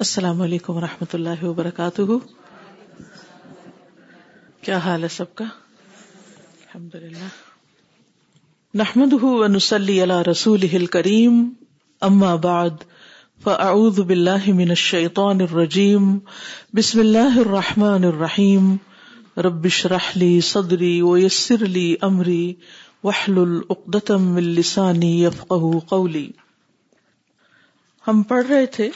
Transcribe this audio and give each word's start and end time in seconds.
السلام 0.00 0.42
علیکم 0.42 0.76
و 0.76 0.80
رحمۃ 0.80 1.06
اللہ 1.12 1.44
وبرکاتہ۔ 1.44 2.02
کیا 4.60 4.78
حال 4.78 5.02
ہے 5.02 5.08
سب 5.08 5.34
کا؟ 5.34 5.44
الحمد 5.44 6.94
للہ 6.94 7.28
نحمد 8.74 9.12
ونسلی 9.22 10.02
علی 10.02 10.30
رسول 10.30 10.86
کریم 10.86 11.50
اما 12.00 12.34
بعد، 12.34 12.70
فاعوذ 13.42 14.00
باللہ 14.00 14.46
من 14.46 14.68
الشیطان 14.68 15.40
الرجیم۔ 15.40 16.18
بسم 16.72 17.00
اللہ 17.00 17.38
الرحمن 17.38 18.04
الرحیم۔ 18.04 18.76
ربش 19.36 19.86
رحلی 19.86 20.40
صدری 20.40 21.02
ویسر 21.02 21.66
لی 21.66 21.96
امری۔ 22.00 22.54
وحلل 23.04 23.60
اقدتم 23.68 24.22
من 24.22 24.42
لسانی 24.42 25.24
یفقہ 25.24 25.78
قولی۔ 25.88 26.30
ہم 28.08 28.22
پڑھ 28.22 28.46
رہے 28.46 28.66
تھے 28.66 28.90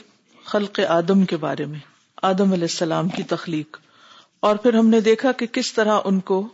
خلق 0.45 0.79
آدم 0.87 1.25
کے 1.25 1.37
بارے 1.37 1.65
میں، 1.65 1.79
آدم 2.21 2.51
علیہ 2.51 2.63
السلام 2.63 3.09
کی 3.09 3.23
تخلیق۔ 3.23 3.77
اور 4.39 4.55
پھر 4.55 4.73
ہم 4.73 4.87
نے 4.87 5.01
دیکھا 5.01 5.31
کہ 5.31 5.45
کس 5.45 5.73
طرح 5.73 5.99
ان 6.05 6.19
کو 6.19 6.47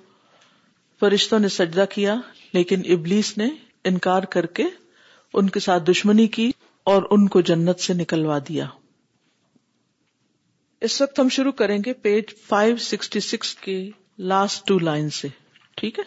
فرشتوں 1.00 1.40
نے 1.40 1.50
سجدہ 1.50 1.86
کیا، 1.90 2.16
لیکن 2.54 2.82
ابلیس 2.86 3.38
نے 3.38 3.50
انکار 3.84 4.24
کر 4.24 4.46
کے 4.46 4.64
ان 5.34 5.50
کے 5.50 5.60
ساتھ 5.60 5.84
دشمنی 5.84 6.28
کی 6.28 6.52
اور 6.84 7.04
ان 7.12 7.28
کو 7.28 7.42
جنت 7.42 7.80
سے 7.80 7.94
نکلوا 7.94 8.40
دیا۔ 8.48 8.66
اس 10.82 11.02
وقت 11.02 11.20
ہم 11.20 11.30
شروع 11.30 11.52
کریں 11.52 11.80
گے 11.86 11.94
پیج 11.94 12.24
566 12.54 13.56
کے 13.56 13.92
لاسٹ 14.20 14.68
ٹو 14.68 14.80
لائن 14.80 15.10
سے، 15.10 15.28
ٹھیک 15.76 16.00
ہے؟ 16.00 16.04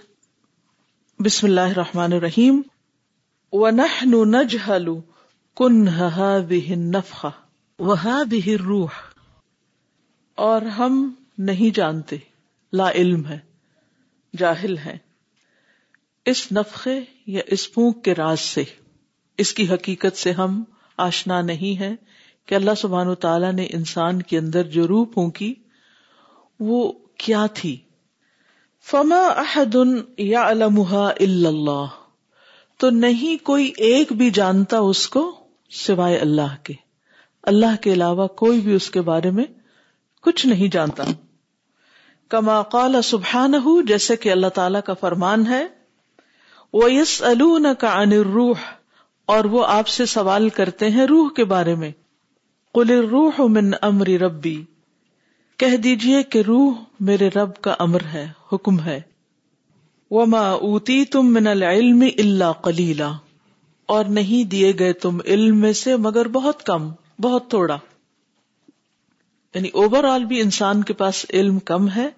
بسم 1.23 1.47
اللہ 1.47 1.61
الرحمن 1.61 2.13
الرحیم۔ 2.13 2.63
وَنَحْنُ 3.53 4.27
نَجْهَلُ 4.27 4.97
كُنْهَ 5.55 6.05
هَذِهِ 6.05 6.73
النَّفْخَةِ 6.73 7.42
وہ 7.83 8.25
بھی 8.29 8.59
روح 8.59 8.89
اور 10.35 10.63
ہم 10.63 11.15
نہیں 11.39 11.77
جانتے، 11.77 12.17
لا 12.73 12.91
علم 12.91 13.27
ہے، 13.27 13.39
جاہل 14.37 14.79
ہے 14.79 14.99
اس 16.25 16.53
نفقے 16.53 17.01
یا 17.27 17.43
اس 17.47 17.73
پھونک 17.73 18.05
کے 18.05 18.15
راز 18.15 18.41
سے، 18.41 18.65
اس 19.39 19.55
کی 19.55 19.69
حقیقت 19.69 20.17
سے 20.17 20.33
ہم 20.33 20.65
آشنا 20.97 21.43
نہیں 21.43 21.81
ہے 21.81 21.95
کہ 22.47 22.55
اللہ 22.55 22.71
سبحان 22.77 23.07
و 23.07 23.15
تعالی 23.15 23.53
نے 23.53 23.67
انسان 23.71 24.23
کے 24.23 24.39
اندر 24.39 24.63
جو 24.63 24.89
روح 24.89 25.07
پھونکی، 25.15 25.55
وہ 26.61 26.93
کیا 27.17 27.47
تھی۔ 27.47 27.77
فما 28.81 29.27
احد 29.27 29.77
یا 30.19 30.47
اللہ 30.47 31.87
تو 32.77 32.91
نہیں 32.91 33.45
کوئی 33.45 33.73
ایک 33.77 34.13
بھی 34.13 34.31
جانتا 34.31 34.79
اس 34.79 35.09
کو 35.09 35.45
سوائے 35.71 36.17
اللہ 36.17 36.57
کے۔ 36.63 36.82
اللہ 37.43 37.77
کے 37.81 37.93
علاوہ 37.93 38.27
کوئی 38.27 38.61
بھی 38.61 38.75
اس 38.75 38.91
کے 38.91 39.01
بارے 39.01 39.31
میں 39.31 39.45
کچھ 40.23 40.47
نہیں 40.47 40.69
جانتا۔ 40.69 41.05
کما 42.29 42.63
قال 42.63 43.03
سبحان 43.03 43.53
جیسے 43.87 44.17
کہ 44.17 44.33
اللہ 44.33 44.47
تعالی 44.47 44.79
کا 44.85 44.93
فرمان 44.93 45.47
ہے 45.47 45.67
وہ 46.73 46.93
یس 46.93 47.23
کا 47.79 48.05
روح 48.05 48.59
اور 49.27 49.45
وہ 49.45 49.67
آپ 49.67 49.89
سے 49.89 50.07
سوال 50.07 50.49
کرتے 50.49 50.91
ہیں 50.91 51.07
روح 51.07 51.29
کے 51.37 51.45
بارے 51.45 51.75
میں۔ 51.75 51.91
کل 52.75 52.91
روح 52.91 53.33
من 53.39 53.71
امری 53.83 54.19
ربی۔ 54.19 54.65
کہہ 55.57 55.77
دیجیے 55.77 56.23
کہ 56.23 56.43
روح 56.47 56.75
میرے 57.01 57.29
رب 57.29 57.57
کا 57.61 57.75
امر 57.79 58.01
ہے، 58.13 58.29
حکم 58.53 58.81
ہے۔ 58.81 59.01
وہ 60.11 60.37
اوتی 60.37 61.05
تم 61.05 61.33
من 61.33 61.47
العلم 61.47 62.05
اللہ 62.19 62.53
کلیلہ 62.65 63.17
اور 63.87 64.05
نہیں 64.05 64.49
دیے 64.49 64.73
گئے 64.79 64.93
تم 64.93 65.19
علم 65.25 65.57
میں 65.57 65.73
سے 65.73 65.97
مگر 65.97 66.29
بہت 66.29 66.63
کم۔ 66.63 66.91
بہت 67.21 67.51
تھوڑا۔ 67.51 67.79
یعنی 69.55 69.69
اوور 69.69 70.05
آل 70.05 70.25
بھی 70.25 70.41
انسان 70.41 70.83
کے 70.83 70.93
پاس 70.93 71.27
علم 71.33 71.59
کم 71.59 71.91
ہے، 71.91 72.09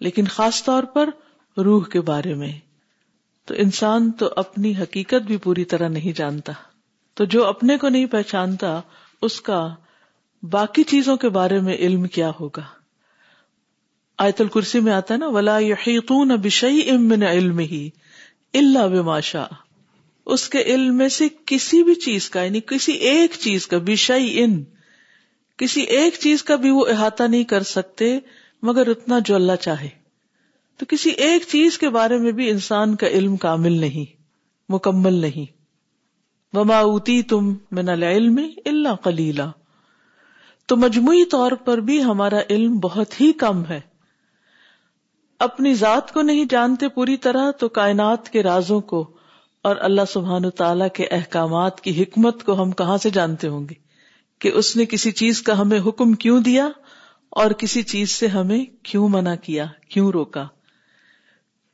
لیکن 0.00 0.24
خاص 0.26 0.64
طور 0.64 0.82
پر 0.82 1.10
روح 1.56 1.84
کے 1.84 2.00
بارے 2.00 2.34
میں۔ 2.34 2.52
تو 3.44 3.54
انسان 3.58 4.10
تو 4.10 4.28
اپنی 4.36 4.76
حقیقت 4.76 5.22
بھی 5.26 5.36
پوری 5.36 5.64
طرح 5.64 5.88
نہیں 5.88 6.18
جانتا۔ 6.18 6.52
تو 7.14 7.24
جو 7.24 7.46
اپنے 7.46 7.78
کو 7.78 7.88
نہیں 7.88 8.06
پہچانتا، 8.06 8.80
اس 9.22 9.40
کا 9.40 9.74
باقی 10.42 10.82
چیزوں 10.82 11.16
کے 11.16 11.28
بارے 11.28 11.60
میں 11.60 11.74
علم 11.74 12.04
کیا 12.04 12.30
ہوگا؟ 12.40 12.62
آیت 14.18 14.40
الکرسی 14.40 14.80
میں 14.80 14.92
آتا 14.92 15.14
ہے 15.14 15.18
نا، 15.18 15.28
ولا 15.28 15.58
یحیطون 15.58 16.28
بشیء 16.28 16.92
من 16.92 17.22
علم 17.22 17.58
ہی 17.58 17.90
اللہ 18.54 18.88
بماشا 18.88 19.46
اس 20.26 20.48
کے 20.48 20.62
علم 20.62 20.96
میں 20.96 21.08
سے 21.08 21.28
کسی 21.46 21.82
بھی 21.82 21.94
چیز 21.94 22.30
کا 22.30 22.42
یعنی 22.42 22.60
کسی 22.60 22.92
ایک 22.92 23.32
چیز 23.32 23.66
کا 23.66 23.78
بشئی 23.78 24.42
ان، 24.42 24.64
کسی 25.56 25.80
ایک 25.80 26.14
چیز 26.14 26.42
کا 26.42 26.56
بھی 26.56 26.70
وہ 26.70 26.86
احاطہ 26.88 27.22
نہیں 27.22 27.44
کر 27.44 27.62
سکتے 27.62 28.18
مگر 28.62 28.88
اتنا 28.88 29.18
جو 29.24 29.34
اللہ 29.34 29.56
چاہے۔ 29.60 29.88
تو 30.76 30.86
کسی 30.86 31.10
ایک 31.10 31.42
چیز 31.48 31.78
کے 31.78 31.88
بارے 31.88 32.18
میں 32.18 32.32
بھی 32.32 32.50
انسان 32.50 32.96
کا 32.96 33.06
علم 33.06 33.36
کامل 33.36 33.72
نہیں، 33.72 34.22
مکمل 34.68 35.14
نہیں۔ 35.14 35.60
وما 36.56 36.78
اوتی 36.78 37.22
تم 37.22 37.54
من 37.70 37.88
العلم 37.88 38.40
اللہ 38.64 38.94
کلیلہ 39.04 39.50
تو 40.66 40.76
مجموعی 40.76 41.24
طور 41.24 41.52
پر 41.52 41.78
بھی 41.78 42.04
ہمارا 42.04 42.40
علم 42.50 42.78
بہت 42.78 43.20
ہی 43.20 43.32
کم 43.32 43.64
ہے۔ 43.66 43.80
اپنی 45.38 45.74
ذات 45.74 46.12
کو 46.12 46.22
نہیں 46.22 46.44
جانتے 46.50 46.88
پوری 46.88 47.16
طرح، 47.16 47.50
تو 47.50 47.68
کائنات 47.68 48.28
کے 48.28 48.42
رازوں 48.42 48.80
کو 48.80 49.16
اور 49.62 49.76
اللہ 49.80 50.00
سبحان 50.08 50.50
تعالی 50.50 50.84
کے 50.94 51.06
احکامات 51.10 51.80
کی 51.80 52.02
حکمت 52.02 52.44
کو 52.44 52.62
ہم 52.62 52.70
کہاں 52.70 52.96
سے 52.96 53.10
جانتے 53.10 53.48
ہوں 53.48 53.68
گے 53.68 53.74
کہ 54.38 54.48
اس 54.48 54.76
نے 54.76 54.86
کسی 54.86 55.10
چیز 55.10 55.42
کا 55.42 55.60
ہمیں 55.60 55.80
حکم 55.86 56.12
کیوں 56.12 56.40
دیا 56.40 56.68
اور 57.28 57.50
کسی 57.50 57.82
چیز 57.82 58.10
سے 58.10 58.26
ہمیں 58.26 58.64
کیوں 58.82 59.08
منع 59.08 59.34
کیا، 59.34 59.66
کیوں 59.88 60.10
روکا؟ 60.10 60.48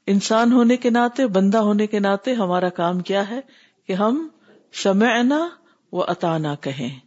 انسان 0.07 0.53
ہونے 0.53 0.77
کے 0.77 0.91
ناطے، 0.91 1.27
بندہ 1.27 1.59
ہونے 1.59 1.87
کے 1.87 1.99
ناطے 1.99 2.33
ہمارا 2.33 2.69
کام 2.69 3.01
کیا 3.01 3.31
ہے 3.31 3.41
کہ 3.87 3.93
ہم 3.93 4.29
سمعنا 4.73 5.49
و 5.93 6.03
اتانا 6.03 6.55
کہیں۔ 6.55 7.01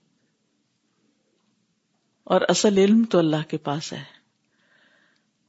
اور 2.24 2.42
اصل 2.50 2.78
علم 2.78 3.04
تو 3.04 3.20
اللہ 3.20 3.50
کے 3.50 3.58
پاس 3.58 3.94
ہے۔ 3.94 4.04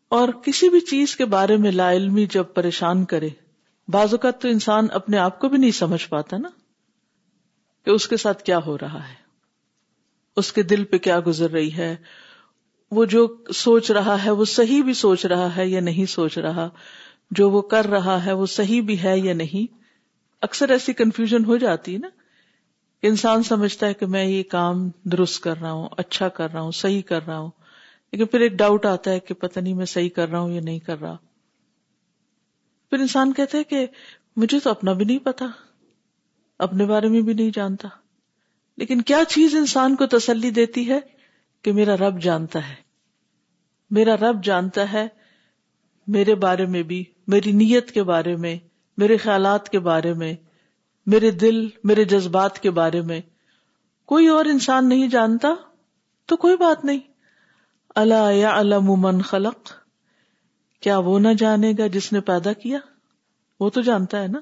اور 0.08 0.28
کسی 0.28 0.68
بھی 0.68 0.80
چیز 0.80 1.16
کے 1.16 1.24
بارے 1.24 1.56
میں 1.56 1.72
لا 1.72 1.92
علمی 1.92 2.26
جب 2.26 2.44
پریشان 2.54 3.04
کرے 3.04 3.28
بعض 3.90 4.14
اوقات 4.14 4.42
تو 4.42 4.48
انسان 4.48 4.86
اپنے 4.92 5.18
آپ 5.18 5.40
کو 5.40 5.48
بھی 5.48 5.58
نہیں 5.58 5.70
سمجھ 5.70 6.08
پاتا 6.08 6.36
نا 6.36 6.48
کہ 7.84 7.90
اس 7.90 8.08
کے 8.08 8.16
ساتھ 8.16 8.42
کیا 8.42 8.58
ہو 8.66 8.78
رہا 8.78 9.08
ہے۔ 9.08 9.14
اس 10.36 10.52
کے 10.52 10.62
دل 10.62 10.84
پہ 10.84 10.98
کیا 10.98 11.20
گزر 11.26 11.50
رہی 11.50 11.72
ہے۔ 11.72 11.96
وہ 12.90 13.04
جو 13.04 13.36
سوچ 13.54 13.90
رہا 13.90 14.24
ہے، 14.24 14.30
وہ 14.30 14.44
صحیح 14.44 14.82
بھی 14.82 14.92
سوچ 14.94 15.26
رہا 15.26 15.56
ہے 15.56 15.68
یا 15.68 15.80
نہیں 15.80 16.06
سوچ 16.06 16.38
رہا۔ 16.38 16.68
جو 17.30 17.50
وہ 17.50 17.62
کر 17.62 17.86
رہا 17.86 18.24
ہے، 18.24 18.32
وہ 18.32 18.46
صحیح 18.46 18.82
بھی 18.82 19.02
ہے 19.02 19.18
یا 19.18 19.34
نہیں۔ 19.34 19.74
اکثر 20.40 20.68
ایسی 20.68 20.92
کنفیوژن 20.92 21.44
ہو 21.44 21.56
جاتی 21.56 21.92
ہے 21.94 21.98
نا۔ 21.98 22.08
انسان 23.02 23.42
سمجھتا 23.42 23.86
ہے 23.86 23.94
کہ 23.94 24.06
میں 24.06 24.24
یہ 24.24 24.42
کام 24.42 24.90
درست 25.04 25.42
کر 25.42 25.56
رہا 25.60 25.72
ہوں 25.72 25.88
اچھا 25.96 26.28
کر 26.28 26.52
رہا 26.52 26.60
ہوں، 26.60 26.70
صحیح 26.70 27.02
کر 27.02 27.26
رہا 27.26 27.38
ہوں۔ 27.38 27.50
لیکن 28.12 28.26
پھر 28.26 28.40
ایک 28.40 28.52
ڈاؤٹ 28.52 28.86
آتا 28.86 29.10
ہے 29.10 29.20
کہ 29.20 29.34
پتہ 29.34 29.60
نہیں 29.60 29.74
میں 29.74 29.86
صحیح 29.86 30.08
کر 30.08 30.28
رہا 30.28 30.40
ہوں 30.40 30.52
یا 30.52 30.60
نہیں 30.60 30.78
کر 30.78 31.00
رہا۔ 31.00 31.16
پھر 32.90 33.00
انسان 33.00 33.32
کہتے 33.32 33.58
ہے 33.58 33.64
کہ 33.64 33.86
مجھے 34.36 34.60
تو 34.60 34.70
اپنا 34.70 34.92
بھی 34.92 35.04
نہیں 35.04 35.18
پتا، 35.18 35.46
اپنے 36.58 36.84
بارے 36.84 37.08
میں 37.08 37.20
بھی 37.20 37.32
نہیں 37.32 37.50
جانتا۔ 37.54 37.88
لیکن 38.76 39.02
کیا 39.02 39.24
چیز 39.28 39.54
انسان 39.54 39.96
کو 39.96 40.06
تسلی 40.06 40.50
دیتی 40.50 40.90
ہے 40.90 41.00
کہ 41.62 41.72
میرا 41.72 41.96
رب 41.96 42.22
جانتا 42.22 42.68
ہے؟ 42.68 42.74
میرا 43.90 44.16
رب 44.16 44.44
جانتا 44.44 44.92
ہے 44.92 45.08
میرے 46.06 46.34
بارے 46.34 46.66
میں 46.66 46.82
بھی، 46.82 47.04
میری 47.26 47.52
نیت 47.52 47.90
کے 47.90 48.02
بارے 48.02 48.36
میں، 48.36 48.56
میرے 48.98 49.16
خیالات 49.16 49.68
کے 49.68 49.78
بارے 49.78 50.14
میں، 50.14 50.34
میرے 51.06 51.30
دل، 51.30 51.68
میرے 51.84 52.04
جذبات 52.04 52.58
کے 52.58 52.70
بارے 52.70 53.00
میں۔ 53.00 53.20
کوئی 54.06 54.28
اور 54.28 54.44
انسان 54.44 54.88
نہیں 54.88 55.08
جانتا 55.08 55.48
تو 56.26 56.36
کوئی 56.36 56.56
بات 56.56 56.84
نہیں۔ 56.84 56.98
اللہ 57.94 58.32
یا 58.32 58.60
علم 58.60 58.84
من 58.88 59.20
خلق؟ 59.20 59.79
کیا 60.80 60.98
وہ 60.98 61.18
نہ 61.18 61.28
جانے 61.38 61.72
گا 61.78 61.86
جس 61.86 62.12
نے 62.12 62.20
پیدا 62.20 62.52
کیا؟ 62.52 62.78
وہ 63.60 63.70
تو 63.70 63.80
جانتا 63.80 64.22
ہے 64.22 64.26
نا۔ 64.26 64.40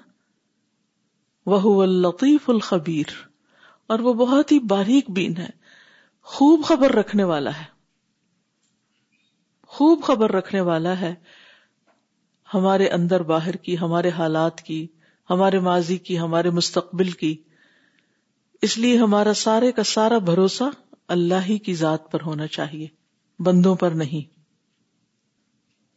وہ 1.46 1.86
لطیف 1.86 2.50
الخبیر۔ 2.50 3.28
اور 3.86 3.98
وہ 3.98 4.12
بہت 4.12 4.52
ہی 4.52 4.58
باریک 4.58 5.10
بین 5.10 5.36
ہے۔ 5.36 5.48
خوب 6.22 6.64
خبر 6.64 6.92
رکھنے 6.92 7.24
والا 7.24 7.50
ہے۔ 7.50 7.64
خوب 9.66 10.02
خبر 10.02 10.32
رکھنے 10.32 10.60
والا 10.60 11.00
ہے۔ 11.00 11.14
ہمارے 12.54 12.88
اندر 12.88 13.22
باہر 13.22 13.56
کی، 13.56 13.78
ہمارے 13.78 14.10
حالات 14.10 14.62
کی، 14.62 14.86
ہمارے 15.30 15.58
ماضی 15.58 15.96
کی، 15.96 16.18
ہمارے 16.18 16.50
مستقبل 16.50 17.10
کی۔ 17.10 17.42
اس 18.62 18.78
لیے 18.78 18.98
ہمارا 18.98 19.34
سارے 19.34 19.72
کا 19.72 19.82
سارا 19.82 20.18
بھروسہ 20.18 20.64
اللہ 21.08 21.46
ہی 21.48 21.58
کی 21.58 21.74
ذات 21.74 22.12
پر 22.12 22.20
ہونا 22.20 22.46
چاہیے۔ 22.46 22.86
بندوں 23.38 23.74
پر 23.74 23.90
نہیں۔ 23.90 24.37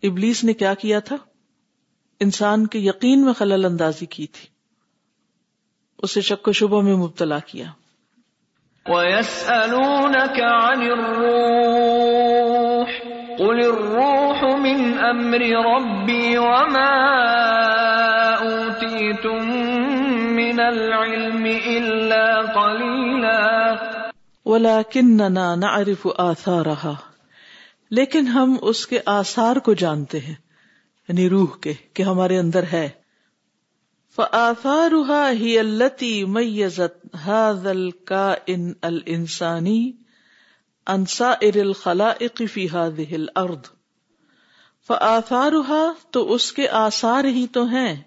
ابلیس 0.03 0.43
نے 0.43 0.53
کیا 0.53 0.73
کیا 0.73 0.99
تھا؟ 0.99 1.15
انسان 2.19 2.67
کے 2.67 2.79
یقین 2.79 3.25
میں 3.25 3.33
خلل 3.33 3.65
اندازی 3.65 4.05
کی 4.05 4.27
تھی۔ 4.27 4.47
اسے 5.97 6.21
شک 6.21 6.47
و 6.47 6.51
شبہ 6.51 6.81
میں 6.81 6.95
مبتلا 6.95 7.39
کیا۔ 7.39 7.65
وَيَسْأَلُونَكَ 8.85 10.41
عَنِ 10.41 10.89
الرُّوحِ 10.89 12.91
قُلِ 13.37 13.65
الرُّوحُ 13.65 14.57
مِنْ 14.57 15.09
أَمْرِ 15.09 15.53
رَبِّي 15.53 16.37
وَمَا 16.37 17.21
أُوتِيتُم 18.41 19.55
مِّنَ 20.33 20.61
الْعِلْمِ 20.61 21.63
إِلَّا 21.63 22.41
قَلِيلًا۔ 22.41 23.73
وَلَكِنَّنَا 24.45 25.55
نَعْرِفُ 25.55 26.09
آثَارَهَا۔ 26.17 27.10
لیکن 27.91 28.27
ہم 28.27 28.57
اس 28.61 28.87
کے 28.87 28.99
آثار 29.05 29.55
کو 29.55 29.73
جانتے 29.73 30.19
ہیں 30.19 30.35
یعنی 31.07 31.29
روح 31.29 31.57
کے، 31.57 31.73
کہ 31.93 32.03
ہمارے 32.03 32.37
اندر 32.37 32.63
ہے۔ 32.73 32.89
فآثارها 34.15 35.31
هي 35.37 35.57
التي 35.57 36.23
ميزت 36.23 37.05
هذا 37.27 37.69
الكائن 37.69 38.73
الإنساني 38.81 39.91
عن 40.85 41.05
سائر 41.05 41.59
الخلائق 41.59 42.41
في 42.53 42.67
هذه 42.67 43.11
الأرض۔ 43.11 43.69
فآثارها 44.87 45.93
تو 46.11 46.33
اس 46.33 46.53
کے 46.53 46.67
آثار 46.67 47.23
ہی 47.23 47.47
تو 47.47 47.65
ہیں۔ 47.65 48.01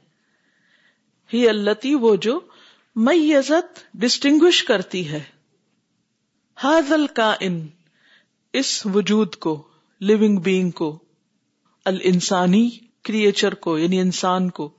ہی 1.32 1.48
التی 1.48 1.94
وہ 1.94 2.16
جو 2.16 2.40
میزت 2.96 3.78
ڈسٹنگوش 3.94 4.64
کرتی 4.64 5.08
ہے۔ 5.08 5.22
ہاضل 6.64 7.06
کا 7.06 7.34
ان 7.40 7.66
اس 8.52 8.86
وجود 8.86 9.36
کو 9.36 9.69
لونگ 10.06 10.39
بینگ 10.39 10.71
کو، 10.71 10.99
الانسانی 11.85 12.71
کریچر 13.05 13.55
کو 13.55 13.79
یعنی 13.79 14.01
انسان 14.01 14.51
کو۔ 14.51 14.71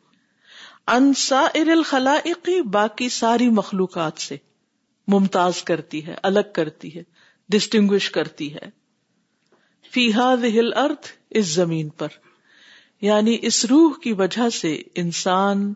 انسا 0.88 1.46
الخلائقی 1.54 2.62
باقی 2.62 3.10
ساری 3.10 3.50
مخلوقات 3.50 4.18
سے۔ 4.18 4.38
ممتاز 5.08 5.64
کرتی 5.64 6.08
ہے، 6.08 6.16
الگ 6.24 6.40
کرتی 6.54 6.96
ہے 6.96 7.04
ڈسٹنگوش 7.50 8.12
کرتی 8.12 8.54
ہے۔ 8.54 8.70
فیحا 9.92 10.36
دہل 10.36 10.74
ارتھ 10.74 11.08
اس 11.30 11.46
زمین 11.46 11.90
پر۔ 11.90 12.08
یعنی 13.02 13.38
اس 13.42 13.66
روح 13.66 13.94
کی 14.04 14.14
وجہ 14.14 14.50
سے 14.50 14.82
انسان 14.96 15.74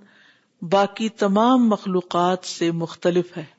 باقی 0.61 1.09
تمام 1.09 1.69
مخلوقات 1.69 2.45
سے 2.45 2.71
مختلف 2.71 3.37
ہے۔ 3.37 3.58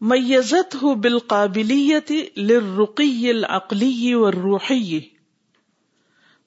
میزت 0.00 0.74
ہو 0.82 0.94
بالقابلیت 0.94 2.12
للرقی 2.36 3.30
العقلی 3.30 4.14
والروحی 4.14 5.00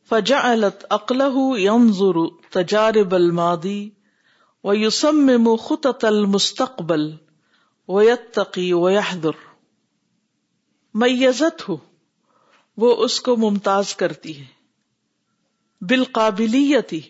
فجعلت 0.10 0.86
عقله 0.90 1.57
ينظر 1.60 2.19
تجارب 2.50 3.16
الماضی 3.16 3.90
ويصمم 4.63 5.56
خطط 5.56 6.06
المستقبل 6.06 7.16
ويتقي 7.88 8.74
ويحذر. 8.74 9.42
میزت 10.94 11.69
ہو 11.69 11.78
وہ 12.78 12.95
اس 12.95 13.22
کو 13.22 13.36
ممتاز 13.38 13.95
کرتی 13.95 14.40
ہے. 14.40 14.45
بالقابلیتی 15.81 17.02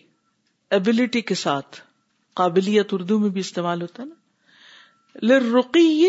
ایبلٹی 0.70 1.20
کے 1.20 1.34
ساتھ. 1.34 1.80
قابلیت 2.34 2.94
اردو 2.94 3.18
میں 3.18 3.30
بھی 3.30 3.40
استعمال 3.40 3.82
ہوتا 3.82 4.02
ہے 4.02 4.08
نا. 4.08 4.14
لرقی 5.22 6.08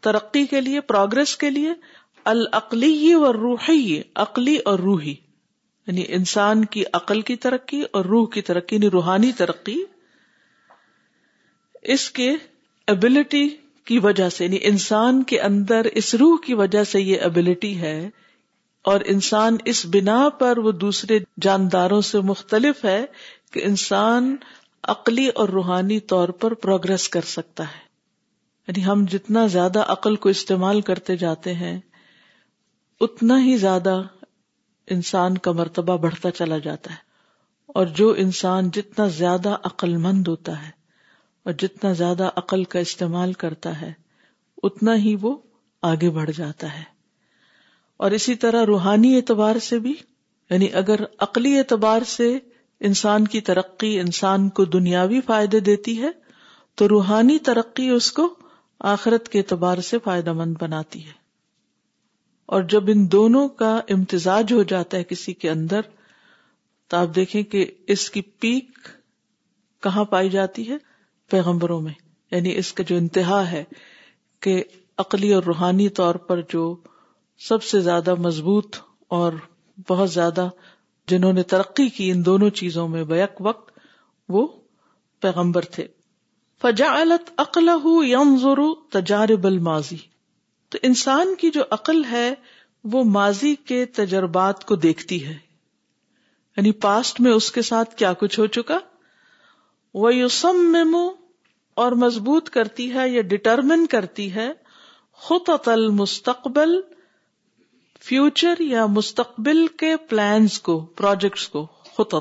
ترقی 0.00 0.46
کے 0.46 0.60
لیے، 0.60 0.80
پروگرس 0.80 1.36
کے 1.36 1.50
لیے، 1.50 1.70
العقلی 2.24 3.14
و 3.14 3.32
روحی، 3.32 4.02
عقلی 4.14 4.56
اور 4.56 4.78
روحی۔ 4.78 5.14
یعنی 5.86 6.04
انسان 6.08 6.64
کی 6.64 6.84
عقل 6.92 7.20
کی 7.20 7.36
ترقی 7.36 7.82
اور 7.92 8.04
روح 8.04 8.28
کی 8.28 8.42
ترقی 8.42 8.76
یعنی 8.76 8.90
روحانی 8.90 9.32
ترقی۔ 9.32 9.84
اس 11.82 12.10
کے 12.10 12.32
ابلٹی 12.86 13.48
کی 13.84 13.98
وجہ 13.98 14.28
سے 14.28 14.44
یعنی 14.44 14.58
انسان 14.62 15.22
کے 15.22 15.40
اندر 15.40 15.84
اس 15.84 16.14
روح 16.14 16.36
کی 16.46 16.54
وجہ 16.54 16.84
سے 16.84 17.00
یہ 17.00 17.20
ابلٹی 17.20 17.78
ہے۔ 17.78 18.10
اور 18.82 19.00
انسان 19.04 19.56
اس 19.64 19.86
بنا 19.86 20.28
پر 20.28 20.58
وہ 20.58 20.72
دوسرے 20.72 21.18
جانداروں 21.40 22.00
سے 22.00 22.20
مختلف 22.20 22.84
ہے 22.84 23.04
کہ 23.52 23.60
انسان 23.64 24.36
عقلی 24.84 25.28
اور 25.28 25.48
روحانی 25.48 26.00
طور 26.00 26.28
پر 26.28 26.54
پروگرس 26.54 27.08
کر 27.08 27.20
سکتا 27.20 27.64
ہے۔ 27.64 27.87
یعنی 28.68 28.84
ہم 28.84 29.04
جتنا 29.10 29.46
زیادہ 29.46 29.78
عقل 29.78 30.16
کو 30.16 30.28
استعمال 30.28 30.80
کرتے 30.80 31.16
جاتے 31.16 31.54
ہیں، 31.54 31.80
اتنا 33.00 33.44
ہی 33.44 33.56
زیادہ 33.56 34.02
انسان 34.86 35.38
کا 35.38 35.52
مرتبہ 35.52 35.96
بڑھتا 35.96 36.30
چلا 36.30 36.58
جاتا 36.58 36.90
ہے۔ 36.90 36.96
اور 37.66 37.86
جو 37.86 38.14
انسان 38.18 38.70
جتنا 38.70 39.06
زیادہ 39.06 39.56
عقل 39.62 39.96
مند 39.96 40.28
ہوتا 40.28 40.66
ہے 40.66 40.70
اور 41.44 41.52
جتنا 41.52 41.92
زیادہ 41.92 42.30
عقل 42.36 42.64
کا 42.64 42.78
استعمال 42.78 43.32
کرتا 43.32 43.80
ہے، 43.80 43.92
اتنا 44.62 44.96
ہی 44.96 45.16
وہ 45.20 45.36
آگے 45.82 46.10
بڑھ 46.10 46.30
جاتا 46.30 46.78
ہے۔ 46.78 46.82
اور 47.96 48.10
اسی 48.10 48.34
طرح 48.34 48.66
روحانی 48.66 49.16
اعتبار 49.16 49.58
سے 49.58 49.78
بھی 49.78 49.94
یعنی 50.50 50.66
اگر 50.72 51.00
عقلی 51.18 51.58
اعتبار 51.58 52.02
سے 52.02 52.38
انسان 52.80 53.28
کی 53.28 53.40
ترقی 53.40 54.00
انسان 54.00 54.48
کو 54.48 54.64
دنیاوی 54.64 55.20
فائدے 55.20 55.60
دیتی 55.60 56.02
ہے، 56.02 56.10
تو 56.74 56.88
روحانی 56.88 57.38
ترقی 57.38 57.88
اس 57.88 58.12
کو 58.12 58.34
آخرت 58.80 59.28
کے 59.28 59.38
اعتبار 59.38 59.78
سے 59.78 59.98
فائدہ 60.04 60.32
مند 60.32 60.54
بناتی 60.60 61.06
ہے۔ 61.06 61.12
اور 62.46 62.62
جب 62.62 62.84
ان 62.88 63.12
دونوں 63.12 63.48
کا 63.48 63.80
امتزاج 63.88 64.52
ہو 64.52 64.62
جاتا 64.62 64.96
ہے 64.96 65.04
کسی 65.04 65.34
کے 65.34 65.50
اندر، 65.50 65.80
تو 66.88 66.96
آپ 66.96 67.08
دیکھیں 67.16 67.42
کہ 67.42 67.72
اس 67.86 68.10
کی 68.10 68.20
پیک 68.20 68.78
کہاں 69.82 70.04
پائی 70.04 70.30
جاتی 70.30 70.70
ہے؟ 70.70 70.76
پیغمبروں 71.30 71.80
میں۔ 71.80 71.92
یعنی 72.30 72.56
اس 72.56 72.72
کا 72.72 72.82
جو 72.82 72.96
انتہا 72.96 73.50
ہے 73.50 73.64
کہ 74.40 74.64
عقلی 74.98 75.32
اور 75.32 75.42
روحانی 75.42 75.88
طور 75.88 76.14
پر 76.14 76.40
جو 76.48 76.76
سب 77.38 77.62
سے 77.62 77.80
زیادہ 77.80 78.14
مضبوط 78.14 78.76
اور 79.08 79.32
بہت 79.88 80.10
زیادہ 80.10 80.48
جنہوں 81.08 81.32
نے 81.32 81.42
ترقی 81.42 81.88
کی 81.88 82.10
ان 82.10 82.24
دونوں 82.24 82.50
چیزوں 82.50 82.88
میں 82.88 83.04
بیک 83.04 83.30
وقت 83.40 83.78
وہ 84.28 84.48
پیغمبر 85.20 85.62
تھے۔ 85.62 85.86
فجا 86.62 87.02
عقل 87.36 87.68
یم 88.02 88.36
تجارب 88.90 89.46
الماضی۔ 89.46 89.96
تو 90.68 90.78
انسان 90.82 91.34
کی 91.34 91.50
جو 91.50 91.62
عقل 91.70 92.04
ہے، 92.04 92.34
وہ 92.84 93.04
ماضی 93.04 93.54
کے 93.54 93.84
تجربات 93.84 94.64
کو 94.64 94.76
دیکھتی 94.76 95.26
ہے۔ 95.26 95.38
یعنی 96.56 96.72
پاسٹ 96.72 97.20
میں 97.20 97.32
اس 97.32 97.52
کے 97.52 97.62
ساتھ 97.62 97.96
کیا 97.96 98.12
کچھ 98.12 98.40
ہو 98.40 98.46
چکا؟ 98.46 98.78
وہ 99.94 100.14
یوسم 100.14 100.96
اور 101.74 101.92
مضبوط 101.92 102.50
کرتی 102.50 102.94
ہے 102.94 103.08
یا 103.08 103.22
ڈٹرمن 103.22 103.86
کرتی 103.86 104.34
ہے 104.34 104.52
خط 105.12 105.68
مستقبل 105.90 106.80
فیوچر 108.00 108.54
یا 108.58 108.86
مستقبل 108.86 109.66
کے 109.66 109.96
پلانس 109.96 110.60
کو 110.60 110.80
پروجیکٹس 110.80 111.48
کو۔ 111.48 111.66
خط 111.82 112.14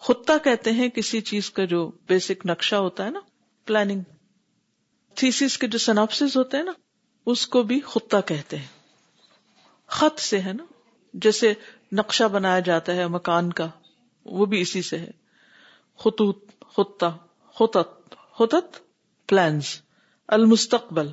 خطہ 0.00 0.32
کہتے 0.44 0.72
ہیں 0.72 0.88
کسی 0.88 1.20
چیز 1.20 1.50
کا 1.50 1.64
جو 1.64 1.90
بیسک 2.08 2.46
نقشہ 2.46 2.76
ہوتا 2.76 3.04
ہے 3.04 3.10
نا۔ 3.10 3.20
پلاننگ 3.66 4.00
تھیسس 5.14 5.58
کے 5.58 5.66
جو 5.66 5.78
سناپس 5.78 6.36
ہوتے 6.36 6.56
ہیں 6.56 6.64
نا، 6.64 6.72
اس 7.26 7.46
کو 7.46 7.62
بھی 7.62 7.80
خطہ 7.80 8.16
کہتے 8.26 8.56
ہیں. 8.56 8.66
خط 9.86 10.20
سے 10.20 10.40
ہے 10.40 10.52
نا، 10.52 10.64
جیسے 11.14 11.54
نقشہ 11.92 12.24
بنایا 12.24 12.60
جاتا 12.60 12.94
ہے 12.94 13.08
مکان 13.08 13.52
کا، 13.52 13.66
وہ 14.24 14.46
بھی 14.46 14.60
اسی 14.60 14.82
سے 14.82 14.98
ہے. 14.98 15.10
خطوط، 15.98 16.38
خطہ 16.76 17.16
خطت 17.54 18.14
خطت 18.38 18.78
پلانس 19.28 19.82
المستقبل. 20.28 21.08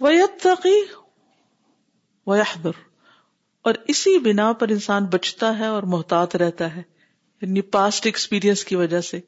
ویتقی 0.00 0.82
ویحذر 2.26 2.70
اور 3.62 3.74
اسی 3.88 4.18
بنا 4.18 4.52
پر 4.52 4.68
انسان 4.68 5.04
بچتا 5.04 5.58
ہے 5.58 5.66
اور 5.66 5.82
محتاط 5.82 6.36
رہتا 6.36 6.76
ہے. 6.76 6.82
یعنی 7.40 7.60
پاسٹ 7.60 8.06
ایکسپیرئنس 8.06 8.64
کی 8.64 8.76
وجہ 8.76 9.00
سے. 9.00 9.20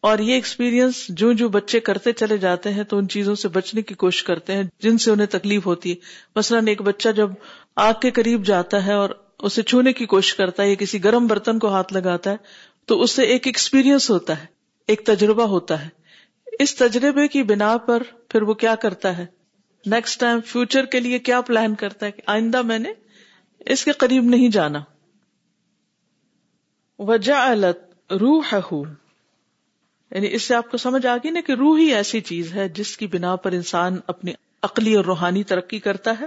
اور 0.00 0.18
یہ 0.18 0.34
ایکسپیرینس 0.34 1.06
جو 1.08 1.32
جو 1.32 1.48
بچے 1.48 1.80
کرتے 1.80 2.12
چلے 2.12 2.38
جاتے 2.38 2.72
ہیں 2.72 2.82
تو 2.82 2.98
ان 2.98 3.08
چیزوں 3.08 3.34
سے 3.34 3.48
بچنے 3.48 3.82
کی 3.82 3.94
کوشش 3.94 4.22
کرتے 4.22 4.52
ہیں 4.52 4.62
جن 4.80 4.98
سے 4.98 5.10
انہیں 5.10 5.26
تکلیف 5.26 5.66
ہوتی 5.66 5.90
ہے۔ 5.90 5.94
مثلاً 6.36 6.66
ایک 6.66 6.82
بچہ 6.82 7.08
جب 7.08 7.30
آگ 7.76 7.94
کے 8.02 8.10
قریب 8.10 8.46
جاتا 8.46 8.86
ہے 8.86 8.92
اور 8.92 9.10
اسے 9.38 9.62
چھونے 9.62 9.92
کی 9.92 10.06
کوشش 10.06 10.34
کرتا 10.34 10.62
ہے، 10.62 10.68
یا 10.68 10.74
کسی 10.74 11.04
گرم 11.04 11.26
برتن 11.26 11.58
کو 11.58 11.68
ہاتھ 11.68 11.92
لگاتا 11.92 12.30
ہے، 12.30 12.36
تو 12.84 13.02
اس 13.02 13.10
سے 13.10 13.22
ایک 13.22 13.46
ایکسپیرینس 13.46 14.10
ہوتا 14.10 14.40
ہے، 14.40 14.46
ایک 14.86 15.00
تجربہ 15.06 15.42
ہوتا 15.42 15.84
ہے۔ 15.84 15.88
اس 16.58 16.76
تجربے 16.76 17.28
کی 17.28 17.42
بنا 17.42 17.76
پر 17.76 18.02
پھر 18.28 18.42
وہ 18.42 18.54
کیا 18.54 18.74
کرتا 18.74 19.18
ہے؟ 19.18 19.26
نیکسٹ 19.86 20.20
ٹائم 20.20 20.40
فیوچر 20.40 20.84
کے 20.84 21.00
لیے 21.00 21.18
کیا 21.18 21.40
پلان 21.40 21.74
کرتا 21.74 22.06
ہے 22.06 22.10
کہ 22.10 22.22
آئندہ 22.26 22.62
میں 22.62 22.78
نے 22.78 22.92
اس 23.60 23.84
کے 23.84 23.92
قریب 23.92 24.24
نہیں 24.24 24.48
جانا۔ 24.48 24.78
وجہ 26.98 27.56
روح 28.10 28.54
یعنی 30.10 30.28
اس 30.32 30.42
سے 30.42 30.54
آپ 30.54 30.70
کو 30.70 30.76
سمجھ 30.76 31.06
آ 31.06 31.16
گئی 31.16 31.30
نا 31.30 31.40
کہ 31.46 31.52
روح 31.52 31.78
ہی 31.78 31.94
ایسی 31.94 32.20
چیز 32.20 32.52
ہے 32.52 32.68
جس 32.68 32.96
کی 32.96 33.06
بنا 33.06 33.36
پر 33.36 33.52
انسان 33.52 33.96
اپنی 34.06 34.32
عقلی 34.62 34.94
اور 34.94 35.04
روحانی 35.04 35.42
ترقی 35.42 35.78
کرتا 35.78 36.20
ہے 36.20 36.26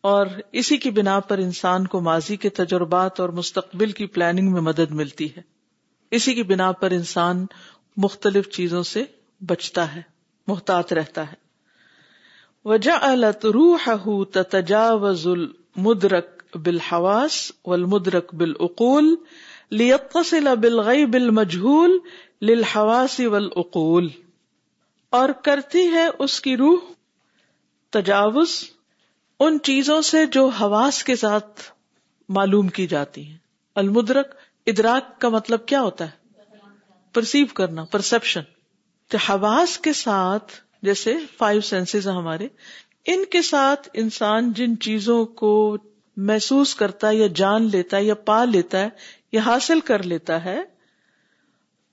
اور 0.00 0.26
اسی 0.52 0.76
کی 0.76 0.90
بنا 0.90 1.20
پر 1.20 1.38
انسان 1.38 1.86
کو 1.86 2.00
ماضی 2.00 2.36
کے 2.36 2.48
تجربات 2.48 3.20
اور 3.20 3.28
مستقبل 3.28 3.92
کی 3.92 4.06
پلاننگ 4.06 4.52
میں 4.52 4.60
مدد 4.60 4.90
ملتی 4.90 5.36
ہے۔ 5.36 5.42
اسی 6.10 6.34
کی 6.34 6.42
بنا 6.42 6.72
پر 6.72 6.90
انسان 6.90 7.46
مختلف 7.96 8.48
چیزوں 8.48 8.82
سے 8.82 9.04
بچتا 9.40 9.94
ہے، 9.94 10.02
محتاط 10.46 10.92
رہتا 10.92 11.32
ہے۔ 11.32 11.46
وجعلت 12.64 13.46
روحه 13.46 14.22
تتجاوز 14.24 15.26
المدرك 15.26 16.56
بالحواس 16.56 17.52
والمدرك 17.64 18.34
بالعقول 18.34 19.14
ليتصل 19.70 20.48
بالغيب 20.60 21.14
المجهول 21.14 21.98
للحواس 22.42 23.20
والعقول 23.20 24.08
اور 25.10 25.28
کرتی 25.28 25.86
ہے 25.86 26.06
اس 26.18 26.40
کی 26.40 26.56
روح 26.56 26.78
تجاوز 27.90 28.64
ان 29.40 29.58
چیزوں 29.62 30.00
سے 30.00 30.26
جو 30.26 30.48
حواس 30.48 31.04
کے 31.04 31.16
ساتھ 31.16 31.60
معلوم 32.28 32.68
کی 32.68 32.86
جاتی 32.86 33.26
ہیں۔ 33.26 33.36
المدرک، 33.74 34.34
ادراک 34.66 35.20
کا 35.20 35.28
مطلب 35.28 35.66
کیا 35.66 35.82
ہوتا 35.82 36.04
ہے؟ 36.04 36.26
پرسیو 37.14 37.46
کرنا 37.46 37.84
پرسپشن 37.84 38.40
تو 39.08 39.18
حواس 39.18 39.78
کے 39.78 39.92
ساتھ، 39.92 40.52
جیسے 40.82 41.14
فائیو 41.38 41.60
سینسز 41.60 42.08
ہمارے، 42.08 42.48
ان 43.06 43.24
کے 43.24 43.42
ساتھ 43.42 43.88
انسان 43.94 44.52
جن 44.52 44.80
چیزوں 44.80 45.24
کو 45.24 45.76
محسوس 46.16 46.74
کرتا 46.74 47.08
ہے 47.08 47.16
یا 47.16 47.26
جان 47.26 47.62
لیتا 47.62 47.96
ہے 47.96 48.04
یا 48.04 48.14
پا 48.14 48.44
لیتا 48.44 48.80
ہے 48.80 48.88
یا 49.32 49.40
حاصل 49.40 49.80
کر 49.80 50.02
لیتا 50.02 50.44
ہے 50.44 50.62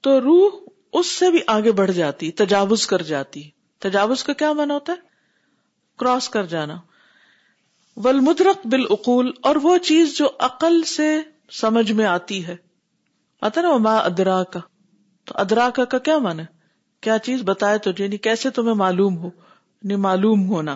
تو 0.03 0.21
روح 0.21 0.49
اس 0.93 1.07
سے 1.07 1.31
بھی 1.31 1.39
آگے 1.47 1.71
بڑھ 1.71 1.91
جاتی، 1.91 2.31
تجاوز 2.31 2.87
کر 2.87 3.01
جاتی۔ 3.01 3.49
تجاوز 3.79 4.23
کا 4.23 4.33
کیا 4.33 4.53
مانا 4.53 4.73
ہوتا 4.73 4.93
ہے؟ 4.93 4.97
کراس 5.99 6.29
کر 6.29 6.43
جانا۔ 6.43 6.75
ول 7.95 8.19
مدرک 8.19 8.67
بالعقول، 8.67 9.31
اور 9.41 9.55
وہ 9.55 9.77
چیز 9.77 10.17
جو 10.17 10.29
عقل 10.39 10.83
سے 10.83 11.21
سمجھ 11.51 11.91
میں 11.91 12.05
آتی 12.05 12.47
ہے۔ 12.47 12.55
آتا 13.41 13.61
نا 13.61 13.77
ماں 13.77 14.01
ادرا 14.01 14.43
کا 14.43 14.59
تو 15.25 15.33
ادرا 15.37 15.69
کا 15.69 15.97
کیا 15.97 16.17
مانا 16.17 16.43
کیا 17.01 17.19
چیز 17.19 17.41
بتائے 17.41 17.77
تو 17.77 17.91
یعنی 17.99 18.17
کیسے 18.17 18.49
تمہیں 18.49 18.75
معلوم 18.75 19.17
ہو؟ 19.17 19.27
یعنی 19.83 19.95
معلوم 19.95 20.49
ہونا۔ 20.49 20.75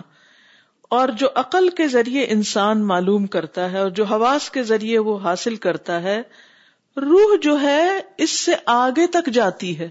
اور 0.82 1.08
جو 1.08 1.28
عقل 1.34 1.68
کے 1.68 1.88
ذریعے 1.88 2.26
انسان 2.28 2.86
معلوم 2.86 3.26
کرتا 3.26 3.72
ہے، 3.72 3.78
اور 3.78 3.90
جو 3.90 4.04
حواس 4.04 4.50
کے 4.50 4.62
ذریعے 4.62 4.98
وہ 4.98 5.20
حاصل 5.20 5.56
کرتا 5.56 6.02
ہے 6.02 6.22
روح 7.00 7.36
جو 7.42 7.60
ہے 7.60 8.00
اس 8.18 8.30
سے 8.30 8.52
آگے 8.66 9.06
تک 9.06 9.30
جاتی 9.30 9.78
ہے۔ 9.78 9.88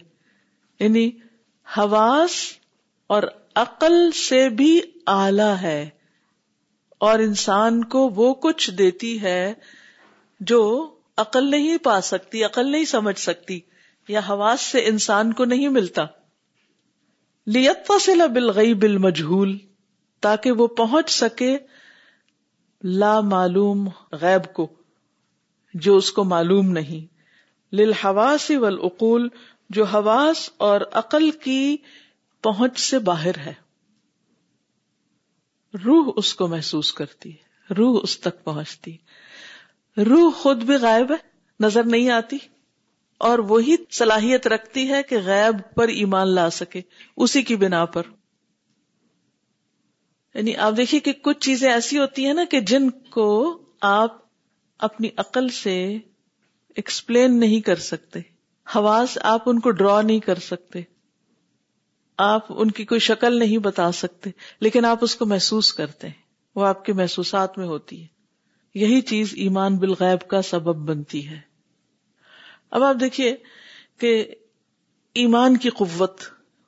یعنی 0.79 1.11
حواس 1.77 2.31
اور 3.07 3.23
عقل 3.55 4.11
سے 4.11 4.49
بھی 4.49 4.81
آلہ 5.05 5.41
ہے۔ 5.41 5.89
اور 6.97 7.19
انسان 7.19 7.83
کو 7.83 8.09
وہ 8.09 8.33
کچھ 8.33 8.71
دیتی 8.71 9.21
ہے 9.21 9.53
جو 10.39 10.91
عقل 11.17 11.51
نہیں 11.51 11.77
پا 11.77 12.01
سکتی، 12.01 12.43
عقل 12.43 12.71
نہیں 12.71 12.85
سمجھ 12.85 13.19
سکتی، 13.19 13.59
یا 14.07 14.19
حواس 14.29 14.61
سے 14.61 14.85
انسان 14.85 15.33
کو 15.33 15.45
نہیں 15.45 15.67
ملتا۔ 15.67 16.05
لیت 17.47 17.91
بالغی 18.33 18.73
بل 18.73 18.97
مجھول 18.97 19.57
تاکہ 20.21 20.51
وہ 20.51 20.67
پہنچ 20.67 21.09
سکے 21.09 21.57
لا 22.83 23.19
معلوم 23.19 23.89
غیب 24.11 24.53
کو۔ 24.53 24.76
جو 25.77 25.95
اس 25.95 26.11
کو 26.11 26.23
معلوم 26.23 26.71
نہیں۔ 26.71 27.17
للحواس 27.75 28.51
والعقول، 28.51 29.29
جو 29.69 29.83
حواس 29.83 30.49
اور 30.57 30.81
عقل 30.91 31.31
کی 31.31 31.77
پہنچ 32.41 32.79
سے 32.79 32.99
باہر 32.99 33.37
ہے۔ 33.37 33.53
روح 35.85 36.13
اس 36.15 36.33
کو 36.33 36.47
محسوس 36.47 36.93
کرتی 36.93 37.31
ہے، 37.31 37.73
روح 37.73 37.99
اس 38.03 38.19
تک 38.19 38.43
پہنچتی۔ 38.43 38.97
روح 39.97 40.31
خود 40.31 40.63
بھی 40.63 40.75
غائب 40.75 41.11
ہے، 41.11 41.17
نظر 41.59 41.83
نہیں 41.83 42.09
آتی۔ 42.09 42.37
اور 43.17 43.39
وہی 43.39 43.75
صلاحیت 43.91 44.47
رکھتی 44.47 44.89
ہے 44.89 45.03
کہ 45.03 45.17
غیب 45.17 45.75
پر 45.75 45.87
ایمان 45.87 46.27
لا 46.27 46.49
سکے، 46.49 46.81
اسی 47.17 47.41
کی 47.41 47.55
بنا 47.55 47.85
پر۔ 47.85 48.03
یعنی 50.33 50.55
آپ 50.55 50.73
دیکھیے 50.77 51.01
کہ 51.01 51.13
کچھ 51.13 51.39
چیزیں 51.39 51.71
ایسی 51.71 51.99
ہوتی 51.99 52.25
ہیں 52.25 52.33
نا 52.33 52.43
کہ 52.51 52.59
جن 52.59 52.89
کو 52.89 53.57
آپ 53.81 54.26
اپنی 54.79 55.09
عقل 55.17 55.49
سے 55.49 55.97
ایکسپلین 56.75 57.39
نہیں 57.39 57.61
کر 57.61 57.75
سکتے۔ 57.75 58.19
حواس 58.75 59.17
آپ 59.21 59.41
ان 59.45 59.59
کو 59.59 59.71
ڈرا 59.71 60.01
نہیں 60.01 60.19
کر 60.19 60.35
سکتے۔ 60.35 60.79
آپ 62.17 62.45
ان 62.49 62.71
کی 62.71 62.85
کوئی 62.85 62.99
شکل 62.99 63.39
نہیں 63.39 63.57
بتا 63.57 63.91
سکتے، 63.91 64.29
لیکن 64.59 64.85
آپ 64.85 64.97
اس 65.01 65.15
کو 65.15 65.25
محسوس 65.25 65.73
کرتے 65.73 66.07
ہیں۔ 66.07 66.21
وہ 66.55 66.65
آپ 66.65 66.85
کے 66.85 66.93
محسوسات 66.93 67.57
میں 67.57 67.67
ہوتی 67.67 68.01
ہے۔ 68.01 68.07
یہی 68.73 69.01
چیز 69.01 69.33
ایمان 69.35 69.77
بالغیب 69.77 70.27
کا 70.27 70.41
سبب 70.41 70.75
بنتی 70.75 71.27
ہے۔ 71.27 71.39
اب 72.71 72.83
آپ 72.83 72.95
دیکھیے 72.99 73.35
کہ 73.97 74.35
ایمان 75.13 75.57
کی 75.57 75.69
قوت، 75.69 76.21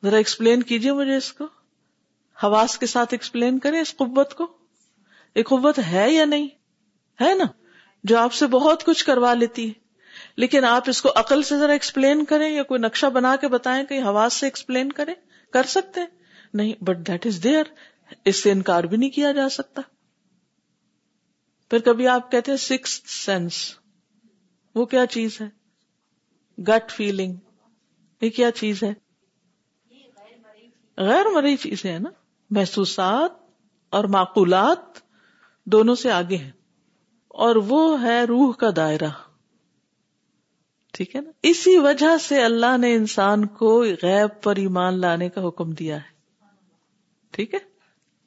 ذرا 0.03 0.17
ایکسپلین 0.17 0.63
کیجیے 0.63 0.93
مجھے 0.93 1.15
اس 1.15 1.33
کو۔ 1.33 1.43
حواس 2.43 2.77
کے 2.77 2.85
ساتھ 2.85 3.13
ایکسپلین 3.13 3.59
کریں 3.59 3.81
اس 3.81 3.95
قوت 3.95 4.33
کو۔ 4.33 4.57
یہ 5.35 5.43
قوت 5.43 5.79
ہے 5.91 6.13
یا 6.13 6.25
نہیں؟ 6.25 6.47
ہے 7.21 7.35
نا؟ 7.35 7.45
جو 8.03 8.17
آپ 8.17 8.33
سے 8.33 8.47
بہت 8.47 8.83
کچھ 8.83 9.05
کروا 9.05 9.33
لیتی 9.33 9.67
ہے۔ 9.67 9.73
لیکن 10.35 10.65
آپ 10.65 10.83
اس 10.87 11.01
کو 11.01 11.09
عقل 11.15 11.41
سے 11.41 11.57
ذرا 11.57 11.71
ایکسپلین 11.71 12.25
کریں 12.25 12.49
یا 12.49 12.63
کوئی 12.63 12.79
نقشہ 12.79 13.05
بنا 13.05 13.35
کے 13.35 13.47
بتائیں 13.47 13.85
کہ 13.85 14.01
حواس 14.01 14.33
سے 14.33 14.45
ایکسپلین 14.45 14.91
کریں، 14.91 15.13
کر 15.53 15.63
سکتے 15.63 15.99
ہیں۔ 15.99 16.07
نہیں 16.53 16.83
بٹ 16.83 16.97
دیٹ 17.07 17.25
از 17.25 17.43
دیئر 17.43 17.63
اس 18.25 18.43
سے 18.43 18.51
انکار 18.51 18.83
بھی 18.83 18.97
نہیں 18.97 19.09
کیا 19.09 19.31
جا 19.31 19.49
سکتا۔ 19.49 19.81
پھر 21.69 21.79
کبھی 21.79 22.07
آپ 22.07 22.31
کہتے 22.31 22.51
ہیں 22.51 22.57
سکس 22.57 23.01
سینس 23.05 23.75
وہ 24.75 24.85
کیا 24.85 25.05
چیز 25.05 25.41
ہے؟ 25.41 25.49
گٹ 26.61 26.91
فیلنگ 26.91 27.35
یہ 28.21 28.29
کیا 28.29 28.51
چیز 28.51 28.83
ہے؟ 28.83 28.93
غیر 30.97 31.25
مری 31.25 31.57
چیزیں 31.57 31.91
ہیں 31.91 31.99
نا۔ 31.99 32.09
محسوسات 32.49 33.31
اور 33.89 34.03
معقولات 34.03 34.99
دونوں 35.65 35.95
سے 35.95 36.11
آگے 36.11 36.37
ہیں۔ 36.37 36.51
اور 37.29 37.55
وہ 37.55 38.01
ہے 38.01 38.23
روح 38.23 38.53
کا 38.53 38.67
دائرہ۔ 38.75 39.09
ٹھیک 40.93 41.15
ہے 41.15 41.21
نا؟ 41.21 41.31
اسی 41.43 41.77
وجہ 41.77 42.17
سے 42.17 42.43
اللہ 42.43 42.77
نے 42.77 42.93
انسان 42.93 43.45
کو 43.45 43.83
غیب 43.83 44.43
پر 44.43 44.55
ایمان 44.55 45.01
لانے 45.01 45.29
کا 45.29 45.47
حکم 45.47 45.71
دیا 45.71 45.95
ہے۔ 45.95 46.19
ٹھیک 47.31 47.53
ہے؟ 47.53 47.59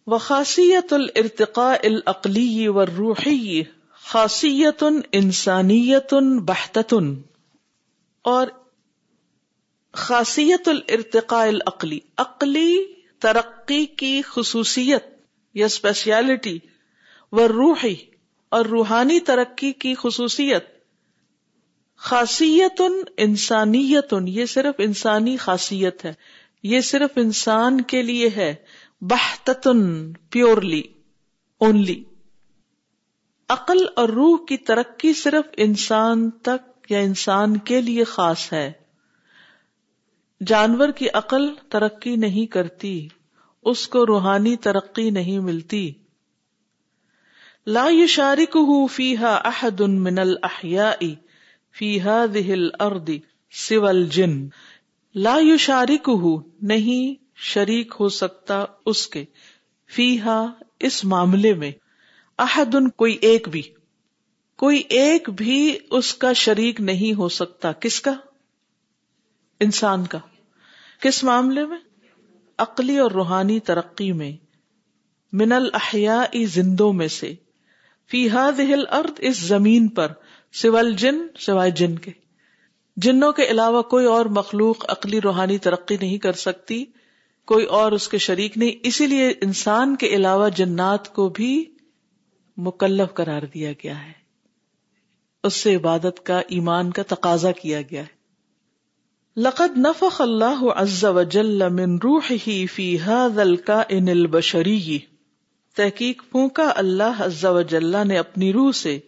وہ 0.06 0.18
خاصیت 0.18 0.92
الرتقاء 0.92 1.75
العقلی 1.85 2.68
و 2.68 2.87
روحی 2.87 3.62
خاصیت 3.92 4.85
انسانیت 5.12 6.14
بحت 6.44 6.94
اور 8.23 8.47
خاصیت 9.92 10.68
الرتقاء 10.68 11.47
العقلی، 11.47 12.00
عقلی 12.16 12.85
ترقی 13.18 13.87
کی 13.87 14.23
خصوصیت 14.23 15.04
یا 15.54 15.66
اسپیشلٹی 15.66 16.59
و 17.32 17.49
روحی 17.49 18.12
اور 18.52 18.64
روحانی 18.64 19.21
ترقی 19.21 19.73
کی 19.73 19.94
خصوصیت۔ 19.94 20.64
خاصیت 21.97 22.82
انسانیت 23.16 24.14
یہ 24.26 24.47
صرف 24.47 24.75
انسانی 24.78 25.37
خاصیت 25.37 26.04
ہے۔ 26.04 26.12
یہ 26.62 26.80
صرف 26.80 27.11
انسان 27.16 27.80
کے 27.80 28.02
لیے 28.02 28.28
ہے۔ 28.37 28.54
بہتن 29.00 30.12
پیورلی، 30.12 30.82
اونلی۔ 31.59 32.04
عقل 33.49 33.76
اور 33.97 34.09
روح 34.09 34.38
کی 34.49 34.56
ترقی 34.56 35.12
صرف 35.12 35.50
انسان 35.56 36.30
تک 36.30 36.92
یا 36.92 36.99
انسان 36.99 37.56
کے 37.56 37.80
لیے 37.80 38.04
خاص 38.04 38.52
ہے۔ 38.52 38.73
جانور 40.47 40.88
کی 40.88 41.06
عقل 41.14 41.54
ترقی 41.68 42.16
نہیں 42.16 42.47
کرتی، 42.47 43.09
اس 43.62 43.88
کو 43.88 44.06
روحانی 44.06 44.56
ترقی 44.56 45.11
نہیں 45.11 45.38
ملتی۔ 45.38 45.92
لا 47.66 47.88
يشاركه 47.90 48.87
فيها 48.87 49.40
احد 49.45 49.81
من 49.81 50.19
الاحياء 50.19 51.07
فی 51.78 52.00
الارض 52.52 53.11
سول 53.50 54.07
جن 54.07 54.49
لا 55.14 55.38
یو 55.38 55.57
نہیں 56.62 57.25
شریک 57.37 57.95
ہو 58.00 58.09
سکتا 58.09 58.64
اس 58.87 59.07
کے۔ 59.07 59.25
فی 59.88 60.19
اس 60.81 61.04
معاملے 61.04 61.54
میں 61.54 61.71
احد 62.38 62.75
کوئی 62.97 63.19
ایک 63.21 63.49
بھی۔ 63.49 63.62
کوئی 64.57 64.83
ایک 64.88 65.31
بھی 65.31 65.78
اس 65.90 66.14
کا 66.14 66.33
شریک 66.33 66.81
نہیں 66.81 67.19
ہو 67.19 67.28
سکتا۔ 67.28 67.73
کس 67.73 68.00
کا؟ 68.00 68.14
انسان 69.61 70.07
کا۔ 70.07 70.19
کس 71.00 71.25
معاملے 71.25 71.66
میں؟ 71.66 71.78
عقلی 72.59 72.99
اور 72.99 73.11
روحانی 73.11 73.61
ترقی 73.61 74.12
میں۔ 74.12 74.33
من 75.33 75.52
الحیا 75.52 76.25
زندوں 76.45 76.92
میں 76.92 77.09
سے۔ 77.09 77.35
فی 78.11 78.28
دہل 78.59 78.85
ارد 78.90 79.18
اس 79.18 79.38
زمین 79.38 79.88
پر 79.88 80.12
سول 80.52 80.92
جن 80.92 81.16
سوائے 81.38 81.71
جن 81.71 81.99
کے۔ 81.99 82.11
جنوں 82.97 83.32
کے 83.32 83.44
علاوہ 83.44 83.82
کوئی 83.82 84.06
اور 84.06 84.26
مخلوق 84.26 84.85
عقلی 84.88 85.21
روحانی 85.21 85.59
ترقی 85.59 85.97
نہیں 86.00 86.18
کر 86.18 86.32
سکتی، 86.32 86.85
کوئی 87.47 87.64
اور 87.64 87.92
اس 87.92 88.09
کے 88.09 88.18
شریک 88.18 88.59
نہیں، 88.59 88.73
اسی 88.82 89.06
لیے 89.06 89.28
انسان 89.28 89.97
کے 89.97 90.06
علاوہ 90.06 90.49
جنات 90.49 91.14
کو 91.14 91.28
بھی 91.28 91.64
مکلف 92.56 93.14
قرار 93.14 93.42
دیا 93.54 93.73
گیا 93.73 94.06
ہے۔ 94.06 94.12
اس 95.44 95.54
سے 95.54 95.75
عبادت 95.75 96.26
کا، 96.26 96.38
ایمان 96.38 96.90
کا 96.90 97.02
تقاضا 97.09 97.52
کیا 97.52 97.80
گیا 97.82 98.02
ہے۔ 98.02 98.23
لقد 99.37 99.78
نفخ 99.78 100.21
اللہ 100.21 100.64
عز 100.76 101.04
وجل 101.04 101.68
من 101.68 101.99
روحه 101.99 102.66
في 102.75 102.97
هذا 102.97 103.42
الكائن 103.42 104.09
البشری۔ 104.09 104.99
تحقیق 105.74 106.22
پھونکا، 106.30 106.72
اللہ 106.76 107.22
عز 107.24 107.44
وجل 107.44 108.08
نے 108.08 108.18
اپنی 108.18 108.52
روح 108.52 108.72
سے۔ 108.72 108.98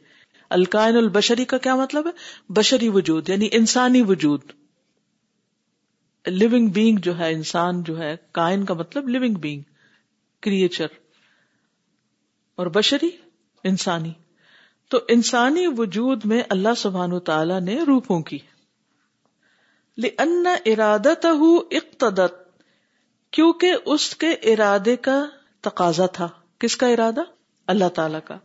الکائن 0.50 0.96
البشری 0.96 1.44
کا 1.44 1.58
کیا 1.58 1.76
مطلب 1.76 2.06
ہے؟ 2.06 2.12
بشری 2.52 2.88
وجود 2.88 3.28
یعنی 3.28 3.48
انسانی 3.52 4.02
وجود۔ 4.02 4.40
لونگ 6.26 6.68
بینگ 6.68 6.98
جو 6.98 7.18
ہے، 7.18 7.32
انسان 7.32 7.82
جو 7.82 7.98
ہے، 7.98 8.16
کائن 8.32 8.64
کا 8.64 8.74
مطلب 8.74 9.08
لونگ 9.08 9.34
بینگ 9.34 9.62
کریچر 10.40 10.86
اور 12.54 12.66
بشری؟ 12.66 13.10
انسانی۔ 13.64 14.12
تو 14.88 14.98
انسانی 15.08 15.66
وجود 15.66 16.24
میں 16.24 16.42
اللہ 16.48 16.74
سبحان 16.76 17.20
تعالی 17.20 17.60
نے 17.60 17.82
روپوں 17.82 18.22
کی 18.22 18.38
لأن 19.98 20.46
ارادته 20.66 21.42
اقتدت، 21.70 22.60
کیونکہ 23.30 23.74
اس 23.84 24.16
کے 24.16 24.30
ارادے 24.30 24.96
کا 24.96 25.26
تقاضا 25.60 26.06
تھا۔ 26.06 26.28
کس 26.58 26.76
کا 26.76 26.86
ارادہ؟ 26.86 27.20
اللہ 27.66 27.88
تعالی 27.88 28.18
کا۔ 28.24 28.38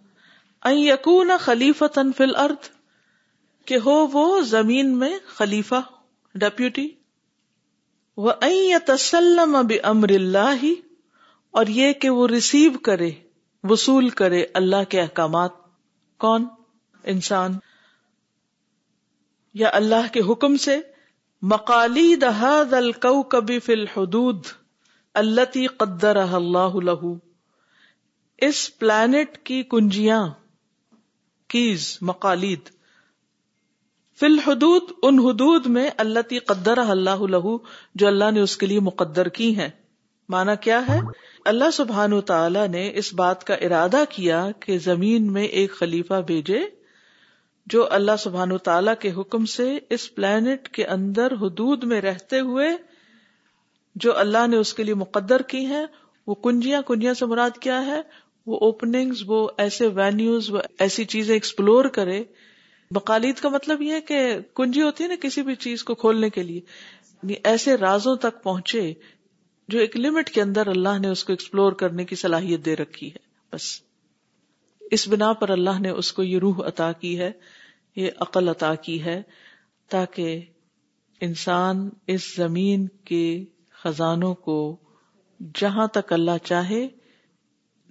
ان 0.64 0.78
یکون 0.78 1.32
خلیفتن 1.40 2.14
فی 2.14 2.24
کہ 3.66 3.78
ہو 3.86 4.08
وہ 4.08 4.42
زمین 4.42 4.98
میں 4.98 5.18
خلیفہ 5.28 5.76
ڈیپیوٹی 6.36 6.90
وہ 8.18 8.32
تسلم 8.86 9.56
اب 9.56 9.72
امر 9.84 10.10
اللہ، 10.10 10.66
اور 11.52 11.66
یہ 11.68 11.94
کہ 11.94 12.10
وہ 12.10 12.28
ریسیو 12.28 12.72
کرے، 12.84 13.12
وصول 13.64 14.10
کرے 14.10 14.46
اللہ 14.54 14.84
کے 14.90 15.02
احکامات۔ 15.02 15.52
کون؟ 16.18 16.46
انسان۔ 17.04 17.52
یا 19.54 19.70
اللہ 19.74 20.14
کے 20.14 20.22
حکم 20.32 20.58
سے، 20.58 20.80
مقالید 21.42 22.24
هذا 22.24 22.78
الكوكب 22.78 23.52
في 23.64 23.74
الحدود 23.74 24.46
التي 25.14 25.68
قدرها 25.68 26.36
الله 26.36 26.80
له۔ 26.84 27.29
اس 28.42 28.78
پلانٹ 28.78 29.38
کی 29.38 29.64
کنجیاں، 29.64 30.28
کیز، 31.48 31.98
مقالید۔ 32.02 32.70
فی 34.20 34.26
الحدود، 34.26 34.82
ان 35.04 35.20
حدود 35.20 35.66
میں 35.66 35.90
اللہ 35.98 36.40
قدر 36.46 36.78
اللہ 36.78 37.22
لہو، 37.24 37.58
جو 37.96 38.08
اللہ 38.08 38.32
نے 38.32 38.40
اس 38.40 38.58
کے 38.58 38.66
لیے 38.66 38.80
مقدر 38.80 39.28
کی 39.28 39.56
ہیں۔ 39.60 39.70
مانا 40.30 40.56
کیا 40.56 40.82
ہے؟ 40.90 41.00
اللہ 41.46 41.72
سبحان 41.74 42.22
تعالی 42.22 42.68
نے 42.68 42.92
اس 42.96 43.14
بات 43.14 43.44
کا 43.44 43.54
ارادہ 43.54 44.04
کیا 44.10 44.48
کہ 44.60 44.78
زمین 44.78 45.34
میں 45.34 45.44
ایک 45.44 45.72
خلیفہ 45.72 46.22
بھیجے، 46.28 46.60
جو 47.68 47.92
اللہ 47.92 48.16
سبحان 48.20 48.58
تعالی 48.58 48.92
کے 49.00 49.12
حکم 49.12 49.46
سے 49.46 49.80
اس 49.90 50.16
پلانٹ 50.16 50.68
کے 50.68 50.86
اندر 50.86 51.34
حدود 51.42 51.84
میں 51.84 52.02
رہتے 52.02 52.40
ہوئے، 52.40 52.70
جو 53.96 54.18
اللہ 54.18 54.48
نے 54.48 54.58
اس 54.58 54.74
کے 54.74 54.84
لیے 54.84 54.94
مقدر 54.94 55.42
کی 55.42 55.66
ہیں، 55.66 55.86
وہ 56.28 56.36
کنجیاں 56.36 56.82
کنجیاں 56.82 57.14
سے 57.14 57.26
مراد 57.26 57.58
کیا 57.58 57.86
ہے؟ 57.86 58.02
وہ 58.50 58.58
اوپننگ 58.58 59.14
وہ 59.26 59.50
ایسے 59.58 59.88
وینیوز 59.88 60.50
وہ 60.50 60.60
ایسی 60.80 61.06
چیزیں 61.06 61.36
ایکسپلور 61.36 61.86
کرے۔ 61.86 62.24
بقالید 62.92 63.36
کا 63.36 63.50
مطلب 63.50 63.82
یہ 63.82 63.94
ہے 63.94 64.02
کہ 64.02 64.38
کنجی 64.56 64.82
ہوتی 64.82 65.04
ہے 65.04 65.10
نا 65.10 65.16
کسی 65.22 65.42
بھی 65.42 65.56
چیز 65.56 65.84
کو 65.84 65.96
کھولنے 65.96 66.30
کے 66.30 66.44
لیے۔ 66.44 66.58
یعنی 66.58 67.34
ایسے 67.44 67.78
رازوں 67.78 68.16
تک 68.16 68.44
پہنچے 68.44 68.94
جو 69.68 69.80
ایک 69.80 69.98
لمٹ 69.98 70.30
کے 70.30 70.42
اندر 70.42 70.68
اللہ 70.68 71.00
نے 71.00 71.08
اس 71.08 71.24
کو 71.24 71.34
ایکسپلور 71.34 71.72
کرنے 71.72 72.06
کی 72.06 72.16
صلاحیت 72.16 72.66
دے 72.66 72.76
رکھی 72.76 73.08
ہے۔ 73.08 73.18
بس۔ 73.54 73.82
اس 74.92 75.08
بنا 75.08 75.34
پر 75.34 75.50
اللہ 75.50 75.80
نے 75.80 75.90
اس 75.90 76.14
کو 76.14 76.24
یہ 76.24 76.40
روح 76.40 76.68
عطا 76.68 76.92
کی 76.92 77.20
ہے، 77.20 77.32
یہ 77.96 78.12
عقل 78.20 78.50
عطا 78.50 78.76
کی 78.76 79.04
ہے 79.04 79.22
تاکہ 79.90 80.42
انسان 81.22 81.90
اس 82.08 82.36
زمین 82.36 82.88
کے 82.88 83.46
خزانوں 83.72 84.36
کو 84.36 84.78
جہاں 85.56 85.88
تک 85.88 86.14
اللہ 86.14 86.38
چاہے 86.44 86.88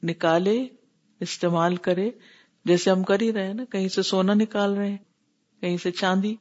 نکالے، 0.02 0.66
استعمال 1.20 1.76
کرے، 1.76 2.10
جیسے 2.64 2.90
ہم 2.90 3.02
کر 3.02 3.20
ہی 3.20 3.32
رہے 3.32 3.46
ہیں 3.46 3.54
نا، 3.54 3.64
کہیں 3.64 3.88
سے 3.88 4.02
سونا 4.02 4.34
نکال 4.34 4.74
رہے 4.74 4.90
ہیں، 4.90 4.98
کہیں 5.60 5.76
سے 5.76 5.90
چاندی، 5.90 6.36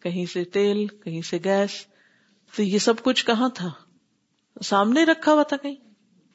کہیں 0.00 0.26
سے 0.26 0.44
تیل، 0.44 0.86
کہیں 0.86 1.22
سے 1.22 1.38
گیس۔ 1.44 1.86
تو 2.56 2.62
یہ 2.62 2.78
سب 2.78 2.94
کچھ 3.02 3.26
کہاں 3.26 3.48
تھا؟ 3.48 3.70
سامنے 4.64 5.04
رکھا 5.04 5.32
ہوا 5.32 5.42
تھا 5.42 5.56
کہیں۔ 5.56 5.76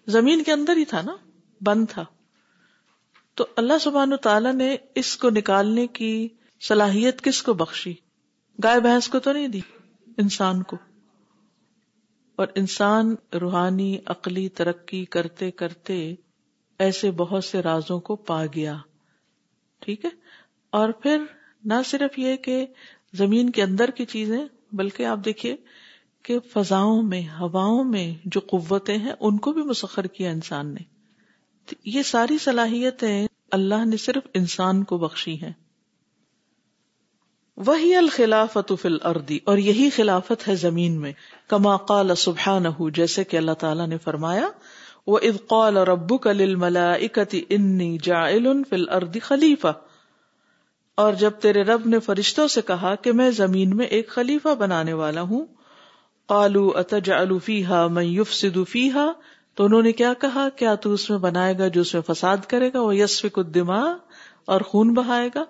زمین 0.08 0.44
کے 0.44 0.52
اندر 0.52 0.78
ہی 0.78 0.86
تھا 0.86 1.02
نا، 1.02 1.16
بند 1.62 1.86
تھا۔ 1.90 2.06
تو 3.36 3.46
اللہ 3.56 3.74
سبحان 3.82 4.18
تعالیٰ 4.24 4.54
نے 4.54 4.76
اس 4.96 5.18
کو 5.18 5.30
نکالنے 5.30 5.88
کی 5.88 6.28
صلاحیت 6.62 7.22
کس 7.22 7.44
کو 7.44 7.54
بخشی؟ 7.54 7.94
گائے 8.64 8.80
بھینس 8.80 9.08
کو 9.08 9.20
تو 9.20 9.32
نہیں 9.32 9.48
دی، 9.48 9.62
انسان 10.18 10.64
کو۔ 10.64 10.78
اور 12.36 12.48
انسان 12.56 13.16
روحانی، 13.42 13.98
عقلی 14.06 14.50
ترقی 14.50 15.06
کرتے 15.06 15.52
کرتے 15.52 16.16
ایسے 16.82 17.12
بہت 17.12 17.44
سے 17.44 17.62
رازوں 17.62 18.00
کو 18.00 18.16
پا 18.16 18.46
گیا۔ 18.46 18.78
ٹھیک 19.80 20.06
ہے؟ 20.06 20.10
اور 20.70 20.90
پھر 20.90 21.24
نہ 21.66 21.74
صرف 21.86 22.20
یہ 22.20 22.36
کہ 22.36 22.66
زمین 23.14 23.50
کے 23.50 23.64
اندر 23.64 23.90
کی 23.90 24.06
چیزیں، 24.06 24.46
بلکہ 24.72 25.06
آپ 25.06 25.20
دیکھیے 25.26 25.56
کہ 26.24 26.40
فضاؤں 26.40 27.04
میں، 27.04 27.22
ہواؤں 27.22 27.84
میں 27.84 28.14
جو 28.26 28.40
قوتیں 28.40 28.98
ہیں، 28.98 29.14
ان 29.20 29.38
کو 29.38 29.52
بھی 29.52 29.62
مسخر 29.62 30.08
کیا 30.08 30.32
انسان 30.32 30.74
نے۔ 30.74 30.84
یہ 31.86 32.04
ساری 32.04 32.38
صلاحیتیں 32.38 33.28
اللہ 33.52 33.86
نے 33.86 33.98
صرف 33.98 34.28
انسان 34.34 34.84
کو 34.84 34.98
بخشی 34.98 35.42
ہیں۔ 35.42 35.54
وہی 37.58 37.96
الخلافت 37.96 38.74
فی 38.82 38.88
الارض، 38.88 39.32
اور 39.44 39.58
یہی 39.58 39.90
خلافت 39.90 40.48
ہے 40.48 40.56
زمین 40.56 41.02
میں۔ 41.02 41.14
کما 41.48 41.78
قال 41.78 42.16
سبحانہ، 42.16 42.90
جیسے 42.94 43.24
کہ 43.24 43.38
اللہ 43.38 43.52
تعالیٰ 43.52 43.88
نے 43.88 43.98
فرمایا 43.98 44.48
وہ 45.08 45.20
اذ 45.22 45.38
قال 45.48 45.78
ربک 45.78 46.28
للملائکۃ 46.28 47.36
انی 47.50 47.98
جاعل 48.04 48.48
فی 48.70 48.76
الارض 48.76 49.18
خلیفہ 49.24 49.72
اور 50.98 51.14
جب 51.14 51.32
تیرے 51.40 51.64
رب 51.64 51.88
نے 51.88 52.00
فرشتوں 52.00 52.48
سے 52.48 52.62
کہا 52.62 52.96
کہ 52.96 53.12
میں 53.12 53.32
زمین 53.32 53.76
میں 53.78 53.86
ایک 53.86 54.10
خلیفہ 54.10 54.56
بنانے 54.56 54.94
والا 54.94 55.22
ہوں، 55.22 55.46
قالوا 56.30 56.80
اتجعل 56.80 57.38
فیہا 57.40 57.88
من 57.88 58.04
یفسد 58.06 58.58
فیہا 58.70 59.12
تو 59.58 59.66
انہوں 59.66 59.82
نے 59.82 59.92
کیا 59.92 60.14
کہا؟ 60.14 60.48
کیا 60.56 60.76
تو 60.76 60.94
اس 60.94 61.10
میں 61.10 61.18
بنائے 61.18 61.58
گا 61.58 61.68
جو 61.68 61.82
اس 61.82 61.94
میں 61.94 62.02
فساد 62.02 62.46
کرے 62.48 62.70
گا؟ 62.74 62.82
وہ 62.82 62.96
یسفک 62.96 63.40
الدماء، 63.40 63.88
اور 64.46 64.62
خون 64.62 64.94
بہائے 64.94 65.30
گا۔ 65.36 65.44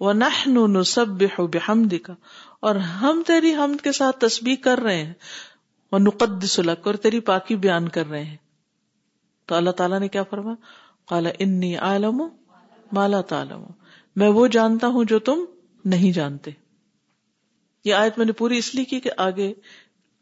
وہ 0.00 0.12
نہ 0.12 0.82
سب 0.82 1.22
بحمد 1.52 1.94
کا 2.02 2.14
اور 2.60 2.76
ہم 2.76 3.22
تیری 3.26 3.54
حمد 3.54 3.80
کے 3.80 3.92
ساتھ 3.92 4.20
تسبیح 4.20 4.56
کر 4.64 4.78
رہے 4.78 5.02
ہیں۔ 5.04 5.12
وہ 5.92 5.98
نقد 5.98 6.44
سلک 6.44 6.86
اور 6.86 6.94
تیری 6.94 7.20
پاکی 7.20 7.56
بیان 7.56 7.88
کر 7.88 8.06
رہے 8.10 8.24
ہیں۔ 8.24 8.36
تو 9.50 9.56
اللہ 9.56 9.70
تعالیٰ 9.70 10.00
نے 10.00 10.08
کیا 10.08 10.22
فرما 10.22 10.54
کالا 11.08 11.30
انی 11.38 11.76
عالم 11.76 12.22
مالا 12.92 13.20
تعالم 13.20 13.64
میں 14.16 14.28
وہ 14.28 14.46
جانتا 14.46 14.86
ہوں 14.86 15.04
جو 15.04 15.18
تم 15.18 15.44
نہیں 15.84 16.12
جانتے۔ 16.12 16.50
یہ 17.84 17.94
آیت 17.94 18.18
میں 18.18 18.26
نے 18.26 18.32
پوری 18.32 18.58
اس 18.58 18.74
لیے 18.74 18.84
کی 18.84 19.00
کہ 19.00 19.10
آگے 19.16 19.54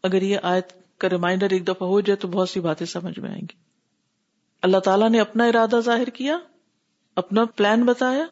اگر 0.02 0.22
یہ 0.22 0.38
آیت 0.42 0.72
کا 0.98 1.08
ریمائنڈر 1.08 1.50
ایک 1.50 1.68
دفعہ 1.68 1.88
ہو 1.88 2.00
جائے 2.00 2.16
تو 2.16 2.28
بہت 2.28 2.48
سی 2.48 2.60
باتیں 2.60 2.86
سمجھ 2.86 3.18
میں 3.18 3.30
آئیں 3.30 3.42
گی۔ 3.42 3.56
اللہ 4.62 4.78
تعالیٰ 4.78 5.10
نے 5.10 5.20
اپنا 5.20 5.44
ارادہ 5.44 5.80
ظاہر 5.80 6.08
کیا، 6.10 6.38
اپنا 7.16 7.44
پلان 7.44 7.84
بتایا 7.84 8.24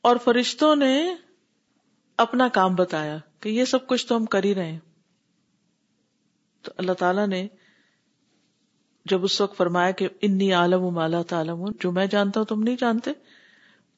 اور 0.00 0.16
فرشتوں 0.24 0.76
نے 0.76 1.14
اپنا 2.16 2.48
کام 2.48 2.74
بتایا 2.74 3.18
کہ 3.40 3.48
یہ 3.48 3.64
سب 3.64 3.86
کچھ 3.86 4.06
تو 4.06 4.16
ہم 4.16 4.24
کر 4.24 4.44
ہی 4.44 4.54
رہے 4.54 4.72
ہیں۔ 4.72 4.78
تو 6.62 6.72
اللہ 6.76 6.92
تعالیٰ 6.92 7.26
نے 7.26 7.48
جب 9.08 9.24
اس 9.24 9.40
وقت 9.40 9.56
فرمایا 9.56 9.90
کہ 9.90 10.08
انی 10.22 10.52
عالم 10.52 10.82
و 10.82 10.90
مالا 10.90 11.22
تعالم 11.22 11.64
جو 11.80 11.92
میں 11.92 12.06
جانتا 12.06 12.40
ہوں 12.40 12.46
تم 12.46 12.62
نہیں 12.62 12.76
جانتے، 12.80 13.10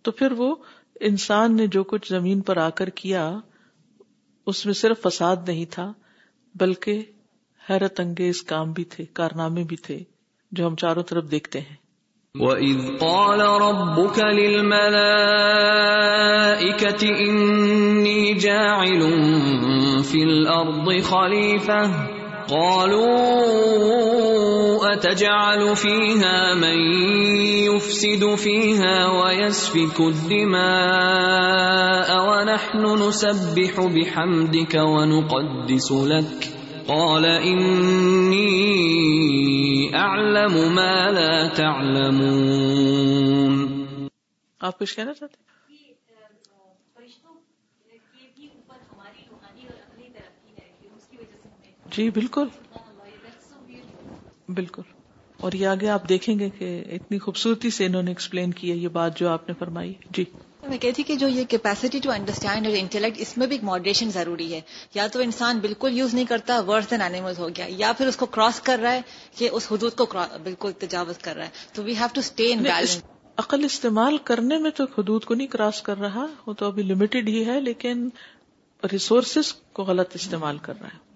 تو 0.03 0.11
پھر 0.11 0.33
وہ 0.33 0.57
انسان 1.01 1.57
نے 1.57 1.67
جو 1.67 1.85
کچھ 1.85 2.13
زمین 2.13 2.41
پر 2.41 2.57
آ 2.57 2.71
کر 2.71 2.89
کیا، 2.89 3.39
اس 4.47 4.67
میں 4.67 4.75
صرف 4.75 5.01
فساد 5.03 5.37
نہیں 5.49 5.65
تھا، 5.71 5.93
بلکہ 6.55 7.03
حیرت 7.71 8.01
انگیز 8.01 8.43
کام 8.43 8.73
بھی 8.73 8.85
تھے، 8.85 9.05
کارنامے 9.13 9.65
بھی 9.65 9.77
تھے، 9.77 9.99
جو 10.53 10.67
ہم 10.67 10.77
چاروں 10.77 11.03
طرف 11.03 11.31
دیکھتے 11.31 11.61
ہیں۔ 11.61 11.77
وَإِذْ 12.35 12.99
قَالَ 12.99 13.43
رَبُّكَ 13.43 14.23
لِلْمَلَائِكَةِ 14.23 15.07
إِنِّي 17.07 18.35
جَاعِلٌ 18.35 19.01
فِي 20.03 20.23
الْأَرْضِ 20.23 21.03
خَلِيفَةً 21.05 22.20
قَالُوا 22.51 23.81
أَتَجْعَلُ 24.93 25.77
فِيهَا 25.77 26.55
مَن 26.55 26.79
يُفْسِدُ 27.71 28.35
فِيهَا 28.35 28.97
وَيَسْفِكُ 29.07 30.01
الدِّمَاءَ 30.01 30.69
وَنَحْنُ 32.29 32.83
نُسَبِّحُ 33.03 33.81
بِحَمْدِكَ 33.81 34.75
وَنُقَدِّسُ 34.75 35.93
لَكَ 35.93 36.61
قال 36.87 37.25
انی 37.25 38.47
اعلم 39.95 40.55
ما 40.75 41.11
لا 41.11 41.35
تعلمون 41.57 42.51
آپ 44.61 44.79
کچھ 44.79 44.97
کہنا 44.97 45.13
چاہتے 45.15 45.37
ہیں؟ 45.39 45.51
جی 51.93 52.11
بالکل۔ 52.11 52.47
بالکل۔ 54.49 54.83
اور 55.41 55.53
یہ 55.53 55.67
آگے 55.67 55.89
آپ 55.89 56.09
دیکھیں 56.09 56.39
گے 56.39 56.51
کہ 56.51 56.85
اتنی 56.91 57.19
خوبصورتی 57.19 57.71
سے 57.71 57.87
انہوں 57.87 58.03
نے 58.03 58.11
ایکسپلین 58.11 58.51
کی 58.51 58.71
ہے 58.71 58.77
یہ 58.77 58.89
بات 58.89 59.19
جو 59.19 59.29
آپ 59.29 59.49
نے 59.49 59.55
فرمائی۔ 59.59 59.93
جی۔ 60.11 60.25
میں 60.69 60.79
کہتی 60.79 61.03
کہ 61.03 61.15
جو 61.15 61.29
یہ 61.29 61.45
کیپیسٹی 61.45 61.99
ٹو 61.99 62.11
انڈرسٹینڈ 62.11 62.67
اور 62.67 62.75
انٹلیکٹ 62.79 63.17
اس 63.21 63.39
میں 63.39 63.47
بھی 63.47 63.57
ایک 63.57 63.65
ماڈریشن 63.65 64.11
ضروری 64.11 64.55
ہے۔ 64.55 64.61
یا 64.95 65.07
تو 65.07 65.21
انسان 65.21 65.59
بالکل 65.59 65.99
یوز 65.99 66.15
نہیں 66.15 66.25
کرتا 66.25 66.61
ورس 66.61 66.91
دین 66.91 67.01
اینیمل 67.03 67.33
ہو 67.39 67.49
گیا 67.49 67.67
یا 67.69 67.93
پھر 67.99 68.07
اس 68.07 68.17
کو 68.17 68.27
کراس 68.27 68.61
کر 68.61 68.79
رہا 68.83 68.93
ہے 68.93 69.01
کہ 69.37 69.49
اس 69.53 69.73
حدود 69.73 69.93
کو 69.93 70.07
بالکل 70.43 70.73
تجاوز 70.73 71.19
کر 71.19 71.37
رہا 71.37 71.45
ہے۔ 71.45 71.51
تو 71.73 71.83
we 71.83 71.95
have 71.97 72.07
to 72.15 72.21
stay 72.21 72.53
in 72.53 72.59
balance 72.59 73.03
عقل 73.37 73.65
استعمال 73.65 74.19
کرنے 74.19 74.59
میں 74.59 74.71
تو 74.71 74.85
حدود 74.99 75.25
کو 75.25 75.35
نہیں 75.35 75.47
کراس 75.47 75.83
کر 75.83 75.99
رہا 75.99 76.27
وہ 76.47 76.53
تو 76.53 76.67
ابھی 76.67 76.83
لمیٹڈ 76.83 77.29
ہی 77.29 77.47
ہے 77.47 77.61
لیکن 77.61 78.09
ریسورسز 78.93 79.53
کو 79.73 79.83
غلط 79.83 80.11
استعمال 80.15 80.59
کر 80.59 80.75
رہا 80.81 80.89
ہے۔ 80.89 81.10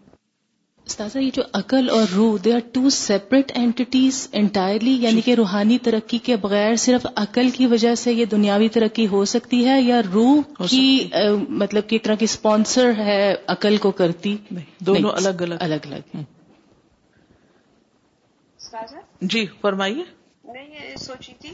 استاذہ 0.87 1.19
یہ 1.19 1.31
جو 1.35 1.43
عقل 1.53 1.91
اور 1.91 2.03
روح 2.17 2.39
they 2.45 2.53
are 2.53 2.59
two 2.73 2.91
separate 2.91 3.53
entities 3.55 4.29
entirely 4.33 4.91
یعنی 4.91 5.21
کہ 5.21 5.35
روحانی 5.35 5.79
ترقی 5.79 6.19
کے 6.19 6.37
بغیر 6.37 6.75
صرف 6.77 7.07
عقل 7.17 7.51
کی 7.51 7.67
وجہ 7.67 7.95
سے 7.95 8.13
یہ 8.13 8.25
دنیاوی 8.25 8.69
ترقی 8.69 9.07
ہو 9.07 9.25
سکتی 9.25 9.69
ہے 9.69 9.83
یا 9.83 10.01
روح 10.15 10.65
کی 10.69 11.09
مطلب 11.49 11.83
کہ 11.87 11.95
ایک 11.95 12.05
طرح 12.05 12.15
کی 12.15 12.25
اسپانسر 12.25 12.93
ہے 12.97 13.35
عقل 13.47 13.77
کو 13.77 13.91
کرتی؟ 13.91 14.37
دونوں 14.79 15.11
الگ 15.11 15.43
الگ۔ 15.43 15.55
الگ 15.61 15.87
الگ۔ 15.87 16.19
جی 19.21 19.47
فرمائیے۔ 19.63 20.24
میں 20.45 20.63
یہ 20.63 20.97
سوچی 20.97 21.33
تھی۔ 21.41 21.51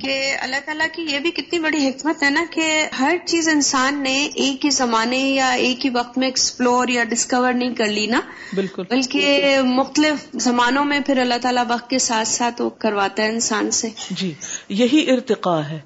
کہ 0.00 0.36
اللہ 0.40 0.56
تعالیٰ 0.64 0.86
کی 0.92 1.02
یہ 1.02 1.18
بھی 1.18 1.30
کتنی 1.30 1.58
بڑی 1.58 1.88
حکمت 1.88 2.22
ہے 2.22 2.30
نا 2.30 2.44
کہ 2.50 2.86
ہر 2.98 3.16
چیز 3.24 3.48
انسان 3.48 4.02
نے 4.02 4.28
ایک 4.34 4.64
ہی 4.64 4.70
زمانے 4.70 5.18
یا 5.18 5.50
ایک 5.50 5.84
ہی 5.84 5.90
وقت 5.90 6.18
میں 6.18 6.26
ایکسپلور 6.28 6.88
یا 6.88 7.04
ڈسکور 7.04 7.52
نہیں 7.52 7.74
کر 7.74 7.86
لی 7.86 8.06
نا۔ 8.06 8.20
بالکل۔ 8.54 8.82
بلکہ 8.90 9.58
مختلف 9.64 10.28
زمانوں 10.32 10.84
میں 10.84 11.00
پھر 11.06 11.18
اللہ 11.18 11.34
تعالیٰ 11.42 11.64
وقت 11.68 11.90
کے 11.90 11.98
ساتھ 11.98 12.28
ساتھ 12.28 12.62
وہ 12.62 12.70
کرواتا 12.70 13.22
ہے 13.22 13.28
انسان 13.28 13.70
سے۔ 13.70 13.88
جی 14.10 14.34
یہی 14.68 15.10
ارتقاء 15.10 15.60
ہے۔ 15.60 15.78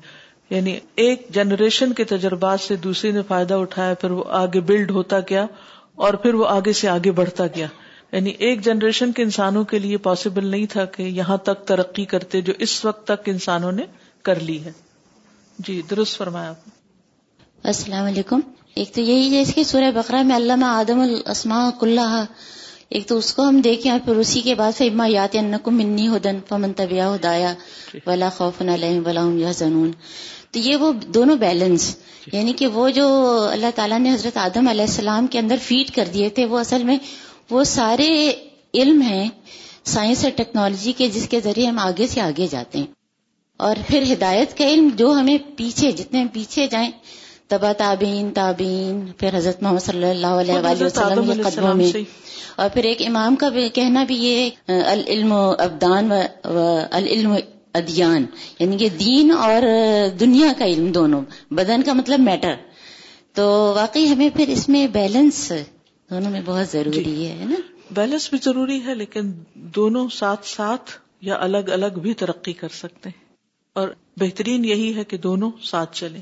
یعنی 0.51 0.79
ایک 0.97 1.27
جنریشن 1.31 1.93
کے 1.93 2.05
تجربات 2.05 2.61
سے 2.61 2.77
دوسری 2.77 3.13
نے 3.13 3.23
فائدہ 3.23 3.55
اٹھایا 3.55 3.95
پھر 3.95 4.11
وہ 4.11 4.25
آگے 4.29 4.61
بلڈ 4.61 4.91
ہوتا 4.91 5.21
گیا 5.21 5.47
اور 5.95 6.15
پھر 6.15 6.35
وہ 6.35 6.47
آگے 6.49 6.73
سے 6.73 6.89
آگے 6.89 7.11
بڑھتا 7.11 7.47
گیا۔ 7.47 7.67
یعنی 8.15 8.33
ایک 8.39 8.65
جنریشن 8.65 9.13
کے 9.13 9.23
انسانوں 9.23 9.65
کے 9.65 9.79
لیے 9.79 9.97
پاسبل 9.97 10.47
نہیں 10.47 10.67
تھا 10.67 10.85
کہ 10.85 11.03
یہاں 11.03 11.37
تک 11.37 11.67
ترقی 11.67 12.05
کرتے 12.05 12.41
جو 12.41 12.53
اس 12.59 12.85
وقت 12.85 13.07
تک 13.07 13.29
انسانوں 13.29 13.73
نے 13.73 13.83
کر 14.23 14.41
لی 14.41 14.65
ہے۔ 14.65 14.73
جی 15.59 15.83
درست 15.91 16.17
فرمایا 16.19 16.51
آپ 16.51 16.69
السلام 17.63 18.07
علیکم۔ 18.07 18.41
ایک 18.75 18.95
تو 18.95 19.01
یہی 19.01 19.35
ہے 19.35 19.41
اس 19.41 19.55
کی 19.55 19.65
سورہ 19.65 19.91
بقرہ 19.95 20.23
میں 20.23 20.37
علامہ 20.37 20.65
آدم 20.65 21.01
الاسماء 21.01 21.71
کلّہ 21.81 22.25
ایک 22.89 23.07
تو 23.09 23.17
اس 23.19 23.35
کو 23.35 23.49
ہم 23.49 23.61
دیکھیں 23.61 23.93
اور 23.93 24.01
پھر 24.05 24.17
اسی 24.17 24.41
کے 24.41 24.55
بعد 24.55 24.73
فما 24.73 25.07
یات 25.07 25.37
انکم 25.39 25.77
منی 25.77 26.09
ہدن 26.09 26.39
فمن 26.49 26.73
طبیع 26.73 27.05
ہدایا۔ 27.05 27.55
ولا 28.07 28.29
خوف 28.29 28.63
علیہم 28.63 29.03
ولا 29.07 29.23
هم 29.23 29.39
يحزنون 29.39 29.91
تو 30.51 30.59
یہ 30.59 30.77
وہ 30.77 30.93
دونوں 30.93 31.37
بیلنس 31.37 31.97
یعنی 32.33 32.53
کہ 32.53 32.67
وہ 32.67 32.89
جو 32.91 33.07
اللہ 33.53 33.67
تعالیٰ 33.75 33.99
نے 33.99 34.15
حضرت 34.15 34.37
آدم 34.37 34.69
علیہ 34.69 34.85
السلام 34.85 35.27
کے 35.27 35.39
اندر 35.39 35.57
فیڈ 35.63 35.91
کر 35.91 36.09
دیے 36.15 36.29
تھے 36.29 36.45
وہ 36.45 36.59
اصل 36.59 36.85
میں 36.85 36.99
وہ 37.51 37.65
سارے 37.65 38.33
علم 38.75 39.03
ہیں 39.03 39.29
سائنس 39.85 40.25
اور 40.25 40.33
ٹیکنالوجی 40.37 40.93
کے 40.93 41.09
جس 41.09 41.29
کے 41.29 41.41
ذریعے 41.41 41.67
ہم 41.67 41.79
آگے 41.79 42.07
سے 42.07 42.21
آگے 42.21 42.47
جاتے 42.51 42.79
ہیں۔ 42.79 42.87
اور 43.57 43.77
پھر 43.87 44.05
ہدایت 44.13 44.59
کا 44.59 44.67
علم 44.67 44.89
جو 44.95 45.11
ہمیں 45.13 45.39
پیچھے 45.57 45.93
جتنے 45.93 46.21
ہم 46.21 46.27
پیچھے 46.29 46.67
جائیں 46.67 46.91
تبا 47.49 47.73
تابین 47.73 48.31
تابین 48.31 49.13
پھر 49.19 49.37
حضرت 49.37 49.63
محمد 49.63 49.79
صلی 49.79 50.11
اللہ 50.11 50.27
علیہ 50.27 50.55
وآلہ 50.55 50.85
وسلم 50.85 51.33
کے 51.35 51.43
قدموں 51.43 51.75
میں۔ 51.75 51.87
اور 52.57 52.69
پھر 52.73 52.85
ایک 52.85 53.03
امام 53.07 53.37
کا 53.37 53.49
کہنا 53.75 54.05
بھی 54.05 54.15
یہ 54.17 54.51
العلم 54.69 55.33
ابدان 55.33 56.13
و 56.45 56.81
العلم 56.91 57.35
ادیان۔ 57.75 58.27
یعنی 58.59 58.77
کہ 58.77 58.89
دین 58.89 59.33
اور 59.33 59.63
دنیا 60.21 60.53
کا 60.59 60.65
علم 60.65 60.93
دونوں۔ 60.93 61.23
بدن 61.51 61.83
کا 61.83 61.93
مطلب 61.93 62.21
میٹر 62.21 62.55
تو 63.33 63.73
واقعی 63.77 64.09
ہمیں 64.13 64.29
پھر 64.37 64.49
اس 64.49 64.69
میں 64.69 64.87
بیلنس 64.87 65.53
دونوں 66.15 66.31
میں 66.31 66.41
بہت 66.45 66.69
ضروری 66.69 67.05
جی. 67.05 67.29
ہے 67.29 67.45
نا؟ 67.45 67.55
بیلنس 67.91 68.31
بھی 68.31 68.39
ضروری 68.45 68.85
ہے 68.87 68.95
لیکن 68.95 69.33
دونوں 69.55 70.09
ساتھ 70.09 70.47
ساتھ 70.47 70.91
یا 71.21 71.37
الگ 71.41 71.57
الگ 71.57 71.99
بھی 72.03 72.15
ترقی 72.15 72.53
کر 72.53 72.69
سکتے 72.69 73.09
ہیں۔ 73.09 73.25
اور 73.73 73.89
بہترین 74.17 74.65
یہی 74.65 74.97
ہے 74.97 75.05
کہ 75.05 75.17
دونوں 75.17 75.51
ساتھ 75.63 75.97
چلیں۔ 75.97 76.21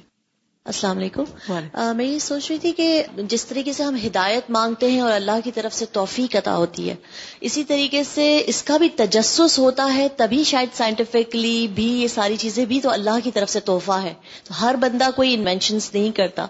السلام 0.64 0.98
علیکم۔ 0.98 1.52
میں 1.96 2.05
یہ 2.05 2.18
سوچ 2.18 2.50
رہی 2.50 2.59
تھی 2.59 2.72
کہ 2.72 3.02
جس 3.16 3.46
طریقے 3.46 3.72
سے 3.72 3.83
ہم 3.83 3.96
ہدایت 4.07 4.50
مانگتے 4.50 4.90
ہیں 4.90 5.00
اور 5.00 5.12
اللہ 5.12 5.40
کی 5.44 5.52
طرف 5.52 5.74
سے 5.74 5.87
توفیق 5.87 6.37
عطا 6.37 6.57
ہوتی 6.57 6.90
ہے 6.90 6.94
اسی 7.40 7.64
طریقے 7.64 8.05
سے 8.05 8.42
اس 8.46 8.62
کا 8.62 8.76
بھی 8.76 8.88
تجسس 8.88 9.59
ہوتا 9.59 9.90
ہے 9.94 10.09
تبھی 10.16 10.44
شاید 10.44 10.68
سائنٹیفکلی 10.76 11.66
بھی 11.74 12.02
یہ 12.02 12.09
ساری 12.09 12.37
چیزیں 12.37 12.64
بھی 12.64 12.81
تو 12.81 12.90
اللہ 12.90 13.18
کی 13.24 13.31
طرف 13.31 13.50
سے 13.50 13.61
تحفہ 13.61 14.00
ہے۔ 14.02 14.14
تو 14.44 14.61
ہر 14.61 14.74
بندہ 14.81 15.09
کوئی 15.16 15.35
انوینشنس 15.35 15.94
نہیں 15.94 16.11
کرتا 16.11 16.46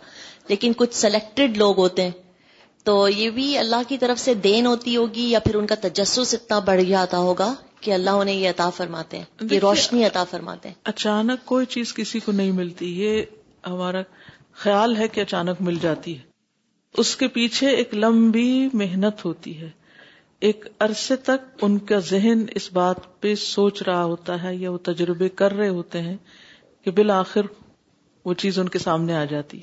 لیکن 0.48 0.72
کچھ 0.76 0.94
سلیکٹڈ 0.94 1.56
لوگ 1.56 1.78
ہوتے 1.78 2.02
ہیں۔ 2.02 2.21
تو 2.84 3.08
یہ 3.08 3.30
بھی 3.30 3.58
اللہ 3.58 3.82
کی 3.88 3.98
طرف 3.98 4.20
سے 4.20 4.34
دین 4.34 4.66
ہوتی 4.66 4.96
ہوگی 4.96 5.30
یا 5.30 5.38
پھر 5.38 5.54
ان 5.54 5.66
کا 5.66 5.74
تجسس 5.74 6.34
اتنا 6.34 6.58
بڑھ 6.58 6.80
گیا 6.80 7.02
آتا 7.02 7.18
ہوگا 7.18 7.54
کہ 7.80 7.90
اللہ 7.94 8.10
انہیں 8.10 8.36
یہ 8.36 8.50
عطا 8.50 8.70
فرماتے 8.70 9.18
ہیں 9.18 9.24
یہ 9.50 9.58
روشنی 9.58 10.04
عطا 10.04 10.24
فرماتے 10.24 10.68
ہیں۔ 10.68 10.74
اچانک 10.84 11.46
کوئی 11.46 11.66
چیز 11.66 11.94
کسی 11.94 12.20
کو 12.20 12.32
نہیں 12.32 12.52
ملتی 12.52 13.02
یہ 13.02 13.22
ہمارا 13.66 14.02
خیال 14.52 14.96
ہے 14.96 15.08
کہ 15.08 15.20
اچانک 15.20 15.62
مل 15.62 15.78
جاتی 15.82 16.14
ہے۔ 16.14 16.22
اس 16.94 17.16
کے 17.16 17.28
پیچھے 17.28 17.68
ایک 17.68 17.94
لمبی 17.94 18.68
محنت 18.72 19.24
ہوتی 19.24 19.60
ہے۔ 19.60 19.70
ایک 20.40 20.66
عرصے 20.80 21.16
تک 21.16 21.58
ان 21.62 21.78
کا 21.78 21.98
ذہن 21.98 22.44
اس 22.54 22.72
بات 22.72 23.20
پہ 23.20 23.34
سوچ 23.34 23.82
رہا 23.82 24.04
ہوتا 24.04 24.42
ہے 24.42 24.56
یا 24.56 24.70
وہ 24.70 24.78
تجربے 24.82 25.28
کر 25.28 25.52
رہے 25.52 25.68
ہوتے 25.68 26.02
ہیں 26.02 26.16
کہ 26.84 26.90
بالآخر 26.90 27.42
وہ 28.24 28.34
چیز 28.34 28.58
ان 28.58 28.68
کے 28.68 28.78
سامنے 28.78 29.16
آ 29.16 29.24
جاتی 29.24 29.60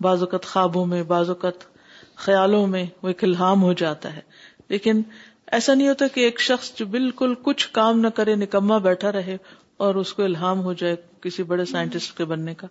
بعض 0.00 0.20
اوقات 0.20 0.44
خوابوں 0.44 0.86
میں 0.86 1.02
بعض 1.02 1.28
اوقات 1.28 1.73
خیالوں 2.16 2.66
میں 2.66 2.86
وہ 3.02 3.08
ایک 3.08 3.24
الہام 3.24 3.62
ہو 3.62 3.72
جاتا 3.72 4.16
ہے۔ 4.16 4.20
لیکن 4.68 5.02
ایسا 5.46 5.74
نہیں 5.74 5.88
ہوتا 5.88 6.06
کہ 6.06 6.20
ایک 6.20 6.40
شخص 6.40 6.74
جو 6.74 6.86
بالکل 6.86 7.34
کچھ 7.42 7.68
کام 7.72 8.00
نہ 8.00 8.08
کرے 8.08 8.34
نکما 8.34 8.78
بیٹھا 8.78 9.12
رہے 9.12 9.36
اور 9.76 9.94
اس 9.94 10.12
کو 10.12 10.24
الہام 10.24 10.60
ہو 10.60 10.72
جائے 10.72 10.96
کسی 11.20 11.42
بڑے 11.42 11.64
سائنٹسٹ 11.64 12.16
کے 12.16 12.24
بننے 12.24 12.54
کا، 12.54 12.66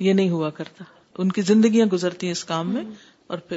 یہ 0.00 0.12
نہیں 0.12 0.30
ہوا 0.30 0.50
کرتا۔ 0.50 0.84
ان 1.18 1.32
کی 1.32 1.42
زندگیاں 1.42 1.86
گزرتی 1.86 2.26
ہیں 2.26 2.32
اس 2.32 2.44
کام 2.44 2.74
میں 2.74 2.84
اور 3.26 3.38
پھر 3.38 3.56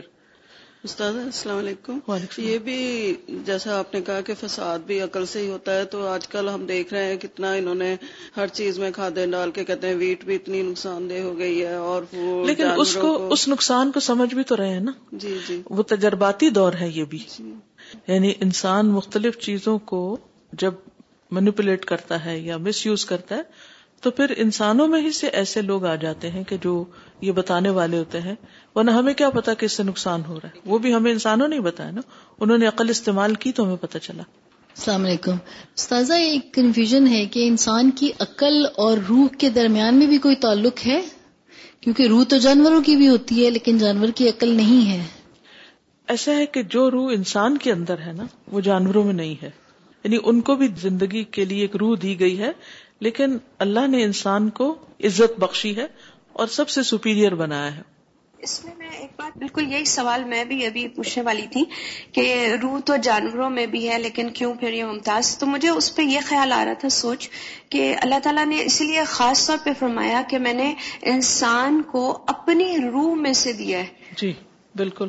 استاد 0.84 1.14
السلام 1.14 1.58
علیکم۔ 1.58 2.00
یہ 2.38 2.58
بھی 2.58 3.16
جیسا 3.28 3.80
آپ 3.80 3.94
نے 3.94 4.02
کہا 4.02 4.22
کہ 4.22 4.34
فساد 4.40 4.80
بھی 4.80 5.02
عقل 5.02 5.26
سے 5.26 5.40
ہی 5.40 5.48
ہوتا 5.48 5.78
ہے 5.78 5.86
تو 5.86 6.08
آج 6.08 6.28
کل 6.28 6.50
ہم 6.50 6.66
دیکھ 6.66 6.94
رہے 6.94 7.06
ہیں 7.06 7.18
کتنا 7.18 7.54
انہوں 7.54 7.76
نے 7.76 7.96
ہر 8.38 8.48
چیز 8.48 8.80
میں 8.80 8.92
کھادے 8.92 9.26
ڈال 9.26 9.52
کے 9.52 9.64
کہتے 9.64 9.88
ہیں 9.88 9.96
ویٹ 9.96 10.26
بھی 10.26 10.36
اتنی 10.36 10.62
نقصان 10.62 11.10
دہ 11.10 11.20
ہو 11.20 11.38
گئی 11.38 11.66
ہے 11.66 11.76
اور 11.76 12.04
وہ 12.14 12.46
لیکن 12.46 12.68
اس 12.78 12.98
کو 13.02 13.28
اس 13.32 13.48
نقصان 13.48 13.92
کو 13.92 14.00
سمجھ 14.00 14.36
بھی 14.36 14.44
تو 14.44 14.58
رہے 14.58 14.70
ہیں 14.70 14.80
نا۔ 14.80 14.92
جی 15.12 15.38
جی۔ 15.48 15.62
وہ 15.70 15.84
تجرباتی 15.84 16.50
دور 16.50 16.74
ہے 16.74 16.90
یہ 16.90 17.04
بھی۔ 17.04 17.18
جی۔ 17.18 17.54
یعنی 18.08 18.34
انسان 18.42 18.88
مختلف 18.88 19.38
چیزوں 19.38 19.78
کو 19.78 20.18
جب 20.54 20.74
مینپولیٹ 21.32 21.86
کرتا 21.86 22.26
ہے 22.26 22.40
یا 22.40 22.58
مس 22.58 22.86
یوز 22.86 23.06
کرتا 23.06 23.36
ہے 23.36 23.42
تو 24.02 24.12
پھر 24.12 24.34
انسانوں 24.38 24.88
میں 24.88 25.02
ہی 25.02 25.12
سے 25.12 25.28
ایسے 25.28 25.62
لوگ 25.62 25.86
آ 25.86 25.96
جاتے 25.96 26.32
ہیں 26.32 26.44
کہ 26.44 26.58
جو 26.62 26.86
یہ 27.22 27.32
بتانے 27.32 27.70
والے 27.70 27.98
ہوتے 27.98 28.22
ہیں 28.22 28.36
ورنہ 28.76 28.92
ہمیں 28.92 29.14
کیا 29.14 29.30
پتا 29.30 29.54
کہ 29.54 29.66
اس 29.66 29.72
سے 29.72 29.84
نقصان 29.84 30.22
ہو 30.28 30.38
رہا 30.38 30.50
ہے؟ 30.56 30.60
وہ 30.66 30.78
بھی 30.78 30.94
ہمیں 30.94 31.12
انسانوں 31.12 31.48
نے 31.48 31.60
بتایا 31.60 31.92
نا۔ 31.92 32.02
انہوں 32.40 32.58
نے 32.58 32.68
عقل 32.68 32.90
استعمال 32.90 33.36
کی 33.36 33.52
تو 33.52 33.64
ہمیں 33.64 33.76
پتا 33.76 34.00
چلا۔ 34.00 34.24
السلام 34.76 35.06
علیکم۔ 35.06 35.32
استاذہ 35.76 36.14
ایک 36.14 36.54
کنفیوژن 36.54 37.08
ہے 37.08 37.26
کہ 37.26 37.48
انسان 37.48 37.92
کی 37.92 38.12
عقل 38.20 38.66
اور 38.76 38.98
روح 39.10 39.28
کے 39.38 39.50
درمیان 39.50 39.96
میں 39.96 40.08
بھی 40.08 40.18
کوئی 40.18 40.36
تعلق 40.36 40.88
ہے؟ 40.88 41.02
کیونکہ 41.82 42.08
روح 42.08 42.24
تو 42.24 42.38
جانوروں 42.38 42.84
کی 42.84 42.96
بھی 42.96 43.10
ہوتی 43.10 43.46
ہے 43.46 43.50
لیکن 43.50 43.78
جانور 43.78 44.08
کی 44.16 44.30
عقل 44.30 44.50
نہیں 44.50 44.92
ہے۔ 44.92 45.06
ایسا 46.08 46.32
ہے 46.32 46.46
کہ 46.46 46.64
جو 46.64 46.92
روح 46.92 47.12
انسان 47.14 47.58
کے 47.58 47.72
اندر 47.72 47.96
ہے 48.00 48.12
نا 48.12 48.24
وہ 48.52 48.62
جانوروں 48.62 49.04
میں 49.04 49.14
نہیں 49.14 49.36
ہے۔ 49.42 49.50
یعنی 50.04 50.18
ان 50.24 50.42
کو 50.42 50.56
بھی 50.56 50.68
زندگی 50.82 51.24
کے 51.24 51.46
لیے 51.46 51.62
ایک 51.62 51.76
روح 51.76 51.98
دی 52.02 52.20
گئی 52.20 52.40
ہے 52.40 52.52
لیکن 53.00 53.38
اللہ 53.60 53.88
نے 53.88 54.04
انسان 54.04 54.50
کو 54.50 54.76
عزت 55.04 55.40
بخشی 55.40 55.76
ہے 55.76 55.86
اور 56.34 56.48
سب 56.48 56.70
سے 56.70 56.84
سپیریئر 56.84 57.36
بنایا 57.36 57.76
ہے۔ 57.76 57.82
اس 58.38 58.66
میں 58.66 58.74
میں 58.78 58.90
ایک 58.90 59.10
بات 59.18 59.38
بالکل 59.38 59.74
یہی 59.74 59.86
سوال 59.86 60.24
میں 60.24 60.44
بھی 60.46 60.66
ابھی 60.66 60.88
پوچھنے 60.88 61.24
والی 61.24 61.48
تھی 61.52 61.64
کہ 62.12 62.48
روح 62.62 62.80
تو 62.80 62.96
جانوروں 62.96 63.50
میں 63.50 63.66
بھی 63.66 63.90
ہے 63.90 64.00
لیکن 64.00 64.30
کیوں 64.30 64.54
پھر 64.54 64.74
یہ 64.74 64.84
ممتاز؟ 64.84 65.38
تو 65.38 65.46
مجھے 65.46 65.70
اس 65.70 65.96
پہ 65.96 66.02
یہ 66.02 66.20
خیال 66.26 66.54
آ 66.54 66.66
رہا 66.66 66.74
تھا 66.74 66.90
سوچ 66.90 67.30
کہ 67.70 67.96
اللہ 68.02 68.16
تعالیٰ 68.24 68.46
نے 68.46 68.64
اسی 68.64 68.86
لیے 68.86 69.04
خاص 69.04 69.48
طور 69.48 69.58
پہ 69.64 69.70
فرمایا 69.80 70.22
کہ 70.30 70.40
میں 70.40 70.54
نے 70.54 70.74
انسان 71.02 71.82
کو 71.82 72.24
اپنی 72.28 72.78
روح 72.78 73.16
میں 73.16 73.34
سے 73.34 73.54
دیا 73.54 73.80
ہے۔ 73.80 73.88
جی 74.18 74.34
بالکل۔ 74.76 75.08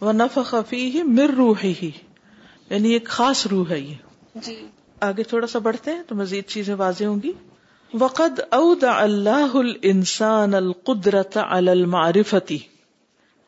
وہ 0.00 0.12
نف 0.12 0.38
خفی 0.44 0.90
ہی 0.90 1.02
مر 1.02 1.30
روح 1.36 1.56
ہی 1.64 1.90
یعنی 2.70 2.92
ایک 2.92 3.06
خاص 3.08 3.46
روح 3.46 3.70
ہے 3.70 3.80
یہ۔ 3.80 3.94
جی۔ 4.34 4.66
آگے 5.00 5.22
تھوڑا 5.22 5.46
سا 5.46 5.58
بڑھتے 5.58 5.90
ہیں 5.90 6.02
تو 6.08 6.14
مزید 6.14 6.44
چیزیں 6.46 6.74
واضح 6.74 7.04
ہوں 7.04 7.22
گی۔ 7.22 7.32
وقد 7.94 8.40
اود 8.50 8.84
اللہ 8.84 9.54
الانسان 9.54 10.54
القدرت 10.54 11.36
علی 11.36 11.70
المعرفتی 11.70 12.58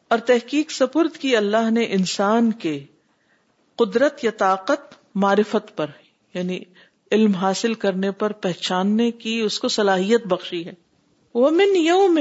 اور 0.08 0.18
تحقیق 0.18 0.70
سپرد 0.70 1.16
کی 1.16 1.36
اللہ 1.36 1.70
نے 1.70 1.86
انسان 1.88 2.52
کے 2.52 2.84
قدرت 3.76 4.24
یا 4.24 4.30
طاقت 4.30 4.94
معرفت 5.14 5.76
پر 5.76 5.86
یعنی 6.34 6.58
علم 7.12 7.32
حاصل 7.32 7.74
کرنے 7.74 8.10
پر، 8.10 8.32
پہچاننے 8.32 9.10
کی 9.10 9.40
اس 9.40 9.58
کو 9.58 9.68
صلاحیت 9.68 10.26
بخشی 10.26 10.66
ہے۔ 10.66 10.72
وہ 11.34 11.50
من 11.50 11.76
یوم 11.76 12.18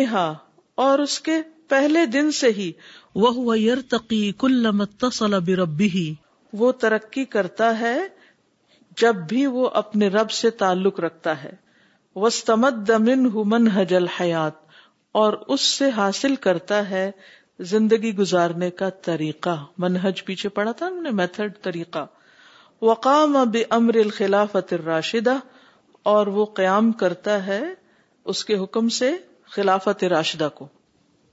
اور 0.76 1.00
اس 1.00 1.20
کے 1.20 1.32
پہلے 1.68 2.06
دن 2.06 2.32
سے 2.32 2.48
ہی 2.48 2.72
وہ 3.16 3.60
یرتقی 3.60 4.32
کل 4.38 4.72
متصل 4.72 5.40
بربی 5.40 6.14
وہ 6.54 6.72
ترقی 6.72 7.26
کرتا 7.26 7.80
ہے 7.80 8.08
جب 8.98 9.16
بھی 9.16 9.46
وہ 9.46 9.70
اپنے 9.74 10.08
رب 10.08 10.32
سے 10.32 10.50
تعلق 10.50 11.00
رکھتا 11.00 11.44
ہے۔ 11.44 11.52
وسطمد 12.16 12.90
من 12.90 13.30
منحج 13.46 13.94
الحیات 13.94 14.54
اور 15.12 15.34
اس 15.34 15.62
سے 15.62 15.90
حاصل 15.90 16.36
کرتا 16.36 16.90
ہے 16.90 17.12
زندگی 17.60 18.16
گزارنے 18.16 18.72
کا 18.72 18.90
طریقہ۔ 18.90 19.66
منہج 19.78 20.26
پیچھے 20.26 20.50
پڑا 20.50 20.72
تھا 20.72 20.88
ہم 20.88 21.02
نے 21.02 21.12
میتھڈ، 21.12 21.54
طریقہ۔ 21.62 22.06
وقام 22.82 23.38
اب 23.38 23.58
امر 23.70 23.96
الخلافت 23.96 24.74
الراشدہ 24.74 25.36
اور 26.04 26.28
وہ 26.28 26.46
قیام 26.46 26.92
کرتا 26.92 27.46
ہے 27.46 27.64
اس 28.26 28.46
کے 28.46 28.58
حکم 28.58 28.90
سے 28.90 29.14
خلافت 29.46 30.04
راشدہ 30.04 30.50
کو۔ 30.56 30.68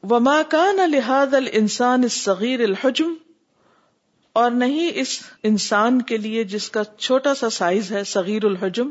وما 0.02 0.42
کان 0.48 0.90
لحاظ 0.90 1.34
الانسان 1.34 2.02
الصغیر 2.02 2.60
الحجم۔ 2.60 3.14
اور 4.32 4.50
نہیں 4.50 4.90
اس 4.94 5.20
انسان 5.42 6.02
کے 6.02 6.16
لیے 6.16 6.44
جس 6.44 6.70
کا 6.70 6.82
چھوٹا 6.98 7.34
سا 7.34 7.50
سائز 7.50 7.92
ہے، 7.92 8.04
صغیر 8.04 8.44
الحجم، 8.44 8.90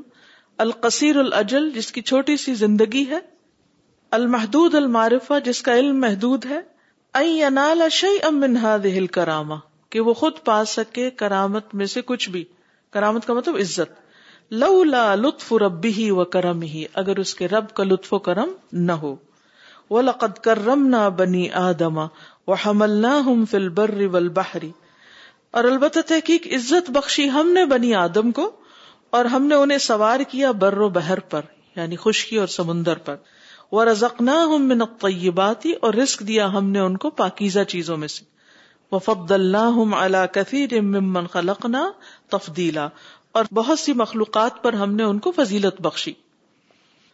القصیر 0.58 1.16
الاجل، 1.16 1.70
جس 1.72 1.92
کی 1.92 2.02
چھوٹی 2.02 2.38
سی 2.38 2.54
زندگی 2.54 3.06
ہے، 3.10 3.20
المحدود 4.12 4.76
المعرفہ، 4.76 5.34
جس 5.46 5.62
کا 5.62 5.74
علم 5.74 6.00
محدود 6.00 6.46
ہے 6.46 6.60
اینال 7.14 7.82
من 8.32 8.58
هذه 8.58 9.06
کہ 9.90 10.00
وہ 10.00 10.14
خود 10.14 10.34
پا 10.46 10.66
سکے 10.66 11.10
کرامت 11.10 11.76
میں 11.76 11.86
سے 11.86 12.02
کچھ 12.02 12.30
بھی۔ 12.30 12.44
کرامت 12.92 13.28
کا 13.28 13.34
مطلب 13.34 13.56
عزت۔ 13.56 13.92
لولا 14.52 15.16
لطف 15.16 15.54
ربی 15.54 15.94
ہی 15.94 16.12
و 16.12 16.26
کرم 16.26 16.62
ہی 16.62 16.86
اگر 16.94 17.20
اس 17.20 17.36
کے 17.36 17.48
رب 17.48 17.74
کا 17.74 17.84
لطف 17.84 18.14
و 18.14 18.20
کرم 18.20 18.50
نہ 18.74 18.92
ہو۔ 18.92 19.16
وہ 19.90 20.02
لقد 20.02 20.40
کرم 20.40 20.88
نہ 20.88 21.10
بنی 21.10 21.50
آدما 21.50 22.06
وہ 22.48 22.56
حمل 22.66 22.90
نہ 22.90 23.08
ہم 23.08 23.46
فل 23.46 23.70
بر 23.70 24.20
بحری 24.20 24.72
اور 25.52 25.64
البتہ 25.64 26.00
تحقیق 26.08 26.48
عزت 26.48 26.90
بخشی 26.90 27.30
ہم 27.30 27.52
نے 27.52 27.66
بنی 27.66 27.96
آدم 27.96 28.32
کو 28.32 28.52
اور 29.10 29.26
ہم 29.26 29.46
نے 29.46 29.56
انہیں 29.56 29.78
سوار 29.78 30.20
کیا 30.20 30.52
بر 30.52 30.78
و 30.78 30.90
بہر 30.90 31.20
پر 31.20 31.42
یعنی 31.76 31.96
خشکی 31.96 32.38
اور 32.38 32.48
سمندر 32.48 32.98
پر۔ 32.98 33.16
وہ 33.72 33.84
رزق 33.84 34.22
نہ 34.22 34.32
ہم 34.32 34.68
من 34.68 34.86
طیباتی 34.86 35.72
اور 35.72 35.94
رزق 35.94 36.20
دیا 36.20 36.54
ہم 36.54 36.70
نے 36.70 36.80
ان 36.80 36.98
کو 36.98 37.10
پاکیزہ 37.10 37.60
چیزوں 37.60 37.98
میں 37.98 38.08
سے۔ 38.08 38.26
وفد 38.92 39.32
اللہ 39.32 39.96
علی 39.96 40.18
کثیر 40.32 40.82
ممن 40.82 41.28
خلقنا 41.28 41.92
تفدیلا 42.30 42.90
اور 43.32 43.44
بہت 43.54 43.80
سی 43.80 43.94
مخلوقات 43.94 44.64
پر 44.64 44.74
ہم 44.74 44.96
نے 44.96 45.04
ان 45.04 45.20
کو 45.20 45.32
فضیلت 45.32 45.82
بخشی۔ 45.82 46.14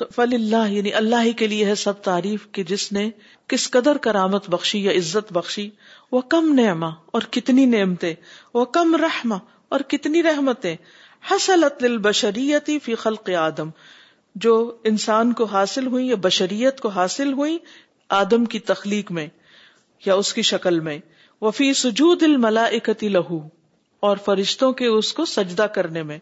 تو 0.00 0.06
فل 0.14 0.34
اللہ 0.34 0.70
یعنی 0.70 0.92
اللہ 0.92 1.22
ہی 1.22 1.32
کے 1.32 1.46
لیے 1.46 1.64
ہے 1.64 1.74
سب 1.74 2.00
تعریف 2.02 2.46
کہ 2.52 2.62
جس 2.62 2.92
نے 2.92 3.10
کس 3.46 3.70
قدر 3.70 3.96
کرامت 3.96 4.48
بخشی 4.50 4.84
یا 4.84 4.92
عزت 4.92 5.32
بخشی، 5.32 5.70
وہ 6.12 6.20
کم 6.20 6.54
نعمہ 6.54 6.86
اور 7.06 7.22
کتنی 7.30 7.64
نعمتیں، 7.66 8.14
وہ 8.54 8.64
کم 8.64 8.96
رحمہ 8.96 9.34
اور 9.68 9.80
کتنی 9.80 10.22
رحمتیں 10.22 10.76
حسلت 11.30 11.82
للبشریتی 11.82 12.78
فی 12.78 12.94
خلق 12.94 13.30
آدم۔ 13.30 13.70
جو 14.34 14.76
انسان 14.84 15.32
کو 15.32 15.44
حاصل 15.44 15.86
ہوئی 15.86 16.08
یا 16.08 16.16
بشریت 16.20 16.80
کو 16.80 16.88
حاصل 16.88 17.32
ہوئی 17.32 17.58
آدم 18.08 18.44
کی 18.44 18.58
تخلیق 18.58 19.12
میں 19.12 19.26
یا 20.06 20.14
اس 20.14 20.32
کی 20.34 20.42
شکل 20.42 20.80
میں۔ 20.80 20.98
وفی 21.40 21.72
سجود 21.74 22.22
الملائکتی 22.22 23.08
لہو، 23.08 23.48
اور 24.00 24.16
فرشتوں 24.16 24.72
کے 24.72 24.86
اس 24.86 25.12
کو 25.12 25.24
سجدہ 25.24 25.62
کرنے 25.62 26.02
میں۔ 26.02 26.18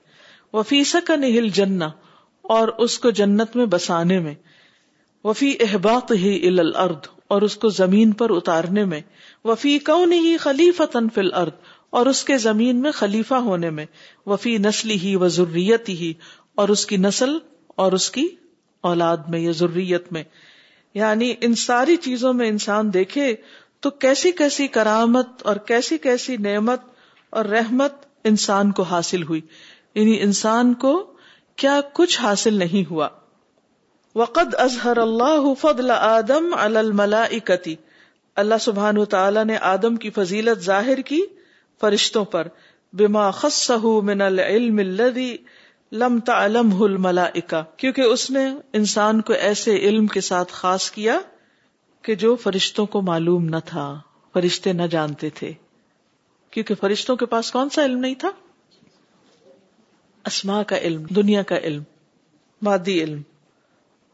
وفی 0.53 0.85
سکن 0.85 1.25
ہل 1.25 1.49
جنا 1.49 1.91
اور 2.49 2.69
اس 2.69 2.99
کو 2.99 3.11
جنت 3.11 3.57
میں 3.57 3.67
بسانے 3.67 4.19
میں۔ 4.21 4.35
وفی 5.25 5.57
احباط 5.61 6.13
ہی 6.13 6.49
الارض 6.49 7.09
اور 7.29 7.43
اس 7.43 7.57
کو 7.57 7.69
زمین 7.69 8.13
پر 8.13 8.37
اتارنے 8.37 8.85
میں۔ 8.85 9.01
وفی 9.45 9.79
کون 9.79 10.13
ہی 10.13 10.37
خلیفہ 10.37 10.83
فل 11.15 11.35
ارد 11.35 11.51
اور 11.91 12.07
اس 12.07 12.25
کے 12.25 12.39
زمین 12.39 12.77
میں 12.77 12.91
خلیفہ 12.91 13.35
ہونے 13.35 13.71
میں۔ 13.71 13.87
وفی 14.27 14.59
نسلی 14.59 14.99
ہی 14.99 15.17
و 15.17 15.29
ضروریت 15.29 15.89
ہی 15.89 16.13
اور 16.55 16.69
اس 16.69 16.87
کی 16.87 16.97
نسل 16.97 17.39
اور 17.67 17.93
اس 17.93 18.11
کی 18.11 18.29
اولاد 18.81 19.17
میں 19.29 19.41
یا 19.41 19.53
ضروریت 19.53 20.13
میں۔ 20.13 20.23
یعنی 20.95 21.35
ان 21.41 21.55
ساری 21.55 21.97
چیزوں 21.97 22.33
میں 22.33 22.49
انسان 22.49 22.95
دیکھے 22.95 23.35
تو 23.81 23.91
کیسی 23.91 24.33
کیسی 24.33 24.67
کرامت 24.67 25.29
اور 25.43 25.57
کیسی 25.57 25.99
کیسی 25.99 26.37
نعمت 26.37 26.81
اور 27.31 27.45
رحمت 27.45 27.93
انسان 28.25 28.73
کو 28.73 28.83
حاصل 28.83 29.23
ہوئی۔ 29.23 29.41
یعنی 29.95 30.23
انسان 30.23 30.75
کو 30.75 31.15
کیا 31.59 31.81
کچھ 31.93 32.21
حاصل 32.21 32.55
نہیں 32.55 32.91
ہوا۔ 32.91 33.09
وقد 34.15 34.55
اظہر 34.55 34.97
اللہ 34.97 35.55
فضل 35.61 35.91
آدم 35.91 36.55
الملائکتی 36.59 37.75
اللہ 38.37 38.55
سبحان 38.61 39.05
تعالی 39.05 39.45
نے 39.45 39.57
آدم 39.57 39.97
کی 39.97 40.11
فضیلت 40.11 40.59
ظاہر 40.59 40.97
کی 40.97 41.21
فرشتوں 41.81 42.25
پر۔ 42.25 42.49
بما 42.93 43.31
خصہ 43.31 43.87
من 44.03 44.23
العلم 44.23 44.79
الذي 44.79 45.37
لم 45.93 46.21
تعلم 46.21 46.83
الملائکہ 46.83 47.63
کیونکہ 47.77 48.01
اس 48.01 48.31
نے 48.31 48.47
انسان 48.73 49.21
کو 49.21 49.33
ایسے 49.33 49.77
علم 49.77 50.07
کے 50.07 50.21
ساتھ 50.21 50.53
خاص 50.53 50.91
کیا 50.91 51.19
کہ 52.03 52.15
جو 52.15 52.37
فرشتوں 52.37 52.87
کو 52.87 53.03
معلوم 53.03 53.45
نہ 53.45 53.57
تھا، 53.65 54.01
فرشتے 54.33 54.73
نہ 54.73 54.83
جانتے 54.83 55.31
تھے۔ 55.31 55.53
کیونکہ 56.51 56.75
فرشتوں 56.75 57.17
کے 57.17 57.27
پاس 57.27 57.53
کون 57.53 57.69
سا 57.69 57.85
علم 57.85 57.99
نہیں 57.99 58.15
تھا؟ 58.15 58.31
اسما 60.25 60.63
کا 60.63 60.79
علم، 60.79 61.03
دنیا 61.03 61.43
کا 61.43 61.59
علم، 61.59 61.83
مادی 62.63 63.03
علم۔ 63.05 63.23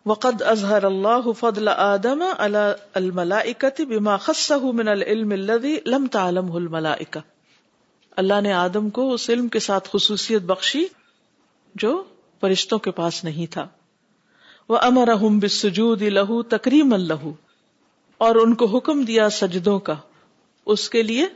وقد 0.07 0.43
اظہر 0.43 0.85
اللہ 0.85 1.33
فضل 1.41 1.69
آدم 1.69 2.23
على 2.39 2.73
الملائکت 2.95 3.81
بما 3.81 4.17
خصه 4.17 4.71
من 4.73 4.89
العلم 4.89 5.33
الذي 5.33 5.77
لم 5.87 6.07
تعلمه 6.07 6.57
الملائکہ۔ 6.57 7.19
اللہ 8.17 8.41
نے 8.41 8.53
آدم 8.53 8.91
کو 8.91 9.13
اس 9.13 9.31
علم 9.31 9.49
کے 9.49 9.59
ساتھ 9.59 9.89
خصوصیت 9.93 10.43
بخشی 10.43 10.85
جو 11.75 12.03
فرشتوں 12.41 12.79
کے 12.79 12.91
پاس 12.91 13.25
نہیں 13.25 13.53
تھا۔ 13.53 13.69
وہ 14.69 14.79
امر 14.83 15.09
احم 15.09 15.39
بسجود 15.39 16.03
لہو 16.03 16.43
تکریم 16.43 16.95
اللہ 16.95 17.29
اور 18.19 18.37
ان 18.37 18.55
کو 18.55 18.67
حکم 18.67 19.03
دیا 19.03 19.31
سجدوں 19.31 19.79
کا۔ 19.79 19.95
اس 20.67 20.91
کے 20.91 21.03
لیے 21.03 21.27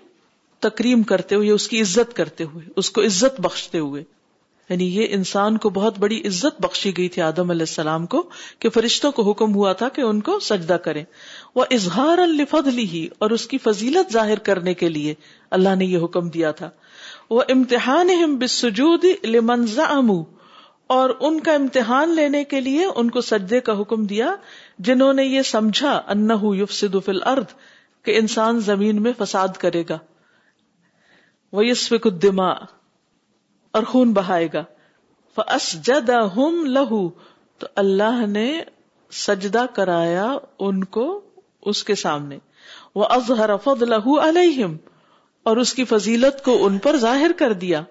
تکریم 0.59 1.02
کرتے 1.02 1.35
ہوئے، 1.35 1.50
اس 1.50 1.68
کی 1.68 1.81
عزت 1.81 2.16
کرتے 2.16 2.44
ہوئے، 2.44 2.68
اس 2.76 2.90
کو 2.90 3.02
عزت 3.02 3.40
بخشتے 3.40 3.78
ہوئے۔ 3.78 4.04
یعنی 4.68 4.96
یہ 4.96 5.07
انسان 5.11 5.59
کو 5.59 5.70
بہت 5.70 5.98
بڑی 5.98 6.20
عزت 6.20 6.61
بخشی 6.61 6.96
گئی 6.96 7.09
تھی 7.09 7.22
آدم 7.22 7.50
علیہ 7.50 7.62
السلام 7.62 8.07
کو 8.07 8.31
کہ 8.59 8.68
فرشتوں 8.68 9.12
کو 9.12 9.31
حکم 9.31 9.54
ہوا 9.54 9.72
تھا 9.72 9.88
کہ 9.88 10.00
ان 10.00 10.20
کو 10.20 10.38
سجدہ 10.38 10.72
کریں۔ 10.72 11.04
وہ 11.54 11.64
اظہار 11.70 12.18
الفضلی 12.18 12.85
ہی 12.85 13.09
اور 13.18 13.31
اس 13.31 13.46
کی 13.46 13.59
فضیلت 13.59 14.12
ظاہر 14.12 14.38
کرنے 14.38 14.74
کے 14.74 14.88
لیے 14.88 15.14
اللہ 15.50 15.74
نے 15.74 15.85
یہ 15.85 15.98
حکم 16.04 16.28
دیا 16.28 16.50
تھا۔ 16.50 16.70
وہ 17.31 17.42
امتحان 17.48 18.37
بسجود 18.37 19.04
لمنزا 19.24 20.00
اور 20.87 21.11
ان 21.20 21.40
کا 21.40 21.52
امتحان 21.52 22.09
لینے 22.09 22.44
کے 22.44 22.61
لیے 22.61 22.87
ان 22.96 23.11
کو 23.11 23.20
سجدے 23.20 23.61
کا 23.61 23.81
حکم 23.81 24.04
دیا 24.04 24.35
جنہوں 24.78 25.12
نے 25.12 25.24
یہ 25.24 25.42
سمجھا 25.42 26.02
ان 26.07 26.31
یفسد 26.42 26.96
فی 27.04 27.12
الارض 27.12 27.54
کہ 28.02 28.18
انسان 28.18 28.61
زمین 28.61 29.02
میں 29.02 29.12
فساد 29.18 29.48
کرے 29.48 29.83
گا۔ 29.88 29.98
وہ 31.52 31.66
یسفک 31.66 32.07
الدماء 32.07 32.54
اور 33.78 33.86
خون 33.86 34.12
بہائے 34.12 34.48
گا۔ 34.54 34.64
فاسجدہم 35.34 36.64
لہو 36.66 37.08
تو 37.58 37.66
اللہ 37.76 38.26
نے 38.26 38.60
سجدہ 39.12 39.66
کرایا 39.74 40.32
ان 40.58 40.84
کو 40.84 41.20
اس 41.62 41.84
کے 41.84 41.94
سامنے۔ 41.94 42.38
وہ 42.94 43.04
ازہر 43.10 43.50
فضلہ 43.64 44.08
علیہم 44.22 44.76
اور 45.42 45.56
اس 45.56 45.74
کی 45.74 45.84
فضیلت 45.84 46.44
کو 46.44 46.66
ان 46.66 46.78
پر 46.78 46.96
ظاہر 46.96 47.30
کر 47.36 47.52
دیا۔ 47.52 47.82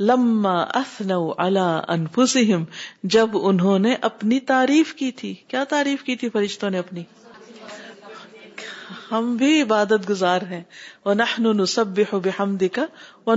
لما 0.00 0.60
اثنوا 0.60 1.34
على 1.38 1.80
انفسهم 1.88 2.64
جب 3.02 3.28
انہوں 3.34 3.78
نے 3.78 3.94
اپنی 4.00 4.40
تعریف 4.40 4.94
کی 4.94 5.12
تھی۔ 5.12 5.34
کیا 5.34 5.64
تعریف 5.64 6.02
کی 6.02 6.16
تھی 6.16 6.28
فرشتوں 6.28 6.70
نے 6.70 6.78
اپنی؟ 6.78 7.02
ہم 9.12 9.36
بھی 9.36 9.62
عبادت 9.62 10.10
گزار 10.10 10.42
ہیں۔ 10.42 10.62
وہ 11.04 11.14
نہ 11.14 11.64
سب 11.64 11.84
وہ 13.26 13.34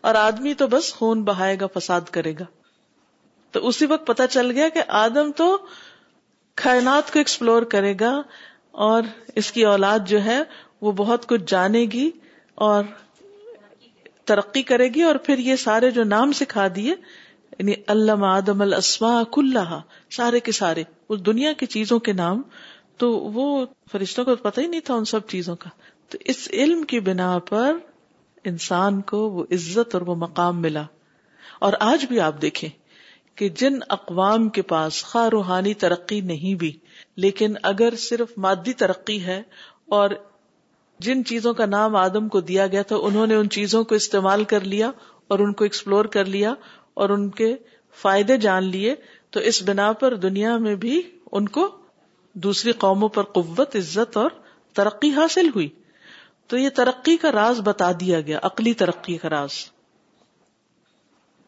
اور 0.00 0.14
آدمی 0.14 0.54
تو 0.54 0.66
بس 0.66 0.94
خون 0.94 1.22
بہائے 1.22 1.56
گا، 1.60 1.66
فساد 1.78 2.00
کرے 2.10 2.32
گا۔ 2.32 2.44
تو 3.52 3.68
اسی 3.68 3.86
وقت 3.86 4.06
پتا 4.06 4.26
چل 4.26 4.50
گیا 4.50 4.68
کہ 4.68 4.82
آدم 4.88 5.30
تو 5.36 5.58
کائنات 6.54 7.12
کو 7.12 7.18
ایکسپلور 7.18 7.62
کرے 7.62 7.94
گا 8.00 8.22
اور 8.70 9.02
اس 9.34 9.52
کی 9.52 9.64
اولاد 9.64 9.98
جو 10.06 10.24
ہے 10.24 10.42
وہ 10.80 10.92
بہت 10.92 11.26
کچھ 11.28 11.42
جانے 11.46 11.86
گی 11.92 12.10
اور 12.54 12.84
ترقی 14.24 14.62
کرے 14.62 14.88
گی 14.88 15.02
اور 15.02 15.14
پھر 15.14 15.38
یہ 15.38 15.56
سارے 15.56 15.90
جو 15.90 16.04
نام 16.04 16.32
سکھا 16.32 16.66
دیے 16.76 16.94
یعنی 17.58 17.72
اللہ 17.86 18.12
آدم 18.12 18.62
الاسما 18.62 19.22
کلّہ 19.32 19.80
سارے 20.10 20.40
کے 20.40 20.52
سارے، 20.52 20.82
اس 21.08 21.26
دنیا 21.26 21.52
کی 21.52 21.66
چیزوں 21.66 21.98
کے 21.98 22.12
نام۔ 22.12 22.42
تو 22.96 23.10
وہ 23.10 23.66
فرشتوں 23.92 24.24
کو 24.24 24.36
پتہ 24.36 24.60
ہی 24.60 24.66
نہیں 24.66 24.80
تھا 24.80 24.94
ان 24.94 25.04
سب 25.04 25.26
چیزوں 25.28 25.56
کا۔ 25.56 25.70
تو 26.08 26.18
اس 26.20 26.48
علم 26.52 26.82
کی 26.82 27.00
بنا 27.00 27.38
پر 27.38 27.76
انسان 28.44 29.00
کو 29.00 29.30
وہ 29.30 29.44
عزت 29.50 29.94
اور 29.94 30.02
وہ 30.02 30.14
مقام 30.14 30.62
ملا۔ 30.62 30.82
اور 31.60 31.72
آج 31.80 32.06
بھی 32.06 32.20
آپ 32.20 32.42
دیکھیں 32.42 32.68
کہ 33.34 33.48
جن 33.48 33.72
اقوام 33.88 34.48
کے 34.48 34.62
پاس 34.62 35.04
خواہ 35.04 35.28
روحانی 35.28 35.74
ترقی 35.74 36.20
نہیں 36.20 36.54
بھی، 36.54 36.78
لیکن 37.16 37.54
اگر 37.62 37.94
صرف 37.98 38.32
مادی 38.36 38.72
ترقی 38.72 39.24
ہے 39.24 39.42
اور 39.86 40.10
جن 40.98 41.24
چیزوں 41.24 41.54
کا 41.54 41.66
نام 41.66 41.96
آدم 41.96 42.28
کو 42.28 42.40
دیا 42.40 42.66
گیا 42.66 42.82
تھا، 42.82 42.96
انہوں 42.96 43.26
نے 43.26 43.34
ان 43.34 43.50
چیزوں 43.50 43.84
کو 43.84 43.94
استعمال 43.94 44.44
کر 44.44 44.60
لیا 44.60 44.90
اور 45.28 45.38
ان 45.38 45.52
کو 45.52 45.64
ایکسپلور 45.64 46.04
کر 46.04 46.24
لیا 46.24 46.54
اور 46.94 47.08
ان 47.08 47.30
کے 47.30 47.56
فائدے 48.02 48.36
جان 48.36 48.64
لیے، 48.64 48.94
تو 49.30 49.40
اس 49.40 49.62
بنا 49.62 49.92
پر 49.92 50.14
دنیا 50.14 50.56
میں 50.56 50.74
بھی 50.74 51.02
ان 51.32 51.48
کو 51.48 51.76
دوسری 52.34 52.72
قوموں 52.72 53.08
پر 53.08 53.22
قوت، 53.22 53.76
عزت 53.76 54.16
اور 54.16 54.30
ترقی 54.74 55.10
حاصل 55.10 55.48
ہوئی۔ 55.54 55.68
تو 56.46 56.58
یہ 56.58 56.68
ترقی 56.68 57.16
کا 57.16 57.32
راز 57.32 57.60
بتا 57.64 57.92
دیا 58.00 58.20
گیا، 58.20 58.38
عقلی 58.42 58.72
ترقی 58.72 59.16
کا 59.16 59.30
راز۔ 59.30 59.50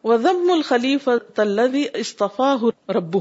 وزم 0.03 0.51
الخلیف 0.51 1.09
تلوی 1.35 1.85
استفا 1.93 2.55
رب 2.89 3.17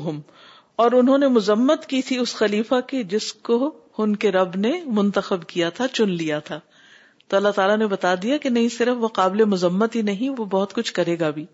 اور 0.76 0.92
انہوں 0.92 1.18
نے 1.18 1.28
مذمت 1.28 1.86
کی 1.86 2.02
تھی 2.02 2.18
اس 2.18 2.34
خلیفہ 2.34 2.74
کی، 2.86 3.04
جس 3.04 3.32
کو 3.32 3.78
ان 3.98 4.16
کے 4.16 4.32
رب 4.32 4.56
نے 4.56 4.80
منتخب 4.86 5.46
کیا 5.46 5.70
تھا، 5.70 5.88
چن 5.88 6.10
لیا 6.10 6.38
تھا۔ 6.38 6.60
تو 7.28 7.36
اللہ 7.36 7.48
تعالیٰ 7.48 7.76
نے 7.76 7.86
بتا 7.86 8.14
دیا 8.22 8.36
کہ 8.36 8.48
نہیں، 8.48 8.68
صرف 8.68 8.96
وہ 8.98 9.08
قابل 9.08 9.44
مذمت 9.44 9.96
ہی 9.96 10.02
نہیں، 10.02 10.30
وہ 10.30 10.44
بہت 10.44 10.72
کچھ 10.72 10.92
کرے 10.92 11.18
گا 11.20 11.30
بھی۔ 11.30 11.46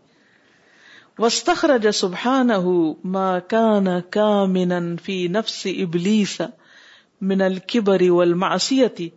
وسطرج 1.19 1.87
سبحان 1.95 2.51
ما 3.05 3.39
کان 3.39 3.87
کا 4.11 4.45
من 4.45 4.97
فی 4.97 5.29
نفس 5.29 5.67
ابلیس 5.67 6.41
من 7.21 7.43
الكبر 7.43 8.11
والمعصیتی 8.11 9.09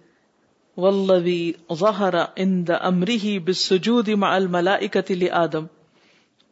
والذی 0.78 1.52
ظہر 1.74 2.14
عند 2.38 2.70
امره 2.70 3.38
بالسجود 3.44 4.10
مع 4.10 4.30
الملائکة 4.30 5.14
لآدم. 5.16 5.66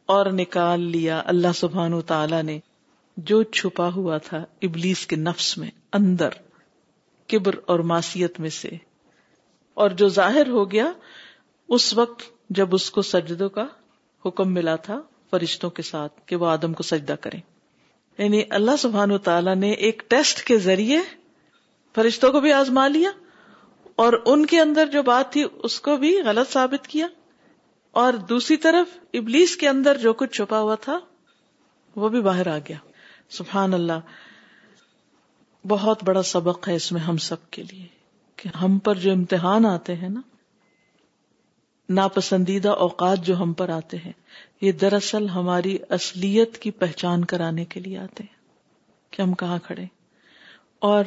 اور 0.06 0.26
نکال 0.26 0.80
لیا 0.80 1.22
اللہ 1.26 1.52
سبحانہ 1.56 1.96
تعالی 2.08 2.42
نے، 2.42 2.60
جو 3.18 3.44
چھپا 3.44 3.90
ہوا 3.94 4.18
تھا 4.18 4.46
ابلیس 4.62 5.08
کے 5.08 5.16
نفس 5.16 5.58
میں، 5.58 5.72
اندر، 5.94 6.30
کبر 7.28 7.56
اور 7.66 7.80
معصیت 7.80 8.40
میں 8.40 8.50
سے۔ 8.50 8.70
اور 9.74 9.90
جو 9.90 10.08
ظاہر 10.08 10.48
ہو 10.48 10.72
گیا، 10.72 10.92
اس 11.70 11.94
وقت 11.94 12.24
جب 12.50 12.76
اس 12.76 12.92
کو 12.92 13.02
سجدوں 13.02 13.50
کا 13.50 13.66
حکم 14.26 14.54
ملا 14.54 14.76
تھا 14.76 15.02
فرشتوں 15.34 15.70
کے 15.70 15.82
ساتھ 15.82 16.14
کہ 16.26 16.36
وہ 16.36 16.48
آدم 16.48 16.74
کو 16.74 16.84
سجدہ 16.84 17.16
کریں۔ 17.22 17.42
یعنی 18.18 18.44
اللہ 18.50 18.76
سبحان 18.80 19.12
و 19.12 19.18
تعالیٰ 19.18 19.56
نے 19.56 19.72
ایک 19.72 20.04
ٹیسٹ 20.08 20.44
کے 20.44 20.58
ذریعے 20.58 21.00
فرشتوں 21.96 22.32
کو 22.32 22.40
بھی 22.40 22.54
آزما 22.54 22.88
لیا 22.88 23.10
اور 23.96 24.14
ان 24.26 24.46
کے 24.46 24.60
اندر 24.60 24.86
جو 24.86 25.04
بات 25.04 25.32
تھی 25.32 25.46
اس 25.64 25.80
کو 25.80 25.98
بھی 25.98 26.22
غلط 26.26 26.52
ثابت 26.52 26.88
کیا۔ 26.88 27.08
اور 27.92 28.14
دوسری 28.14 28.58
طرف 28.58 28.98
ابلیس 29.14 29.58
کے 29.58 29.70
اندر 29.70 29.98
جو 29.98 30.14
کچھ 30.14 30.32
چھپا 30.32 30.60
ہوا 30.60 30.76
تھا 30.76 31.00
وہ 31.96 32.10
بھی 32.10 32.22
باہر 32.22 32.48
آ 32.48 32.58
گیا۔ 32.58 32.78
سبحان 33.30 33.74
اللہ، 33.74 34.00
بہت 35.68 36.04
بڑا 36.04 36.24
سبق 36.24 36.68
ہے 36.68 36.76
اس 36.76 36.92
میں 36.92 37.02
ہم 37.02 37.18
سب 37.18 37.52
کے 37.52 37.64
لیے 37.72 37.88
کہ 38.36 38.58
ہم 38.58 38.80
پر 38.80 38.96
جو 38.96 39.12
امتحان 39.12 39.66
آتے 39.66 39.96
ہیں 39.96 40.10
نا 40.10 40.22
ناپسندیدہ 41.90 42.70
اوقات 42.70 43.18
جو 43.26 43.38
ہم 43.38 43.54
پر 43.54 43.70
آتے 43.70 43.98
ہیں، 43.98 44.12
یہ 44.62 44.72
دراصل 44.72 45.30
ہماری 45.30 45.78
اصلیت 45.90 46.58
کی 46.58 46.72
پہچان 46.72 47.26
کرانے 47.26 47.66
کے 47.66 47.80
لیے 47.80 47.98
آتے 47.98 48.24
ہیں 48.24 48.42
کہ 49.12 49.22
ہم 49.22 49.34
کہاں 49.34 49.60
کھڑے 49.60 49.86
اور 50.80 51.04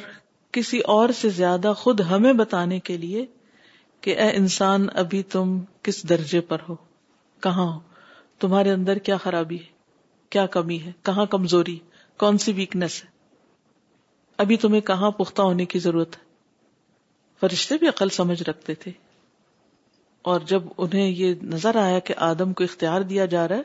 کسی 0.52 0.78
اور 0.78 1.08
سے 1.08 1.28
زیادہ 1.28 1.72
خود 1.76 2.00
ہمیں 2.00 2.32
بتانے 2.32 2.80
کے 2.80 2.96
لیے 2.96 3.26
کہ 4.00 4.18
اے 4.18 4.30
انسان، 4.30 4.86
ابھی 4.94 5.22
تم 5.22 5.58
کس 5.82 6.08
درجے 6.08 6.40
پر 6.40 6.58
ہو؟ 6.68 6.76
کہاں 7.40 7.72
ہو؟ 7.74 7.80
تمہارے 8.38 8.70
اندر 8.70 8.98
کیا 8.98 9.16
خرابی 9.16 9.56
ہے؟ 9.56 9.76
کیا 10.30 10.46
کمی 10.46 10.80
ہے؟ 10.82 10.92
کہاں 11.02 11.26
کمزوری 11.26 11.78
کون 12.16 12.38
سی 12.38 12.52
ویکنیس 12.52 13.04
ہے؟ 13.04 13.08
ابھی 14.36 14.56
تمہیں 14.56 14.80
کہاں 14.80 15.10
پختہ 15.10 15.42
ہونے 15.42 15.64
کی 15.64 15.78
ضرورت 15.78 16.16
ہے؟ 16.16 16.24
فرشتے 17.40 17.78
بھی 17.78 17.88
عقل 17.88 18.08
سمجھ 18.08 18.42
رکھتے 18.42 18.74
تھے۔ 18.74 19.05
اور 20.26 20.40
جب 20.40 20.62
انہیں 20.78 21.08
یہ 21.08 21.34
نظر 21.42 21.76
آیا 21.76 21.98
کہ 21.98 22.14
آدم 22.16 22.52
کو 22.52 22.64
اختیار 22.64 23.00
دیا 23.00 23.26
جا 23.26 23.48
رہا 23.48 23.56
ہے، 23.56 23.62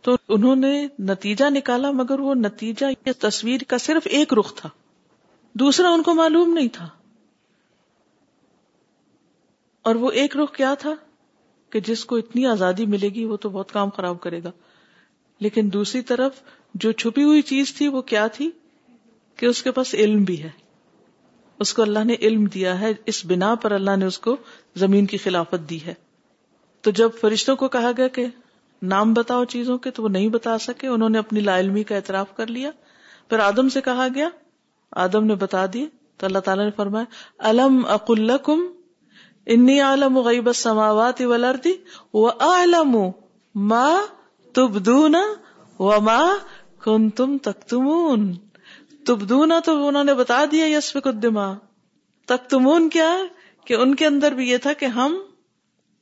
تو 0.00 0.16
انہوں 0.28 0.56
نے 0.56 0.86
نتیجہ 0.98 1.44
نکالا، 1.50 1.90
مگر 1.90 2.20
وہ 2.20 2.34
نتیجہ 2.34 2.86
یہ 3.06 3.12
تصویر 3.18 3.60
کا 3.68 3.78
صرف 3.78 4.02
ایک 4.04 4.34
رخ 4.34 4.54
تھا۔ 4.54 4.68
دوسرا 5.52 5.90
ان 5.90 6.02
کو 6.02 6.14
معلوم 6.14 6.52
نہیں 6.52 6.68
تھا۔ 6.72 6.88
اور 9.82 9.94
وہ 9.94 10.10
ایک 10.10 10.36
رخ 10.36 10.54
کیا 10.54 10.74
تھا؟ 10.74 10.94
کہ 11.70 11.80
جس 11.80 12.04
کو 12.04 12.16
اتنی 12.16 12.46
آزادی 12.46 12.86
ملے 12.86 13.08
گی، 13.08 13.24
وہ 13.24 13.36
تو 13.36 13.48
بہت 13.48 13.72
کام 13.72 13.88
خراب 13.88 14.20
کرے 14.20 14.42
گا۔ 14.44 14.50
لیکن 15.40 15.70
دوسری 15.72 16.02
طرف 16.02 16.32
جو 16.74 16.92
چھپی 16.92 17.22
ہوئی 17.22 17.42
چیز 17.42 17.74
تھی، 17.74 17.88
وہ 17.88 18.02
کیا 18.02 18.26
تھی؟ 18.26 18.50
کہ 19.36 19.46
اس 19.46 19.62
کے 19.62 19.70
پاس 19.70 19.94
علم 19.94 20.24
بھی 20.24 20.42
ہے۔ 20.42 20.61
اس 21.62 21.74
کو 21.74 21.82
اللہ 21.82 22.04
نے 22.04 22.14
علم 22.20 22.44
دیا 22.44 22.80
ہے، 22.80 22.92
اس 23.06 23.26
بنا 23.26 23.54
پر 23.54 23.72
اللہ 23.72 23.96
نے 23.96 24.04
اس 24.04 24.18
کو 24.18 24.36
زمین 24.76 25.06
کی 25.06 25.16
خلافت 25.16 25.70
دی 25.70 25.84
ہے۔ 25.86 25.94
تو 26.80 26.90
جب 26.90 27.10
فرشتوں 27.20 27.56
کو 27.56 27.68
کہا 27.68 27.90
گیا 27.96 28.08
کہ 28.08 28.26
نام 28.82 29.14
بتاؤ 29.14 29.44
چیزوں 29.44 29.78
کے، 29.78 29.90
تو 29.90 30.02
وہ 30.02 30.08
نہیں 30.08 30.28
بتا 30.28 30.58
سکے۔ 30.58 30.86
انہوں 30.86 31.08
نے 31.08 31.18
اپنی 31.18 31.40
لا 31.40 31.58
علمی 31.58 31.82
کا 31.82 31.94
اعتراف 31.94 32.36
کر 32.36 32.46
لیا۔ 32.46 32.70
پھر 33.28 33.38
آدم 33.38 33.68
سے 33.68 33.80
کہا 33.80 34.08
گیا، 34.14 34.28
آدم 34.90 35.24
نے 35.24 35.34
بتا 35.34 35.66
دی۔ 35.72 35.86
تو 36.16 36.26
اللہ 36.26 36.38
تعالیٰ 36.38 36.64
نے 36.64 36.70
فرمایا، 36.70 37.04
الم 37.38 37.86
اقلکم 37.88 38.60
انی 39.46 39.80
عالم 39.80 40.18
غیب 40.18 40.46
السماوات 40.46 41.20
والارض 41.20 41.66
واعلم 42.14 42.96
ما 43.54 43.96
تبدون 44.52 45.14
وما 45.78 46.34
کنتم 46.84 47.38
تکتمون۔ 47.38 48.34
تبدونا 49.06 49.60
تو 49.64 49.86
انہوں 49.86 50.04
نے 50.04 50.14
بتا 50.14 50.44
دیا 50.52 50.66
یس 50.66 50.92
قدما 50.92 51.54
تک 52.26 52.50
تمون 52.50 52.88
کیا 52.88 53.16
کہ 53.64 53.74
ان 53.74 53.94
کے 53.94 54.06
اندر 54.06 54.32
بھی 54.32 54.50
یہ 54.50 54.56
تھا 54.56 54.72
کہ 54.72 54.86
ہم 54.86 55.16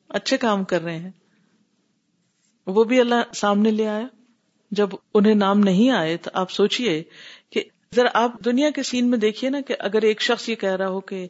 اچھے 0.09 0.37
کام 0.37 0.65
کر 0.65 0.83
رہے 0.83 0.99
ہیں۔ 0.99 1.11
وہ 2.67 2.85
بھی 2.85 3.01
اللہ 3.01 3.33
سامنے 3.35 3.71
لے 3.71 3.89
آیا۔ 3.89 4.07
جب 4.71 4.89
انہیں 5.15 5.35
نام 5.35 5.61
نہیں 5.61 5.91
آئے 5.91 6.17
تو 6.17 6.31
آپ 6.35 6.51
سوچئے 6.51 7.03
کہ 7.51 7.65
ذرا 7.95 8.09
آپ 8.15 8.45
دنیا 8.45 8.71
کے 8.71 8.83
سین 8.83 9.11
میں 9.11 9.19
دیکھیے 9.19 9.51
نا 9.51 9.61
کہ 9.61 9.75
اگر 9.79 10.03
ایک 10.03 10.21
شخص 10.21 10.49
یہ 10.49 10.55
کہہ 10.55 10.77
رہا 10.77 10.89
ہو 10.89 11.01
کہ 11.01 11.29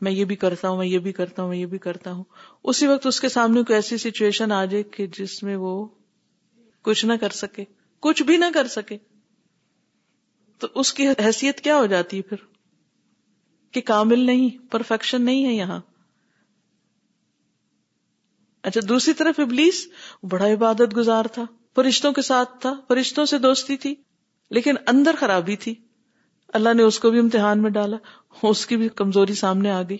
میں 0.00 0.12
یہ 0.12 0.24
بھی 0.24 0.36
کرتا 0.36 0.68
ہوں، 0.68 0.76
میں 0.76 0.86
یہ 0.86 0.98
بھی 0.98 1.12
کرتا 1.12 1.42
ہوں، 1.42 1.48
میں 1.48 1.58
یہ 1.58 1.66
بھی 1.66 1.78
کرتا 1.78 2.12
ہوں، 2.12 2.24
اسی 2.64 2.86
وقت 2.86 3.06
اس 3.06 3.20
کے 3.20 3.28
سامنے 3.28 3.62
کوئی 3.62 3.74
ایسی 3.74 3.96
سچویشن 3.96 4.52
آ 4.52 4.64
جائے 4.64 4.82
کہ 4.82 5.06
جس 5.06 5.42
میں 5.42 5.56
وہ 5.56 5.86
کچھ 6.82 7.06
نہ 7.06 7.12
کر 7.20 7.28
سکے۔ 7.28 7.64
کچھ 8.00 8.22
بھی 8.22 8.36
نہ 8.36 8.44
کر 8.54 8.66
سکے۔ 8.66 8.96
تو 10.58 10.66
اس 10.74 10.92
کی 10.92 11.08
حیثیت 11.08 11.60
کیا 11.60 11.76
ہو 11.76 11.86
جاتی 11.86 12.16
ہے 12.16 12.22
پھر؟ 12.22 12.36
کہ 13.70 13.80
کامل 13.80 14.18
نہیں 14.18 14.72
پرفیکشن 14.72 15.22
نہیں 15.22 15.46
ہے 15.46 15.52
یہاں۔ 15.52 15.80
اچھا 18.62 18.80
دوسری 18.88 19.14
طرف 19.14 19.40
ابلیس 19.40 19.88
بڑا 20.22 20.46
عبادت 20.46 20.96
گزار 20.96 21.24
تھا، 21.24 21.44
فرشتوں 21.74 22.12
کے 22.12 22.22
ساتھ 22.22 22.60
تھا، 22.60 22.80
فرشتوں 22.88 23.24
سے 23.24 23.38
دوستی 23.38 23.76
تھی، 23.76 23.94
لیکن 24.50 24.74
اندر 24.86 25.14
خرابی 25.18 25.56
تھی۔ 25.56 25.74
اللہ 26.48 26.74
نے 26.74 26.82
اس 26.82 27.00
کو 27.00 27.10
بھی 27.10 27.18
امتحان 27.18 27.62
میں 27.62 27.70
ڈالا، 27.70 27.96
اس 28.42 28.66
کی 28.66 28.76
بھی 28.76 28.88
کمزوری 28.88 29.34
سامنے 29.34 29.70
آ 29.70 29.82
گئی، 29.82 29.98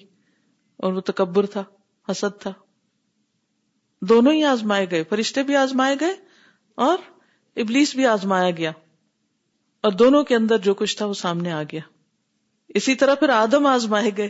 اور 0.76 0.92
وہ 0.92 1.00
تکبر 1.00 1.46
تھا، 1.46 1.64
حسد 2.10 2.40
تھا۔ 2.40 2.52
دونوں 4.00 4.32
ہی 4.32 4.44
آزمائے 4.44 4.90
گئے، 4.90 5.04
فرشتے 5.04 5.42
بھی 5.42 5.56
آزمائے 5.56 5.96
گئے 6.00 6.14
اور 6.74 6.98
ابلیس 7.56 7.94
بھی 7.94 8.06
آزمایا 8.06 8.50
گیا۔ 8.50 8.72
اور 9.84 9.92
دونوں 9.92 10.24
کے 10.24 10.36
اندر 10.36 10.58
جو 10.58 10.74
کچھ 10.74 10.96
تھا 10.96 11.06
وہ 11.06 11.14
سامنے 11.14 11.52
آ 11.52 11.62
گیا۔ 11.62 11.80
اسی 12.68 12.94
طرح 12.94 13.14
پھر 13.14 13.28
آدم 13.28 13.66
آزمائے 13.66 14.10
گئے۔ 14.16 14.28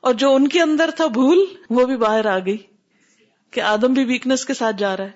اور 0.00 0.14
جو 0.14 0.34
ان 0.34 0.48
کے 0.48 0.62
اندر 0.62 0.90
تھا 0.96 1.06
بھول، 1.06 1.38
وہ 1.70 1.86
بھی 1.86 1.96
باہر 1.96 2.26
آ 2.26 2.38
گئی 2.38 2.56
کہ 3.50 3.60
آدم 3.60 3.92
بھی 3.92 4.04
ویکنس 4.04 4.44
کے 4.44 4.54
ساتھ 4.54 4.76
جا 4.76 4.96
رہا 4.96 5.04
ہے 5.04 5.10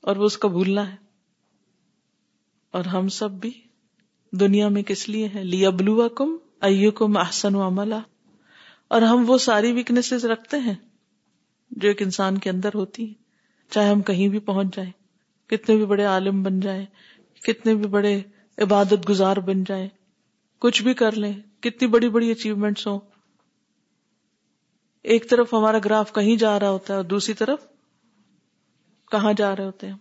اور 0.00 0.16
وہ 0.16 0.24
اس 0.24 0.38
کا 0.38 0.48
بھولنا 0.48 0.90
ہے۔ 0.90 0.96
اور 2.70 2.84
ہم 2.84 3.08
سب 3.08 3.30
بھی 3.30 3.50
دنیا 4.32 4.68
میں 4.68 4.82
کس 4.82 5.08
لیے 5.08 5.28
ہیں؟ 5.28 5.44
لی 5.44 5.66
ابلو 5.66 6.08
کم 6.08 6.36
ایو 6.60 6.90
کو 6.90 7.08
محسن 7.08 7.54
و 7.54 7.66
عملہ 7.66 8.00
اور 8.88 9.02
ہم 9.02 9.24
وہ 9.30 9.38
ساری 9.38 9.72
ویکنیسز 9.72 10.24
رکھتے 10.24 10.58
ہیں 10.58 10.74
جو 11.70 11.88
ایک 11.88 12.02
انسان 12.02 12.38
کے 12.38 12.50
اندر 12.50 12.70
ہوتی 12.74 13.08
ہے 13.08 13.14
چاہے 13.70 13.88
ہم 13.88 14.00
کہیں 14.00 14.28
بھی 14.28 14.38
پہنچ 14.38 14.76
جائیں، 14.76 14.90
کتنے 15.46 15.76
بھی 15.76 15.84
بڑے 15.84 16.04
عالم 16.04 16.42
بن 16.42 16.60
جائیں 16.60 16.86
کتنے 17.42 17.74
بھی 17.74 17.86
بڑے 17.86 18.22
عبادت 18.58 19.08
گزار 19.08 19.36
بن 19.36 19.64
جائیں، 19.64 19.88
کچھ 20.58 20.82
بھی 20.82 20.94
کر 20.94 21.12
لیں، 21.12 21.62
کتنی 21.62 21.88
بڑی 21.88 22.08
بڑی 22.08 22.30
اچیومنٹس 22.30 22.86
ہوں۔ 22.86 23.00
ایک 25.02 25.30
طرف 25.30 25.54
ہمارا 25.54 25.78
گراف 25.84 26.12
کہیں 26.12 26.36
جا 26.36 26.60
رہا 26.60 26.70
ہوتا 26.70 26.92
ہے 26.92 26.96
اور 26.96 27.04
دوسری 27.04 27.34
طرف 27.34 27.58
کہاں 29.10 29.32
جا 29.32 29.56
رہے 29.56 29.64
ہوتے 29.64 29.86
ہیں۔ 29.86 29.96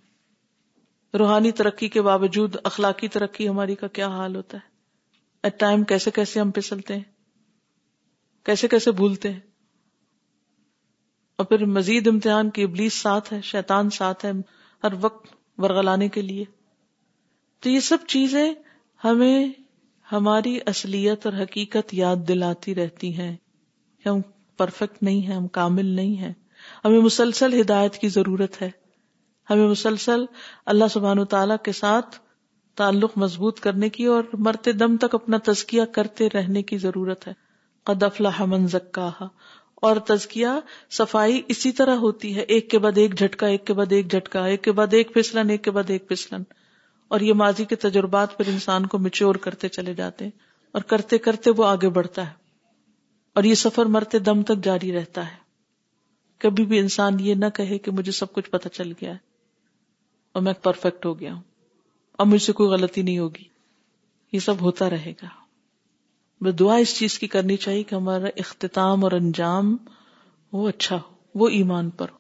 روحانی 1.17 1.51
ترقی 1.51 1.89
کے 1.89 2.01
باوجود 2.01 2.55
اخلاقی 2.63 3.07
ترقی 3.07 3.49
ہماری 3.49 3.75
کا 3.75 3.87
کیا 3.87 4.07
حال 4.07 4.35
ہوتا 4.35 4.57
ہے؟ 4.57 4.69
ایٹ 5.43 5.59
ٹائم 5.59 5.83
کیسے 5.83 6.11
کیسے 6.11 6.39
ہم 6.39 6.51
پھسلتے 6.51 6.95
ہیں؟ 6.95 7.03
کیسے 8.43 8.67
کیسے 8.67 8.91
بھولتے 8.91 9.31
ہیں؟ 9.33 9.39
اور 11.35 11.45
پھر 11.45 11.65
مزید 11.65 12.07
امتحان 12.07 12.49
کی 12.49 12.63
ابلیس 12.63 12.93
ساتھ 12.93 13.33
ہے، 13.33 13.41
شیطان 13.41 13.89
ساتھ 13.89 14.25
ہے 14.25 14.31
ہر 14.83 14.93
وقت 15.01 15.35
ورگلانے 15.57 16.09
کے 16.09 16.21
لیے۔ 16.21 16.45
تو 17.59 17.69
یہ 17.69 17.79
سب 17.79 17.97
چیزیں 18.07 18.53
ہمیں 19.03 19.47
ہماری 20.11 20.59
اصلیت 20.65 21.25
اور 21.25 21.43
حقیقت 21.43 21.93
یاد 21.93 22.15
دلاتی 22.27 22.75
رہتی 22.75 23.17
ہیں 23.17 23.35
کہ 24.03 24.09
ہم 24.09 24.21
پرفیکٹ 24.57 25.03
نہیں 25.03 25.21
ہیں، 25.21 25.35
ہم 25.35 25.47
کامل 25.47 25.85
نہیں 25.85 26.17
ہیں۔ 26.17 26.33
ہمیں 26.85 26.99
مسلسل 26.99 27.61
ہدایت 27.61 27.93
کی 27.93 28.09
ضرورت 28.09 28.61
ہے۔ 28.61 28.69
ہمیں 29.49 29.67
مسلسل 29.67 30.25
اللہ 30.65 30.83
سبحان 30.91 31.19
و 31.19 31.25
تعالی 31.25 31.53
کے 31.63 31.71
ساتھ 31.71 32.19
تعلق 32.75 33.17
مضبوط 33.17 33.59
کرنے 33.59 33.89
کی 33.89 34.05
اور 34.05 34.23
مرتے 34.33 34.71
دم 34.71 34.97
تک 34.97 35.15
اپنا 35.15 35.37
تزکیہ 35.43 35.83
کرتے 35.83 36.27
رہنے 36.33 36.63
کی 36.63 36.77
ضرورت 36.77 37.27
ہے۔ 37.27 37.33
قد 37.83 38.03
افلح 38.03 38.45
من 38.45 38.67
زکاہا 38.67 39.27
اور 39.75 39.95
تزکیہ 39.95 40.47
صفائی 40.89 41.41
اسی 41.47 41.71
طرح 41.71 41.95
ہوتی 41.95 42.35
ہے۔ 42.35 42.41
ایک 42.41 42.69
کے 42.69 42.79
بعد 42.79 42.97
ایک 42.97 43.17
جھٹکا، 43.17 43.47
ایک 43.47 43.67
کے 43.67 43.73
بعد 43.73 43.91
ایک 43.91 44.11
جھٹکا، 44.11 44.45
ایک 44.45 44.63
کے 44.63 44.71
بعد 44.71 44.87
ایک 44.91 45.13
پھسلن، 45.13 45.49
ایک 45.49 45.63
کے 45.63 45.71
بعد 45.71 45.89
ایک 45.89 46.09
پھسلن۔ 46.09 46.43
اور 47.09 47.19
یہ 47.19 47.33
ماضی 47.33 47.65
کے 47.65 47.75
تجربات 47.75 48.37
پر 48.37 48.43
انسان 48.47 48.85
کو 48.85 48.99
مچور 48.99 49.35
کرتے 49.35 49.67
چلے 49.67 49.93
جاتے 49.93 50.25
ہیں 50.25 50.31
اور 50.71 50.81
کرتے 50.81 51.17
کرتے 51.17 51.49
وہ 51.49 51.65
آگے 51.65 51.89
بڑھتا 51.89 52.27
ہے 52.27 52.33
اور 53.35 53.43
یہ 53.43 53.53
سفر 53.53 53.85
مرتے 53.85 54.19
دم 54.19 54.43
تک 54.43 54.63
جاری 54.63 54.91
رہتا 54.91 55.31
ہے۔ 55.31 55.35
کبھی 56.37 56.65
بھی 56.65 56.79
انسان 56.79 57.19
یہ 57.19 57.35
نہ 57.35 57.45
کہے 57.53 57.77
کہ 57.77 57.91
مجھے 57.91 58.11
سب 58.11 58.33
کچھ 58.33 58.49
پتا 58.49 58.69
چل 58.69 58.91
گیا 58.91 59.11
ہے 59.11 59.17
اور 60.31 60.43
میں 60.43 60.53
پرفیکٹ 60.53 61.05
ہو 61.05 61.19
گیا 61.19 61.33
ہوں 61.33 61.41
اور 62.11 62.27
مجھ 62.27 62.41
سے 62.41 62.51
کوئی 62.51 62.69
غلطی 62.69 63.01
نہیں 63.01 63.19
ہوگی۔ 63.19 63.43
یہ 64.33 64.39
سب 64.39 64.55
ہوتا 64.61 64.89
رہے 64.89 65.13
گا۔ 65.23 65.27
دعا 66.59 66.75
اس 66.75 66.95
چیز 66.95 67.19
کی 67.19 67.27
کرنی 67.27 67.57
چاہیے 67.57 67.83
کہ 67.83 67.95
ہمارا 67.95 68.27
اختتام 68.35 69.03
اور 69.03 69.11
انجام 69.11 69.77
وہ 70.51 70.69
اچھا 70.69 70.95
ہو، 70.95 71.13
وہ 71.35 71.49
ایمان 71.49 71.89
پر 71.89 72.09
ہو۔ 72.09 72.17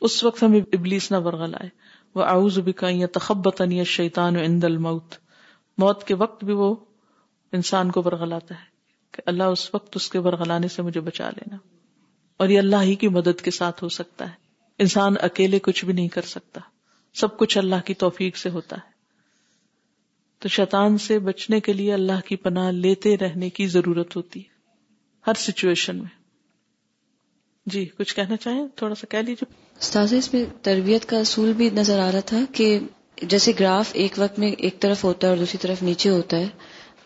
اس 0.00 0.24
وقت 0.24 0.42
ہمیں 0.42 0.60
ابلیس 0.60 1.12
نہ 1.12 1.16
برغل 1.16 1.54
آئے 1.54 1.68
وہ 2.16 2.24
آؤز 2.24 2.58
بکا 2.58 2.88
یا 2.90 3.06
تخبت 3.12 3.62
شیطان 3.84 4.36
عند 4.36 4.64
الموت 4.64 5.14
موت 5.78 6.04
کے 6.04 6.14
وقت 6.14 6.44
بھی 6.44 6.52
وہ 6.52 6.74
انسان 7.52 7.90
کو 7.90 8.02
برغلاتا 8.02 8.54
ہے 8.54 8.64
کہ 9.14 9.22
اللہ 9.26 9.44
اس 9.50 9.68
وقت 9.74 9.96
اس 9.96 10.10
کے 10.10 10.20
برغلانے 10.20 10.68
سے 10.68 10.82
مجھے 10.82 11.00
بچا 11.00 11.28
لینا 11.30 11.56
اور 12.40 12.48
یہ 12.48 12.58
اللہ 12.58 12.82
ہی 12.82 12.94
کی 12.94 13.08
مدد 13.08 13.40
کے 13.40 13.50
ساتھ 13.50 13.82
ہو 13.84 13.88
سکتا 13.88 14.28
ہے 14.30 14.34
انسان 14.78 15.14
اکیلے 15.22 15.58
کچھ 15.58 15.84
بھی 15.84 15.92
نہیں 15.92 16.08
کر 16.08 16.22
سکتا 16.22 16.60
سب 17.16 17.36
کچھ 17.36 17.58
اللہ 17.58 17.84
کی 17.84 17.94
توفیق 17.94 18.36
سے 18.36 18.50
ہوتا 18.50 18.76
ہے 18.76 18.94
تو 20.42 20.48
شیطان 20.48 20.98
سے 20.98 21.18
بچنے 21.18 21.60
کے 21.60 21.72
لیے 21.72 21.92
اللہ 21.92 22.26
کی 22.26 22.36
پناہ 22.36 22.70
لیتے 22.70 23.16
رہنے 23.16 23.50
کی 23.50 23.66
ضرورت 23.66 24.16
ہوتی 24.16 24.40
ہے 24.40 24.54
ہر 25.26 25.34
سچویشن 25.34 25.96
میں 25.98 26.15
جی 27.66 27.84
کچھ 27.98 28.14
کہنا 28.14 28.36
چاہیں؟ 28.36 28.66
تھوڑا 28.76 28.94
سا 28.94 29.06
کہہ 29.10 29.18
لیجیے 29.18 29.44
استاذ 29.80 30.14
اس 30.14 30.34
میں 30.34 30.44
تربیت 30.62 31.06
کا 31.06 31.18
اصول 31.18 31.52
بھی 31.52 31.70
نظر 31.70 31.98
آ 31.98 32.12
رہا 32.12 32.20
تھا 32.20 32.40
کہ 32.52 32.78
جیسے 33.22 33.52
گراف 33.60 33.90
ایک 33.92 34.12
وقت 34.18 34.38
میں 34.38 34.52
ایک 34.58 34.80
طرف 34.80 35.04
ہوتا 35.04 35.26
ہے 35.26 35.32
اور 35.32 35.38
دوسری 35.38 35.58
طرف 35.58 35.82
نیچے 35.82 36.10
ہوتا 36.10 36.36
ہے۔ 36.36 36.48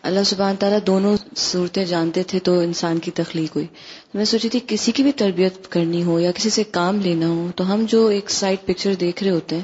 اللہ 0.01 0.19
سبحان 0.25 0.55
تعالیٰ 0.55 0.79
دونوں 0.87 1.17
صورتیں 1.35 1.85
جانتے 1.85 2.23
تھے 2.23 2.39
تو 2.39 2.59
انسان 2.59 2.99
کی 2.99 3.11
تخلیق 3.11 3.55
ہوئی۔ 3.55 3.67
میں 4.13 4.25
سوچی 4.25 4.49
تھی 4.49 4.59
کسی 4.67 4.91
کی 4.91 5.03
بھی 5.03 5.11
تربیت 5.11 5.71
کرنی 5.71 6.03
ہو 6.03 6.19
یا 6.19 6.31
کسی 6.31 6.49
سے 6.49 6.63
کام 6.63 6.99
لینا 7.01 7.27
ہو 7.27 7.51
تو 7.55 7.73
ہم 7.73 7.85
جو 7.87 8.07
ایک 8.07 8.29
سائڈ 8.29 8.65
پکچر 8.65 8.93
دیکھ 8.93 9.23
رہے 9.23 9.31
ہوتے 9.31 9.55
ہیں 9.55 9.63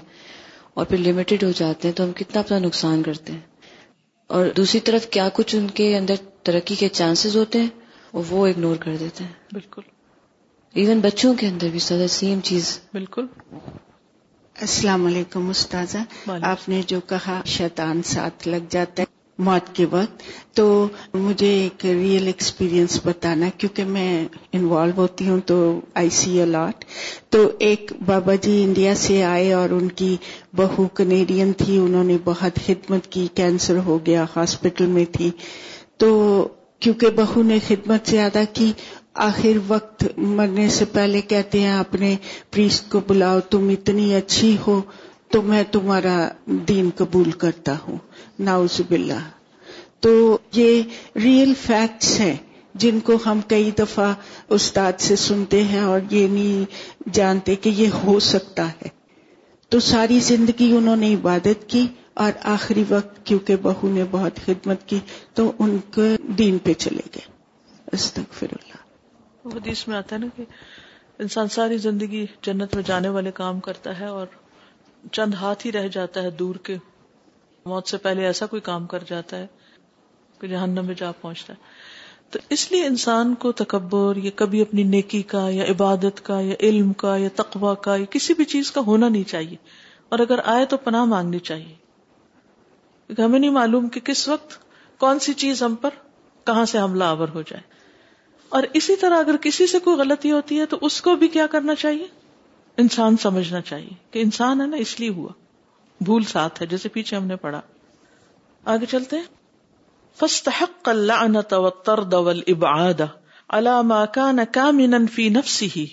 اور 0.73 0.85
پھر 0.85 0.97
لمیٹڈ 0.97 1.43
ہو 1.43 1.51
جاتے 1.51 1.87
ہیں 1.87 1.95
تو 1.95 2.03
ہم 2.03 2.11
کتنا 2.11 2.39
اپنا 2.39 2.59
نقصان 2.59 3.03
کرتے 3.03 3.33
ہیں۔ 3.33 3.39
اور 4.27 4.45
دوسری 4.57 4.79
طرف 4.79 5.09
کیا 5.09 5.29
کچھ 5.33 5.55
ان 5.55 5.67
کے 5.67 5.97
اندر 5.97 6.15
ترقی 6.43 6.75
کے 6.75 6.87
چانسز 6.89 7.35
ہوتے 7.35 7.59
ہیں 7.59 7.69
اور 8.11 8.23
وہ 8.29 8.47
اگنور 8.47 8.75
کر 8.75 8.95
دیتے 8.99 9.23
ہیں۔ 9.23 9.31
بالکل۔ 9.51 9.81
ایون 10.75 10.99
بچوں 10.99 11.33
کے 11.33 11.47
اندر 11.47 11.67
بھی 11.71 11.79
سدا 11.79 12.07
سیم 12.07 12.39
چیز. 12.43 12.79
بالکل. 12.93 13.25
السلام 14.55 15.05
علیکم 15.05 15.49
استاذہ. 15.49 15.97
آپ 16.41 16.67
نے 16.69 16.81
جو 16.87 16.99
کہا 17.01 17.41
شیطان 17.45 18.01
ساتھ 18.03 18.47
لگ 18.47 18.65
جاتا 18.69 19.01
ہے 19.01 19.05
موت 19.39 19.73
کے 19.75 19.85
وقت. 19.85 20.21
تو 20.53 20.87
مجھے 21.13 21.47
ایک 21.47 21.85
ریئل 21.85 22.27
ایکسپیرینس 22.27 22.99
بتانا 23.05 23.49
کیونکہ 23.57 23.85
میں 23.85 24.25
انوالو 24.53 24.93
ہوتی 24.97 25.27
ہوں 25.29 25.39
تو 25.45 25.57
آئی 25.93 26.09
سی 26.09 26.41
الاٹ 26.41 26.85
تو 27.29 27.49
ایک 27.59 27.91
بابا 28.05 28.35
جی 28.35 28.63
انڈیا 28.63 28.93
سے 28.95 29.23
آئے 29.23 29.51
اور 29.53 29.69
ان 29.69 29.87
کی 29.91 30.15
بہو 30.55 30.87
کنیڈین 30.93 31.53
تھی 31.53 31.77
انہوں 31.77 32.03
نے 32.03 32.17
بہت 32.23 32.59
خدمت 32.65 33.07
کی 33.07 33.27
کینسر 33.33 33.77
ہو 33.77 34.05
گیا 34.05 34.25
ہاسپٹل 34.35 34.85
میں 34.85 35.05
تھی. 35.11 35.31
تو 35.97 36.47
کیونکہ 36.79 37.09
بہو 37.09 37.41
نے 37.43 37.57
خدمت 37.67 38.09
زیادہ 38.09 38.43
کی 38.53 38.71
آخر 39.17 39.57
وقت 39.67 40.05
مرنے 40.17 40.69
سے 40.69 40.85
پہلے 40.85 41.21
کہتے 41.21 41.59
ہیں، 41.59 41.79
اپنے 41.79 42.15
پریسٹ 42.51 42.91
کو 42.91 42.99
بلاؤ، 43.07 43.39
تم 43.39 43.69
اتنی 43.69 44.15
اچھی 44.15 44.57
ہو، 44.67 44.81
تو 45.29 45.41
میں 45.41 45.63
تمہارا 45.71 46.27
دین 46.45 46.89
قبول 46.95 47.31
کرتا 47.31 47.75
ہوں۔ 47.87 47.97
ناؤز 48.39 48.81
باللہ۔ 48.87 49.29
تو 49.99 50.37
یہ 50.53 50.81
ریئل 51.15 51.53
فیکٹس 51.65 52.19
ہیں 52.19 52.35
جن 52.73 52.99
کو 52.99 53.13
ہم 53.25 53.39
کئی 53.47 53.71
دفعہ 53.71 54.13
استاد 54.49 54.93
سے 54.97 55.15
سنتے 55.15 55.63
ہیں 55.63 55.79
اور 55.79 55.99
یہ 56.09 56.27
نہیں 56.27 56.65
جانتے 57.13 57.55
کہ 57.55 57.69
یہ 57.69 57.87
ہو 58.03 58.19
سکتا 58.19 58.67
ہے۔ 58.69 58.87
تو 59.69 59.79
ساری 59.79 60.19
زندگی 60.19 60.75
انہوں 60.77 60.95
نے 60.95 61.13
عبادت 61.13 61.69
کی 61.69 61.87
اور 62.13 62.31
آخری 62.43 62.83
وقت 62.89 63.25
کیونکہ 63.25 63.55
بہو 63.61 63.89
نے 63.89 64.03
بہت 64.11 64.39
خدمت 64.45 64.87
کی 64.87 64.99
تو 65.33 65.51
ان 65.59 65.77
کے 65.93 66.15
دین 66.21 66.57
پہ 66.57 66.73
چلے 66.73 67.01
گئے۔ 67.15 67.37
استغفر 67.91 68.47
اللہ۔ 68.51 68.66
حدیث 69.53 69.87
میں 69.87 69.97
آتا 69.97 70.15
ہے 70.15 70.19
نا 70.21 70.27
کہ 70.35 70.43
انسان 71.19 71.47
ساری 71.47 71.77
زندگی 71.77 72.25
جنت 72.41 72.75
میں 72.75 72.83
جانے 72.83 73.09
والے 73.09 73.31
کام 73.31 73.59
کرتا 73.59 73.99
ہے 73.99 74.05
اور 74.05 74.27
چند 75.11 75.33
ہاتھ 75.33 75.67
ہی 75.67 75.71
رہ 75.71 75.87
جاتا 75.87 76.21
ہے 76.21 76.31
دور 76.31 76.55
کے۔ 76.55 76.77
موت 77.65 77.87
سے 77.87 77.97
پہلے 77.97 78.25
ایسا 78.25 78.45
کوئی 78.45 78.61
کام 78.61 78.85
کر 78.85 79.03
جاتا 79.07 79.37
ہے 79.37 79.47
کہ 80.39 80.47
جہنم 80.47 80.85
میں 80.85 80.95
جا 80.95 81.11
پہنچتا 81.11 81.53
ہے۔ 81.53 81.63
تو 82.31 82.39
اس 82.49 82.71
لیے 82.71 82.85
انسان 82.85 83.35
کو 83.35 83.51
تکبر 83.51 84.15
یا 84.15 84.31
کبھی 84.35 84.61
اپنی 84.61 84.83
نیکی 84.83 85.21
کا 85.21 85.49
یا 85.49 85.63
عبادت 85.63 86.25
کا 86.25 86.39
یا 86.39 86.55
علم 86.59 86.93
کا 86.93 87.17
یا 87.17 87.29
تقوا 87.35 87.73
کا 87.73 87.95
یا 87.95 88.05
کسی 88.09 88.33
بھی 88.33 88.45
چیز 88.45 88.71
کا 88.71 88.81
ہونا 88.81 89.09
نہیں 89.09 89.23
چاہیے۔ 89.23 89.55
اور 90.09 90.19
اگر 90.19 90.39
آئے 90.45 90.65
تو 90.65 90.77
پناہ 90.77 91.05
مانگنی 91.05 91.39
چاہیے۔ 91.39 91.75
ہمیں 93.21 93.39
نہیں 93.39 93.51
معلوم 93.51 93.89
کہ 93.89 93.99
کس 93.99 94.27
وقت 94.27 94.59
کون 94.99 95.19
سی 95.19 95.33
چیز 95.33 95.63
ہم 95.63 95.75
پر 95.75 95.89
کہاں 96.45 96.65
سے 96.65 96.79
حملہ 96.79 97.03
آور 97.03 97.27
ہو 97.27 97.41
جائے۔ 97.41 97.76
اور 98.49 98.63
اسی 98.73 98.95
طرح 98.95 99.19
اگر 99.19 99.35
کسی 99.41 99.67
سے 99.67 99.79
کوئی 99.79 99.97
غلطی 99.97 100.31
ہوتی 100.31 100.59
ہے 100.59 100.65
تو 100.65 100.77
اس 100.81 101.01
کو 101.01 101.15
بھی 101.15 101.27
کیا 101.27 101.47
کرنا 101.47 101.75
چاہیے؟ 101.75 102.07
انسان 102.77 103.17
سمجھنا 103.17 103.61
چاہیے 103.61 103.89
کہ 104.11 104.19
انسان 104.19 104.61
ہے 104.61 104.65
نا، 104.65 104.77
اس 104.77 104.99
لیے 104.99 105.09
ہوا۔ 105.09 105.29
بھول 106.01 106.23
ساتھ 106.23 106.61
ہے، 106.61 106.67
جیسے 106.67 106.89
پیچھے 106.89 107.17
ہم 107.17 107.25
نے 107.25 107.35
پڑھا۔ 107.35 107.61
آگے 108.65 108.85
چلتے 108.85 109.15
فستحق 110.15 110.89
اللعنة 110.89 111.57
والطرد 111.57 112.13
والابعاد 112.13 113.01
على 113.49 113.69
ما 113.83 114.05
كان 114.05 114.39
كامنا 114.51 114.97
في 115.11 115.29
نفسه۔ 115.29 115.83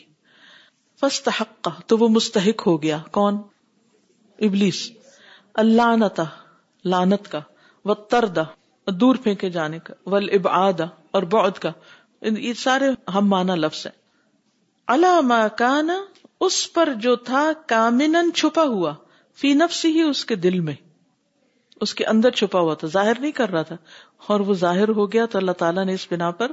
فاستحق، 1.00 1.68
تو 1.86 1.98
وہ 1.98 2.08
مستحق 2.08 2.66
ہو 2.66 2.82
گیا۔ 2.82 2.98
کون؟ 3.10 3.34
ابلیس۔ 4.38 4.92
اللعنت 5.54 6.20
لعنت 6.84 7.30
کا۔ 7.30 7.40
والطرد، 7.84 8.38
دور 8.86 9.16
پھینکے 9.16 9.50
جانے 9.50 9.78
کا۔ 9.78 9.94
والابعاد 10.06 10.80
اور 11.10 11.22
بعد 11.22 11.58
کا۔ 11.58 11.72
یہ 12.24 12.52
سارے 12.52 13.10
ہم 13.14 13.28
مانا 13.28 13.54
لفظ 13.54 13.86
ہیں۔ 13.86 14.04
على 14.86 15.26
ما 15.26 15.48
كان 15.48 15.90
اس 16.40 16.72
پر 16.72 16.88
جو 16.96 17.16
تھا 17.16 17.52
کامن 17.66 18.32
چھپا 18.34 18.62
ہوا، 18.62 18.94
فی 19.36 19.52
نفس 19.52 19.84
ہی 19.84 20.02
اس 20.02 20.24
کے 20.24 20.34
دل 20.34 20.60
میں۔ 20.60 20.74
اس 21.80 21.94
کے 21.94 22.04
اندر 22.04 22.30
چھپا 22.30 22.60
ہوا 22.60 22.74
تھا، 22.74 22.88
ظاہر 22.88 23.12
نہیں 23.20 23.32
کر 23.32 23.50
رہا 23.50 23.62
تھا۔ 23.62 23.76
اور 24.26 24.40
وہ 24.40 24.54
ظاہر 24.54 24.88
ہو 24.88 25.12
گیا 25.12 25.26
تو 25.26 25.38
اللہ 25.38 25.52
تعالیٰ 25.52 25.84
نے 25.84 25.94
اس 25.94 26.06
بنا 26.10 26.30
پر 26.30 26.52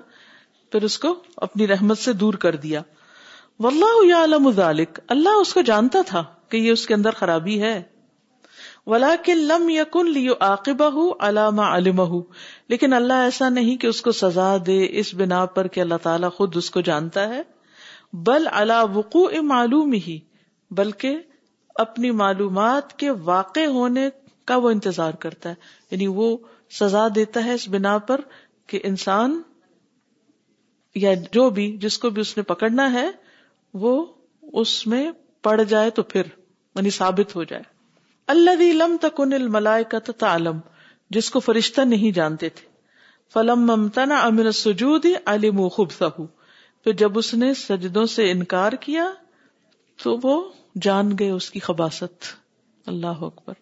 پھر 0.71 0.83
اس 0.83 0.99
کو 0.99 1.23
اپنی 1.37 1.67
رحمت 1.67 1.97
سے 1.97 2.13
دور 2.13 2.33
کر 2.33 2.55
دیا۔ 2.55 2.81
واللہ 3.59 4.07
یعلم 4.07 4.51
ذالک 4.51 4.99
اللہ 5.07 5.29
اس 5.29 5.53
کو 5.53 5.61
جانتا 5.61 5.99
تھا 6.07 6.23
کہ 6.49 6.57
یہ 6.57 6.71
اس 6.71 6.87
کے 6.87 6.93
اندر 6.93 7.11
خرابی 7.11 7.61
ہے۔ 7.61 7.83
ولا 8.85 9.15
کے 9.23 9.33
لم 9.33 9.69
یقن 9.69 10.11
لیو 10.11 10.33
عاقبہ 10.39 11.13
علامہ 11.19 11.61
علم 11.61 12.01
لیکن 12.67 12.93
اللہ 12.93 13.13
ایسا 13.13 13.49
نہیں 13.49 13.77
کہ 13.77 13.87
اس 13.87 14.01
کو 14.01 14.11
سزا 14.11 14.57
دے 14.65 14.87
اس 14.89 15.13
بنا 15.13 15.45
پر 15.45 15.67
کہ 15.67 15.81
اللہ 15.81 15.95
تعالیٰ 16.03 16.31
خود 16.31 16.57
اس 16.57 16.71
کو 16.71 16.81
جانتا 16.81 17.29
ہے۔ 17.29 17.41
بل 18.13 18.47
اللہ 18.51 18.85
وقوع 18.93 19.31
معلوم 19.41 19.91
ہی 19.91 20.19
بلکہ 20.71 21.17
اپنی 21.75 22.11
معلومات 22.11 22.99
کے 22.99 23.09
واقع 23.09 23.65
ہونے 23.67 24.09
کا 24.45 24.57
وہ 24.57 24.69
انتظار 24.69 25.13
کرتا 25.13 25.49
ہے۔ 25.49 25.55
یعنی 25.91 26.07
وہ 26.07 26.37
سزا 26.79 27.07
دیتا 27.15 27.45
ہے 27.45 27.53
اس 27.53 27.69
بنا 27.69 27.97
پر 27.97 28.21
کہ 28.67 28.79
انسان 28.83 29.41
یا 30.95 31.13
جو 31.31 31.49
بھی 31.49 31.77
جس 31.77 31.97
کو 31.97 32.09
بھی 32.09 32.21
اس 32.21 32.37
نے 32.37 32.43
پکڑنا 32.43 32.93
ہے، 32.93 33.11
وہ 33.73 34.05
اس 34.41 34.87
میں 34.87 35.11
پڑ 35.41 35.63
جائے 35.63 35.89
تو 35.89 36.03
پھر 36.03 36.21
یعنی 36.75 36.89
ثابت 36.89 37.35
ہو 37.35 37.43
جائے۔ 37.43 37.80
اللہ 38.31 38.73
لم 38.73 38.97
تکن 39.01 39.33
الملائے 39.33 39.83
تعلم، 40.17 40.59
جس 41.09 41.29
کو 41.29 41.39
فرشتہ 41.39 41.81
نہیں 41.81 42.11
جانتے 42.11 42.49
تھے۔ 42.49 42.67
فلم 43.33 43.59
ممتنا 43.59 44.21
امن 44.21 44.51
سجود 44.51 45.05
علم 45.25 45.67
خوب 45.67 45.91
پھر 46.83 46.91
جب 46.91 47.17
اس 47.17 47.33
نے 47.33 47.53
سجدوں 47.53 48.05
سے 48.05 48.31
انکار 48.31 48.71
کیا، 48.71 49.11
تو 50.03 50.19
وہ 50.23 50.49
جان 50.81 51.11
گئے 51.19 51.29
اس 51.29 51.51
کی 51.51 51.59
خباست 51.59 52.23
اللہ 52.85 53.07
اکبر۔ 53.07 53.53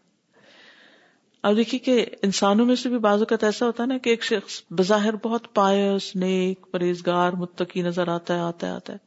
اب 1.44 1.56
دیکھیے 1.58 1.80
کہ 1.80 2.06
انسانوں 2.24 2.66
میں 2.66 2.76
سے 2.76 2.90
بھی 2.90 2.98
بعض 2.98 3.20
اوقات 3.20 3.44
ایسا 3.44 3.66
ہوتا 3.66 3.84
ہے 3.84 3.88
نا 3.88 3.98
کہ 3.98 4.10
ایک 4.10 4.24
شخص 4.24 4.62
بظاہر 4.70 5.16
بہت 5.16 5.54
پائس 5.54 6.16
نیک، 6.16 6.66
پرہیزگار، 6.72 7.32
متقی 7.32 7.82
نظر 7.82 8.08
آتا 8.08 8.36
ہے 8.36 8.40
آتا 8.40 8.68
ہے 8.68 8.72
آتا 8.72 8.94
ہے۔ 8.94 8.98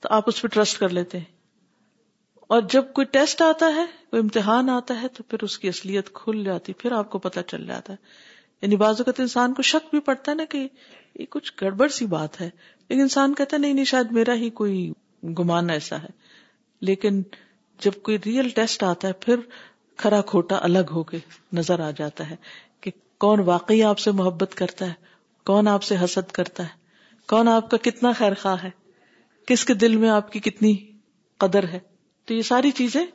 تو 0.00 0.08
آپ 0.12 0.24
اس 0.26 0.42
پہ 0.42 0.48
ٹرسٹ 0.48 0.78
کر 0.80 0.88
لیتے 0.88 1.18
ہیں۔ 1.18 1.35
اور 2.46 2.62
جب 2.70 2.84
کوئی 2.92 3.04
ٹیسٹ 3.04 3.42
آتا 3.42 3.66
ہے، 3.66 3.84
کوئی 4.10 4.22
امتحان 4.22 4.70
آتا 4.70 5.02
ہے، 5.02 5.08
تو 5.08 5.22
پھر 5.22 5.38
اس 5.42 5.58
کی 5.58 5.68
اصلیت 5.68 6.10
کھل 6.12 6.44
جاتی، 6.44 6.72
پھر 6.72 6.92
آپ 6.92 7.10
کو 7.10 7.18
پتا 7.18 7.42
چل 7.42 7.66
جاتا 7.66 7.92
ہے۔ 7.92 7.98
یعنی 8.62 8.76
بعض 8.76 8.94
اوقات 8.98 9.20
انسان 9.20 9.54
کو 9.54 9.62
شک 9.62 9.86
بھی 9.90 10.00
پڑتا 10.00 10.32
ہے 10.32 10.36
نا 10.36 10.44
کہ 10.44 10.68
یہ 11.14 11.26
کچھ 11.30 11.52
گڑبڑ 11.60 11.88
سی 11.88 12.06
بات 12.06 12.40
ہے۔ 12.40 12.50
لیکن 12.88 13.00
انسان 13.00 13.34
کہتا 13.34 13.56
ہے، 13.56 13.60
نہیں 13.60 13.72
نہیں، 13.72 13.84
شاید 13.84 14.12
میرا 14.12 14.34
ہی 14.34 14.50
کوئی 14.50 14.92
گمان 15.22 15.70
ایسا 15.70 16.02
ہے۔ 16.02 16.08
لیکن 16.80 17.22
جب 17.80 17.90
کوئی 18.02 18.18
ریئل 18.26 18.48
ٹیسٹ 18.48 18.82
آتا 18.82 19.08
ہے، 19.08 19.12
پھر 19.12 19.36
کھرا 19.96 20.20
کھوٹا 20.22 20.58
الگ 20.62 20.90
ہو 20.90 21.02
کے 21.02 21.18
نظر 21.52 21.80
آ 21.80 21.90
جاتا 21.90 22.30
ہے 22.30 22.36
کہ 22.80 22.90
کون 23.18 23.40
واقعی 23.40 23.82
آپ 23.82 23.98
سے 23.98 24.10
محبت 24.10 24.54
کرتا 24.54 24.86
ہے، 24.86 24.92
کون 25.44 25.68
آپ 25.68 25.82
سے 25.82 25.96
حسد 26.04 26.30
کرتا 26.30 26.62
ہے، 26.62 26.68
کون 27.28 27.48
آپ 27.48 27.70
کا 27.70 27.76
کتنا 27.76 28.12
خیر 28.12 28.32
خواہ 28.34 28.62
ہے، 28.62 28.70
کس 29.46 29.64
کے 29.64 29.74
دل 29.74 29.96
میں 29.96 30.08
آپ 30.08 30.32
کی 30.32 30.40
کتنی 30.40 30.76
قدر 31.38 31.64
ہے۔ 31.64 31.95
تو 32.26 32.34
یہ 32.34 32.42
ساری 32.42 32.70
چیزیں 32.70 33.06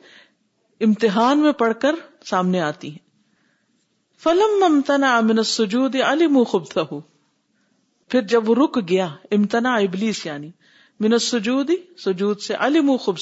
امتحان 0.80 1.38
میں 1.38 1.52
پڑھ 1.52 1.72
کر 1.80 1.94
سامنے 2.24 2.60
آتی 2.60 2.90
ہیں۔ 2.90 2.98
فلم 4.22 4.64
ممتنا 4.64 5.16
امن 5.16 5.42
سجود 5.42 5.96
علی 5.96 6.26
منہ 6.26 7.00
پھر 8.08 8.20
جب 8.20 8.50
وہ 8.50 8.54
رک 8.54 8.78
گیا 8.88 9.06
امتنا 9.06 9.74
ابلیس 9.74 10.26
یعنی 10.26 10.50
من 11.00 11.18
سجود 11.18 11.70
سجود 11.98 12.40
سے 12.40 12.54
علی 12.54 12.80
منہ 12.80 12.96
خوب 12.96 13.18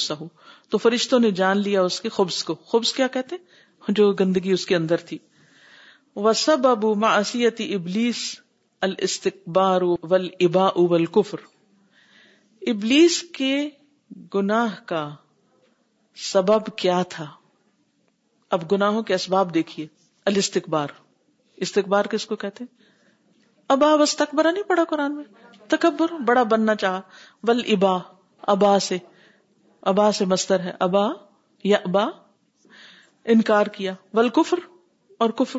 تو 0.68 0.78
فرشتوں 0.78 1.20
نے 1.20 1.30
جان 1.30 1.58
لیا 1.58 1.82
اس 1.82 2.00
کے 2.00 2.08
خبز 2.08 2.44
کو۔ 2.44 2.54
خبز 2.54 2.92
کیا 2.92 3.06
کہتے 3.06 3.36
جو 3.88 4.12
گندگی 4.12 4.52
اس 4.52 4.66
کے 4.66 4.76
اندر 4.76 4.96
تھی۔ 4.96 5.18
وہ 6.16 6.32
سب 6.32 6.66
ابو 6.66 6.94
معصیتی 6.94 7.74
ابلیس 7.74 8.40
الاستقبار 8.80 9.82
والاباء 9.82 10.76
والکفر 10.76 11.38
ابلیس 12.62 13.22
کے 13.22 13.68
گناہ 14.34 14.74
کا 14.86 15.14
سبب 16.14 16.76
کیا 16.76 17.02
تھا؟ 17.02 17.26
اب 18.50 18.72
گناہوں 18.72 19.02
کے 19.02 19.14
اسباب 19.14 19.54
دیکھیے 19.54 19.86
الاستقبار 20.26 20.88
استقبار 21.56 22.04
کس 22.04 22.26
کو 22.26 22.36
کہتے 22.36 22.64
ابا 23.68 23.96
بس 23.96 24.16
تکبرا 24.16 24.50
نہیں 24.50 24.62
پڑا 24.62 24.84
قرآن 24.84 25.14
میں؟ 25.14 25.24
تکبر، 25.68 26.12
بڑا 26.12 26.42
بننا 26.42 26.74
چاہا۔ 26.74 27.00
ول 27.42 27.62
ابا 27.68 27.98
ابا 28.42 28.78
سے۔ 28.78 28.98
ابا 29.82 30.12
سے 30.12 30.24
مستر 30.24 30.60
ہے۔ 30.60 30.72
ابا، 30.80 31.08
یا 31.64 31.78
ابا۔ 31.84 32.04
انکار 33.24 33.66
کیا۔ 33.66 33.94
ول 34.12 34.28
کفر، 34.28 34.58
اور 35.18 35.30
کفر۔ 35.30 35.58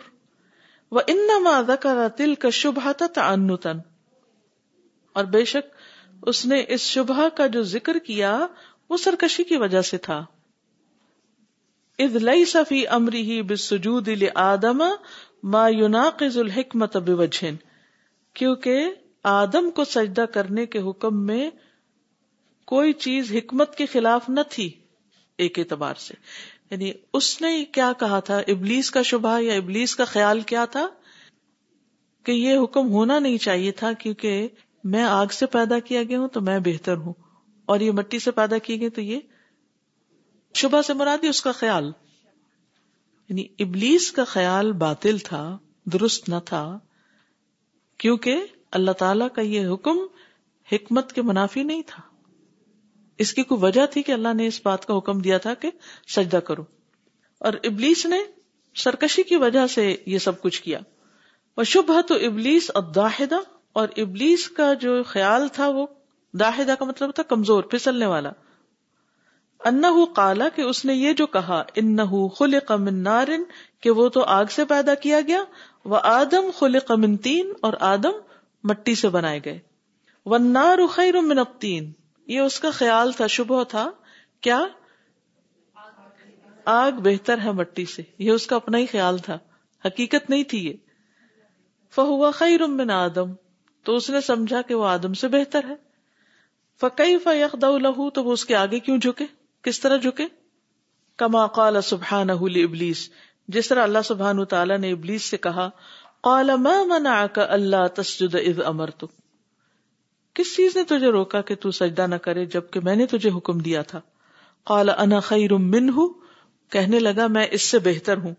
وہ 0.92 1.02
ان 1.08 1.28
ذکر 1.68 2.10
تل 2.18 2.36
کا 2.36 2.50
شبہ 2.50 2.92
تھا 2.92 3.72
اور 5.14 5.24
بے 5.24 5.46
شک 5.46 5.76
اس 6.22 6.46
نے 6.46 6.66
اس 6.68 6.82
شبہ 6.82 7.30
کا 7.30 7.48
جو 7.48 7.64
ذکر 7.64 8.00
کیا، 8.00 8.48
وہ 8.90 8.98
سرکشی 8.98 9.44
کی 9.44 9.58
وجہ 9.58 9.82
سے 9.82 9.98
تھا۔ 9.98 10.26
اد 12.02 12.16
لئی 12.16 12.46
صفی 12.46 12.88
امری 12.88 13.22
ہی 13.22 13.42
بسجود 13.42 14.10
آدم 14.36 14.84
ما 15.44 15.68
يناقض 15.70 16.38
الحکمت 16.38 16.98
بوجہن، 16.98 17.56
کیونکہ 18.36 18.84
آدم 19.24 19.70
کو 19.72 19.84
سجدہ 19.84 20.26
کرنے 20.34 20.66
کے 20.66 20.80
حکم 20.80 21.26
میں 21.26 21.50
کوئی 22.68 22.94
چیز 22.94 23.32
حکمت 23.32 23.76
کے 23.76 23.86
خلاف 23.86 24.30
نہ 24.30 24.40
تھی 24.50 24.70
ایک 25.38 25.60
اعتبار 25.60 25.96
سے۔ 25.96 26.14
یعنی 26.72 26.92
اس 27.14 27.42
نے 27.42 27.64
کیا 27.66 27.92
کہا 28.00 28.20
تھا؟ 28.20 28.38
ابلیس 28.48 28.92
کا 28.92 29.02
شبہ 29.02 29.40
یا 29.42 29.54
ابلیس 29.54 29.96
کا 29.96 30.06
خیال 30.06 30.40
کیا 30.42 30.66
تھا؟ 30.66 30.88
کہ 32.26 32.32
یہ 32.32 32.58
حکم 32.58 32.92
ہونا 32.92 33.20
نہیں 33.20 33.38
چاہیے 33.38 33.72
تھا 33.72 33.94
کیونکہ 33.94 34.48
میں 34.84 35.04
آگ 35.04 35.28
سے 35.32 35.46
پیدا 35.46 35.80
کیا 35.80 36.04
گیا 36.04 36.20
ہوں 36.20 36.28
تو 36.28 36.42
میں 36.42 36.60
بہتر 36.60 36.98
ہوں، 36.98 37.14
اور 37.66 37.80
یہ 37.80 37.92
مٹی 37.92 38.20
سے 38.20 38.32
پیدا 38.32 38.58
کی 38.58 38.80
گئی 38.82 38.90
تو 38.90 39.02
یہ 39.02 39.20
شبہ 40.54 40.82
سے 40.82 40.94
مرادی 40.94 41.28
اس 41.28 41.42
کا 41.42 41.52
خیال. 41.52 41.92
یعنی 43.30 43.46
ابلیس 43.60 44.12
کا 44.12 44.24
خیال 44.24 44.72
باطل 44.72 45.18
تھا، 45.18 45.58
درست 45.86 46.30
نہ 46.30 46.36
تھا، 46.46 46.80
کیونکہ 47.98 48.36
اللہ 48.72 48.92
تعالی 48.92 49.26
کا 49.36 49.42
یہ 49.42 49.68
حکم 49.68 49.98
حکمت 50.72 51.14
کے 51.14 51.22
منافی 51.22 51.64
نہیں 51.64 51.82
تھا۔ 51.88 52.02
اس 53.18 53.34
کی 53.34 53.44
کوئی 53.44 53.62
وجہ 53.64 53.86
تھی 53.86 54.04
کہ 54.04 54.12
اللہ 54.12 54.34
نے 54.34 54.48
اس 54.48 54.62
بات 54.64 54.86
کا 54.86 54.98
حکم 54.98 55.20
دیا 55.20 55.38
تھا 55.38 55.54
کہ 55.54 55.72
سجدہ 56.08 56.38
کرو۔ 56.38 56.64
اور 57.38 57.54
ابلیس 57.64 58.06
نے 58.06 58.18
سرکشی 58.76 59.24
کی 59.24 59.36
وجہ 59.36 59.68
سے 59.68 59.96
یہ 60.06 60.18
سب 60.18 60.42
کچھ 60.42 60.64
کیا۔ 60.64 60.80
وہ 61.58 61.64
شبہ 61.64 62.02
تو 62.02 62.16
ابلیس 62.16 62.72
اداہدہ 62.76 63.38
اور 63.74 63.88
ابلیس 63.98 64.48
کا 64.48 64.74
جو 64.74 65.04
خیال 65.04 65.48
تھا 65.48 65.68
وہ 65.68 65.88
داہدہ 66.34 66.76
کا 66.80 66.86
مطلب 66.86 67.12
تھا 67.12 67.24
کمزور، 67.24 67.64
پھسلنے 67.64 68.06
والا۔ 68.06 68.32
انہ 69.66 70.06
کالا 70.16 70.50
کہ 70.50 70.62
اس 70.62 70.86
نے 70.86 70.94
یہ 70.94 71.14
جو 71.14 71.28
کہا 71.28 71.64
ان 71.76 71.98
خلق 72.30 72.72
من 72.72 73.04
نارن، 73.04 73.44
کہ 73.82 73.92
وہ 73.92 74.10
تو 74.10 74.24
آگ 74.24 74.46
سے 74.46 74.66
پیدا 74.66 74.96
کیا 74.96 75.20
گیا 75.28 75.44
وہ 75.86 76.00
آدم 76.04 76.50
خلق 76.60 76.92
من 76.92 77.18
تین، 77.18 77.54
اور 77.62 77.74
آدم 77.80 78.12
مٹی 78.64 78.96
سے 78.96 79.10
بنائے 79.10 79.40
گئے۔ 79.46 79.60
وہ 80.26 80.38
نار 80.38 80.88
خیر 80.88 81.22
من 81.22 81.40
الطین 81.40 81.92
یہ 82.28 82.40
اس 82.40 82.60
کا 82.60 82.70
خیال 82.70 83.12
تھا، 83.12 83.28
شبہ 83.28 83.64
تھا، 83.64 83.92
کیا؟ 84.42 84.66
آگ 86.66 86.92
بہتر 86.92 87.38
ہے 87.38 87.52
مٹی 87.52 87.86
سے۔ 87.86 88.02
یہ 88.18 88.32
اس 88.32 88.48
کا 88.48 88.56
اپنا 88.56 88.78
ہی 88.78 88.86
خیال 88.86 89.18
تھا۔ 89.18 89.38
حقیقت 89.86 90.30
نہیں 90.30 90.44
تھی 90.44 90.68
یہ۔ 90.68 90.74
فہو 91.96 92.32
خیر 92.32 92.68
من 92.68 92.92
آدم۔ 92.92 93.34
تو 93.84 93.96
اس 93.96 94.10
نے 94.10 94.22
سمجھا 94.22 94.62
کہ 94.62 94.76
وہ 94.76 94.86
آدم 94.86 95.14
سے 95.14 95.28
بہتر 95.28 95.66
ہے۔ 95.66 95.76
فقی 96.80 97.18
فخد 97.18 97.64
لہو، 97.64 98.10
تو 98.10 98.24
وہ 98.24 98.32
اس 98.32 98.46
کے 98.46 98.56
آگے 98.56 98.80
کیوں 98.80 98.98
جھکے؟ 98.98 99.41
کس 99.62 99.80
طرح 99.80 99.98
جھکے 99.98 100.26
کما 101.18 101.48
قال 101.48 101.82
سبحان 101.82 102.30
ابلیس 102.30 103.10
جس 103.48 103.68
طرح 103.68 103.84
اللہ 103.84 104.00
سبحان 104.06 104.46
تعالیٰ 104.46 104.78
نے 104.78 104.92
ابلیس 104.92 105.24
سے 105.24 105.38
کہا، 105.38 105.70
قال 106.22 106.52
ما 106.58 106.84
منعك 106.86 107.40
اللہ 107.50 107.88
تسجد 107.96 108.36
اذ 108.36 108.60
امرت 108.66 109.04
کس 110.34 110.56
چیز 110.56 110.76
نے 110.76 110.84
تجھے 110.84 111.12
روکا 111.12 111.42
کہ 111.42 111.56
تو 111.56 111.72
سجدہ 111.72 112.08
نہ 112.08 112.16
کرے 112.16 112.46
جبکہ 112.46 112.80
میں 112.80 112.96
نے 112.96 113.06
تجھے 113.06 113.30
حکم 113.38 113.60
دیا 113.60 113.82
تھا؟ 113.82 114.02
قال 114.64 114.90
انا 114.98 115.20
خیر 115.20 115.54
منہ۔ 115.54 115.92
کہنے 116.70 117.00
لگا، 117.00 117.28
میں 117.28 117.48
اس 117.52 117.62
سے 117.62 117.80
بہتر 117.80 118.18
ہوں۔ 118.18 118.34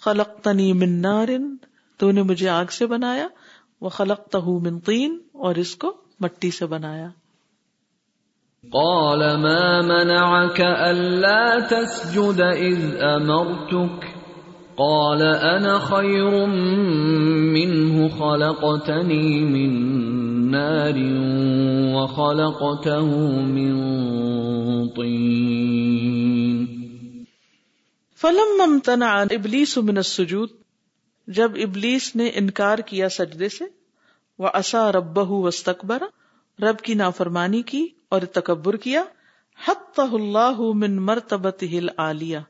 خلقتنی 0.00 0.72
من 0.72 0.88
نار، 0.88 1.28
تو 1.96 2.10
نے 2.10 2.22
مجھے 2.22 2.48
آگ 2.48 2.64
سے 2.64 2.86
بنایا۔ 2.86 3.28
وہ 3.80 3.88
خلقتہ 3.88 4.38
من 4.38 4.78
طین 4.78 5.18
اور 5.32 5.54
اس 5.54 5.76
کو 5.76 5.96
مٹی 6.20 6.50
سے 6.50 6.66
بنایا۔ 6.66 7.08
قال 8.72 9.18
ما 9.18 9.82
منعك 9.82 10.60
ألا 10.60 11.60
تسجد 11.60 12.40
إذ 12.40 12.96
أمرتك؟ 12.96 14.04
قال 14.76 15.22
أنا 15.22 15.78
خير 15.78 16.46
منه 17.56 18.08
خلقتني 18.08 19.40
من 19.40 19.70
نار 20.50 20.94
وخلقته 21.96 23.06
من 23.42 23.72
طين. 24.88 26.66
فلما 28.14 28.64
امتنع 28.64 29.22
ابلیس 29.22 29.78
من 29.78 29.98
السجود، 29.98 30.48
جب 31.26 31.50
ابلیس 31.54 32.16
نے 32.16 32.30
انکار 32.34 32.78
کیا 32.78 33.08
سجدے 33.08 33.48
سے 33.48 33.64
وہ 34.38 34.48
اصا 34.54 34.92
ربہ 34.92 35.30
وسطبر 35.30 36.02
رب 36.62 36.78
کی 36.78 36.94
نافرمانی 36.94 37.62
کی 37.62 37.86
اور 38.16 38.24
تکبر 38.24 38.76
کیا 38.76 39.04
حت 39.66 40.00
اللہ 40.00 40.58
من 40.58 40.96
مرتبت 40.96 41.62
ہل 41.62 41.86
آلیا 41.96 42.40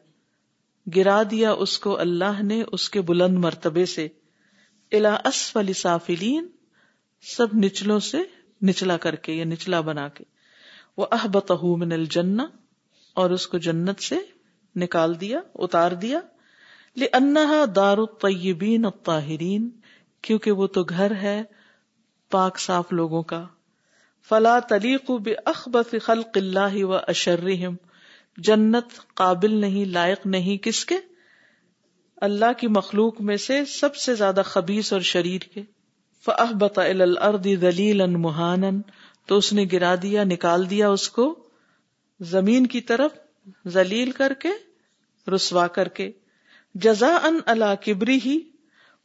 گرا 0.97 1.23
دیا 1.31 1.53
اس 1.53 1.79
کو 1.79 1.99
اللہ 1.99 2.43
نے 2.43 2.65
اس 2.73 2.91
کے 2.91 3.01
بلند 3.01 3.39
مرتبے 3.39 3.87
سے۔ 3.87 4.09
الا 4.93 5.15
اسفل 5.25 5.73
سافلین، 5.73 6.49
سب 7.37 7.47
نچلوں 7.55 7.99
سے 7.99 8.19
نچلا 8.63 8.97
کر 8.97 9.15
کے، 9.15 9.33
یا 9.33 9.45
نچلا 9.45 9.81
بنا 9.81 10.09
کے۔ 10.09 10.25
وہ 10.97 11.07
احبت 11.13 11.53
من 11.63 11.93
الجنہ 11.93 12.43
اور 13.15 13.31
اس 13.31 13.47
کو 13.47 13.59
جنت 13.59 14.03
سے 14.03 14.17
نکال 14.77 15.21
دیا، 15.21 15.41
اتار 15.55 15.93
دیا۔ 15.93 16.21
لأنها 16.97 17.65
دار 17.77 17.99
الطیبین 17.99 18.85
الطاہرین 18.85 19.71
کیونکہ 20.23 20.53
وہ 20.53 20.67
تو 20.67 20.85
گھر 20.85 21.15
ہے 21.15 21.43
پاک 22.31 22.59
صاف 22.59 22.93
لوگوں 22.93 23.23
کا۔ 23.23 23.47
فلا 24.29 24.59
تلیق 24.59 25.11
باخبث 25.11 25.95
خلق 26.03 26.29
اللہ 26.35 26.85
و 26.85 26.95
اشرہم۔ 26.95 27.75
جنت 28.37 29.15
قابل 29.15 29.55
نہیں، 29.55 29.85
لائق 29.85 30.27
نہیں۔ 30.27 30.57
کس 30.57 30.85
کے؟ 30.85 30.95
اللہ 32.17 32.53
کی 32.59 32.67
مخلوق 32.67 33.21
میں 33.21 33.37
سے 33.37 33.65
سب 33.65 33.97
سے 33.97 34.15
زیادہ 34.15 34.43
خبیص 34.45 34.93
اور 34.93 35.01
شریر 35.01 35.41
کے۔ 35.41 35.63
فاحبط 36.25 36.79
الى 36.79 37.03
الارض 37.03 37.47
ذلیلا 37.61 38.07
مہانا 38.07 38.71
تو 39.27 39.37
اس 39.37 39.53
نے 39.53 39.67
گرا 39.73 39.95
دیا، 40.03 40.25
نکال 40.25 40.71
دیا 40.71 40.89
اس 40.89 41.11
کو 41.11 41.39
زمین 42.21 42.67
کی 42.67 42.81
طرف، 42.81 43.11
ذلیل 43.69 44.11
کر 44.11 44.33
کے، 44.33 44.49
رسوا 45.31 45.67
کر 45.67 45.89
کے۔ 45.89 46.11
جزا 46.75 47.19
ان 47.23 47.39
اللہ 47.47 47.85
کبری 47.87 48.19
ہی 48.27 48.41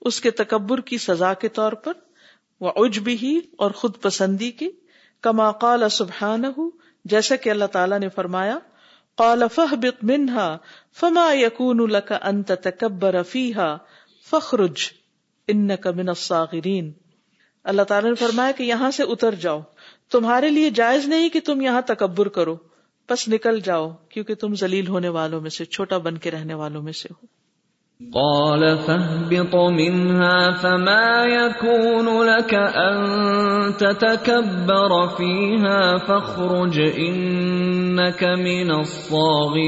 اس 0.01 0.21
کے 0.21 0.31
تکبر 0.31 0.81
کی 0.81 0.97
سزا 0.97 1.33
کے 1.33 1.49
طور 1.49 1.71
پر۔ 1.71 1.93
وہ 2.59 2.71
عجبی 2.75 3.17
ہی 3.21 3.39
اور 3.57 3.71
خود 3.71 4.01
پسندی 4.01 4.51
کی۔ 4.51 4.69
کما 5.21 5.51
قال 5.51 5.89
سبحان 5.89 6.43
جیسا 7.05 7.35
کہ 7.35 7.49
اللہ 7.49 7.65
تعالیٰ 7.65 7.99
نے 7.99 8.09
فرمایا، 8.09 8.59
قال 9.15 9.43
فہبط 9.55 10.03
منہا، 10.03 10.57
فما 10.99 11.33
یکون 11.33 11.91
لك 11.91 12.13
ان 12.21 12.43
تتکبر 12.43 13.23
فیہا، 13.23 13.77
فخرج، 14.31 14.81
انک 15.47 15.87
من 15.87 16.09
الصاغرین۔ 16.09 16.91
اللہ 17.63 17.81
تعالیٰ 17.81 18.09
نے 18.09 18.15
فرمایا 18.15 18.51
کہ 18.51 18.63
یہاں 18.63 18.91
سے 18.91 19.03
اتر 19.03 19.35
جاؤ۔ 19.35 19.61
تمہارے 20.11 20.49
لیے 20.49 20.69
جائز 20.69 21.07
نہیں 21.07 21.29
کہ 21.29 21.39
تم 21.39 21.61
یہاں 21.61 21.81
تکبر 21.81 22.27
کرو، 22.27 22.57
بس 23.09 23.27
نکل 23.27 23.59
جاؤ، 23.59 23.91
کیونکہ 24.09 24.35
تم 24.35 24.55
ذلیل 24.55 24.87
ہونے 24.87 25.09
والوں 25.09 25.41
میں 25.41 25.49
سے، 25.49 25.65
چھوٹا 25.65 25.97
بن 25.97 26.17
کے 26.17 26.31
رہنے 26.31 26.53
والوں 26.53 26.81
میں 26.81 26.93
سے 26.93 27.09
ہو۔ 27.11 27.40
قال 28.13 28.77
فاهبط 28.77 29.55
منها 29.55 30.51
فما 30.51 31.25
يكون 31.25 32.23
لك 32.23 32.53
ان 32.53 32.97
تتكبر 33.77 35.07
فيها 35.07 35.97
فاخرج 35.97 36.79
انك 36.79 38.23
من 38.23 38.71
الصاغرين. 38.71 39.61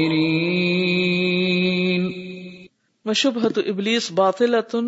وشبهة 3.04 3.62
ابلیس 3.66 4.12
باطلة 4.12 4.80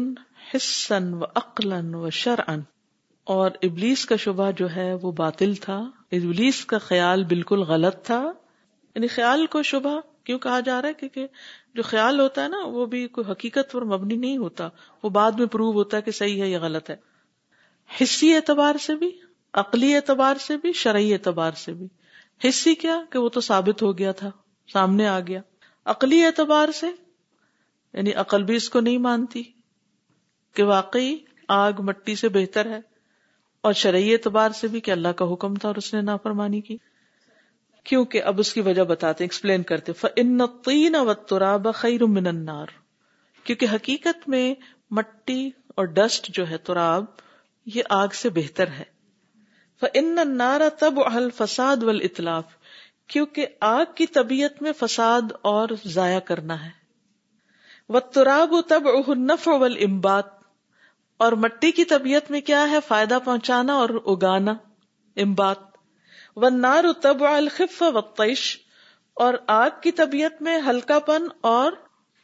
حسا 0.54 0.98
وعقلا 1.12 1.96
وشرعا. 1.96 2.56
اور 3.24 3.50
ابلیس 3.62 4.06
کا 4.06 4.16
شبہ 4.16 4.50
جو 4.56 4.66
ہے 4.76 4.94
وہ 5.02 5.12
باطل 5.12 5.54
تھا. 5.54 5.82
ابلیس 6.12 6.64
کا 6.64 6.78
خیال 6.78 7.24
بالکل 7.24 7.58
غلط 7.58 8.06
تھا. 8.06 8.32
یعنی 8.94 9.06
خیال 9.06 9.46
کو 9.46 9.62
شبہ 9.62 10.00
کیوں 10.26 10.38
کہا 10.38 10.60
جا 10.60 10.82
رہا 10.82 10.88
ہے؟ 10.88 10.94
کیونکہ 10.94 11.26
جو 11.74 11.82
خیال 11.82 12.20
ہوتا 12.20 12.42
ہے 12.42 12.48
نا، 12.48 12.56
وہ 12.64 12.86
بھی 12.86 13.08
کوئی 13.08 13.32
حقیقت 13.32 13.72
پر 13.72 13.84
مبنی 13.84 14.16
نہیں 14.16 14.36
ہوتا۔ 14.36 14.68
وہ 15.02 15.08
بعد 15.08 15.32
میں 15.32 15.46
پروو 15.46 15.72
ہوتا 15.72 15.96
ہے 15.96 16.02
کہ 16.02 16.10
صحیح 16.10 16.42
ہے 16.42 16.48
یا 16.48 16.58
غلط 16.60 16.90
ہے۔ 16.90 16.96
حصی 18.02 18.34
اعتبار 18.34 18.74
سے 18.76 18.94
بھی، 18.94 19.10
عقلی 19.54 19.96
اعتبار 19.96 20.34
سے 20.34 20.56
بھی، 20.56 20.72
شرعی 20.72 21.12
اعتبار 21.12 21.52
سے 21.52 21.72
بھی۔ 21.72 21.86
حصی 22.48 22.74
کیا؟ 22.74 23.02
کہ 23.10 23.18
وہ 23.18 23.28
تو 23.28 23.40
ثابت 23.40 23.82
ہو 23.82 23.98
گیا 23.98 24.12
تھا، 24.12 24.30
سامنے 24.72 25.06
آ 25.06 25.20
گیا۔ 25.20 25.40
عقلی 25.84 26.24
اعتبار 26.24 26.72
سے 26.72 26.86
یعنی 27.92 28.12
عقل 28.12 28.42
بھی 28.42 28.56
اس 28.56 28.70
کو 28.70 28.80
نہیں 28.80 28.98
مانتی 28.98 29.42
کہ 30.54 30.62
واقعی 30.62 31.16
آگ 31.48 31.72
مٹی 31.78 32.14
سے 32.14 32.28
بہتر 32.28 32.66
ہے، 32.66 32.80
اور 33.60 33.72
شرعی 33.72 34.12
اعتبار 34.12 34.50
سے 34.50 34.68
بھی 34.68 34.80
کہ 34.80 34.90
اللہ 34.90 35.08
کا 35.08 35.32
حکم 35.32 35.54
تھا 35.54 35.68
اور 35.68 35.76
اس 35.76 35.94
نے 35.94 36.00
نافرمانی 36.00 36.60
کی۔ 36.60 36.76
کیونکہ 37.86 38.22
اب 38.22 38.40
اس 38.40 38.54
کی 38.54 38.60
وجہ 38.60 38.82
بتاتے 38.82 39.24
ایکسپلین 39.24 39.62
کرتے 39.62 39.92
خیر 41.74 42.04
من 42.04 42.26
النار۔ 42.26 42.66
کیونکہ 43.44 43.66
حقیقت 43.72 44.28
میں 44.28 44.54
مٹی 44.90 45.50
اور 45.68 45.84
ڈسٹ 45.84 46.26
جو 46.28 46.50
ہے، 46.50 46.58
تراب، 46.58 47.04
یہ 47.66 47.82
آگ 47.90 48.08
سے 48.08 48.30
بہتر 48.30 48.66
ہے۔ 48.66 48.84
فن 49.80 50.18
النار 50.18 50.60
تب 50.78 50.94
فساد 51.36 51.82
و 51.82 51.90
اطلاف 51.90 52.44
کیونکہ 53.06 53.46
آگ 53.60 53.84
کی 53.94 54.06
طبیعت 54.06 54.62
میں 54.62 54.72
فساد 54.72 55.22
اور 55.42 55.68
ضائع 55.84 56.18
کرنا 56.18 56.64
ہے۔ 56.64 56.70
وہ 57.88 58.00
تراب 58.00 58.54
تب 58.68 58.82
نف 59.14 59.48
اول 59.48 59.76
امبات 59.84 60.24
اور 61.16 61.32
مٹی 61.32 61.70
کی 61.70 61.84
طبیعت 61.84 62.30
میں 62.30 62.40
کیا 62.40 62.70
ہے؟ 62.70 62.78
فائدہ 62.88 63.18
پہنچانا 63.24 63.74
اور 63.74 63.88
اگانا۔ 63.88 64.54
امبات 65.16 65.75
و 66.36 66.48
نار 66.48 66.84
تب 67.02 67.24
الخف 67.24 67.82
اور 69.14 69.34
آگ 69.46 69.70
کی 69.82 69.92
طبیعت 69.92 70.42
میں 70.42 70.58
ہلکا 70.66 70.98
پن 70.98 71.22
اور 71.40 71.72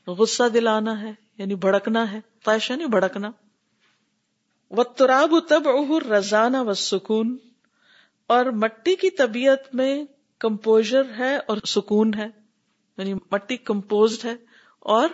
غصہ 0.06 0.48
دلانا 0.48 1.02
ہے 1.02 1.12
یعنی 1.38 1.54
بھڑکنا 1.54 2.12
ہے 2.12 2.20
تائش 2.44 2.70
یعنی 2.70 2.86
بھڑکنا۔ 2.86 3.30
و 4.70 4.84
تراب 4.84 5.34
تب 5.48 5.62
اہر 5.68 6.06
رضانہ 6.06 6.56
و 6.56 6.72
سکون 6.72 7.36
اور 8.26 8.44
مٹی 8.44 8.94
کی 8.94 9.10
طبیعت 9.10 9.74
میں 9.74 10.04
کمپوزر 10.38 11.02
ہے 11.18 11.36
اور 11.36 11.56
سکون 11.66 12.14
ہے 12.14 12.26
یعنی 12.98 13.14
مٹی 13.14 13.56
کمپوزڈ 13.56 14.24
ہے 14.24 14.34
اور 14.78 15.08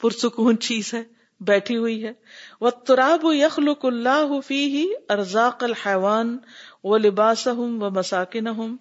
پرسکون 0.00 0.58
چیز 0.58 0.94
ہے، 0.94 1.02
بیٹھی 1.40 1.76
ہوئی 1.76 2.04
ہے۔ 2.04 2.12
وہ 2.60 2.70
تراب 2.70 3.24
یخلق 3.24 3.84
اللہ 3.84 4.40
فی 4.40 4.84
ارزاق 5.08 5.64
الحوان 5.64 6.38
و 6.84 6.96
لباس 6.96 7.48
ہوں 7.48 7.80
و 7.80 7.90
مساکن 7.90 8.46
ہوں 8.46 8.76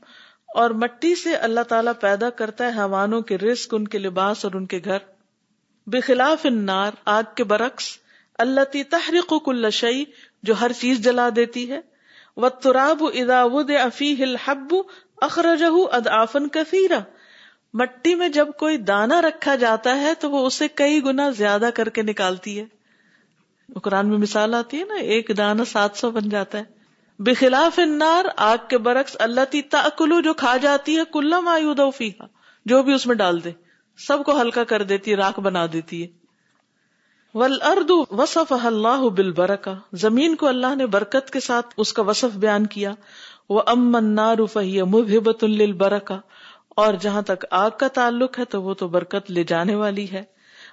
اور 0.56 0.70
مٹی 0.70 1.16
سے 1.16 1.36
اللہ 1.36 1.60
تعالیٰ 1.60 1.94
پیدا 2.02 2.30
کرتا 2.30 2.66
ہے 2.66 2.80
حیوانوں 2.80 3.22
کے 3.22 3.38
رسک 3.38 3.74
ان 3.74 3.88
کے 3.88 3.98
لباس 3.98 4.46
اور 4.46 4.54
ان 4.54 4.66
کے 4.66 4.80
گھر۔ 4.86 4.98
بخلاف 5.88 6.46
النار، 6.46 6.92
آگ 7.06 7.24
کے 7.36 7.44
برعکس 7.44 7.98
اللہ 8.38 8.64
تی 8.64 8.84
تحریک 8.84 9.34
کل 9.46 9.70
شعی 9.70 10.04
جو 10.44 10.54
ہر 10.62 10.72
چیز 10.72 11.00
جلا 11.00 11.30
دیتی 11.36 11.72
ہے۔ 11.72 11.82
وہ 12.38 12.50
تراب 12.50 13.04
ادا 13.14 13.46
ود 13.46 13.72
افی 13.84 14.24
الحب 14.24 14.76
اخرجہ 15.22 15.96
ادآفن 15.96 16.48
کثیرہ۔ 16.48 17.00
مٹی 17.74 18.16
میں 18.16 18.30
جب 18.30 18.48
کوئی 18.60 18.78
دانا 18.78 19.22
رکھا 19.22 19.56
جاتا 19.56 20.02
ہے 20.02 20.14
تو 20.14 20.32
وہ 20.32 20.46
اسے 20.46 20.68
کئی 20.68 21.04
گنا 21.04 21.30
زیادہ 21.30 21.70
کر 21.76 21.90
کے 21.90 22.02
نکالتی 22.02 22.60
ہے۔ 22.60 22.66
قرآن 23.84 24.10
میں 24.10 24.18
مثال 24.18 24.54
آتی 24.54 24.80
ہے 24.80 24.86
نا، 24.86 24.94
ایک 24.94 25.32
دانا 25.38 25.66
سات 25.66 25.92
سو 25.96 26.12
بن 26.12 26.30
جاتا 26.30 26.58
ہے۔ 26.58 26.79
بخلاف 27.20 27.80
انار 27.80 28.26
آگ 28.38 28.58
کے 28.70 28.78
برعکس 28.78 29.16
اللہ 29.20 29.42
تی 29.50 29.62
تاکلو 29.62 30.22
جو 30.22 30.34
کھا 30.34 30.58
جاتی 30.58 30.98
ہے 30.98 31.02
کلم 31.14 31.48
آیو 31.48 31.92
فیحا 31.92 32.26
جو 32.66 32.84
بھی 32.84 32.94
اس 32.94 33.08
میں 33.08 33.16
ڈال 33.16 33.44
دے۔ 33.44 33.52
سب 34.08 34.24
کو 34.26 34.42
ہلکا 34.42 34.64
کر 34.64 34.84
دیتی 34.84 35.12
ہے 35.12 35.16
راک 35.16 35.40
بنا 35.40 35.66
دیتی 35.74 36.04
ہے۔ 36.04 36.08
ول 37.34 37.62
اردو 37.62 38.04
وصف 38.12 38.54
اللہ 38.64 39.10
بل 39.10 39.32
برکا 39.32 39.74
زمین 39.94 40.36
کو 40.36 40.48
اللہ 40.48 40.76
نے 40.76 40.86
برکت 40.86 41.30
کے 41.30 41.40
ساتھ 41.40 41.68
اس 41.78 41.94
کا 41.94 42.02
وصف 42.02 42.38
بیان 42.38 42.66
کیا۔ 42.66 42.94
وہ 43.50 43.62
امن 43.66 44.16
نار 44.16 44.46
فہی 44.54 44.82
مبت 44.84 45.44
برکا 45.78 46.20
اور 46.76 46.94
جہاں 46.94 47.22
تک 47.22 47.46
آگ 47.52 47.70
کا 47.80 47.88
تعلق 47.88 48.40
ہے، 48.40 48.46
تو 48.46 48.64
وہ 48.64 48.74
تو 48.74 48.88
برکت 48.88 49.32
لے 49.32 49.44
جانے 49.44 49.76
والی 49.76 50.12
ہے۔ 50.12 50.24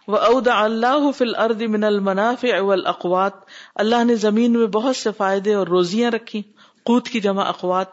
وہ 0.07 0.19
ادا 0.19 0.65
اللہ 0.65 1.11
فل 1.17 1.35
ارد 1.39 1.63
من 1.63 1.85
المناف 1.85 2.45
اول 2.59 2.87
اقوات 2.87 3.33
اللہ 3.75 4.05
نے 4.05 4.15
زمین 4.15 4.53
میں 4.53 4.67
بہت 4.67 4.97
سے 4.97 5.11
فائدے 5.17 5.55
اور 5.55 5.67
روزیاں 5.67 6.11
رکھی 6.11 6.43
قوت 6.85 7.09
کی 7.09 7.21
جمع 7.21 7.49
اقوات۔ 7.49 7.87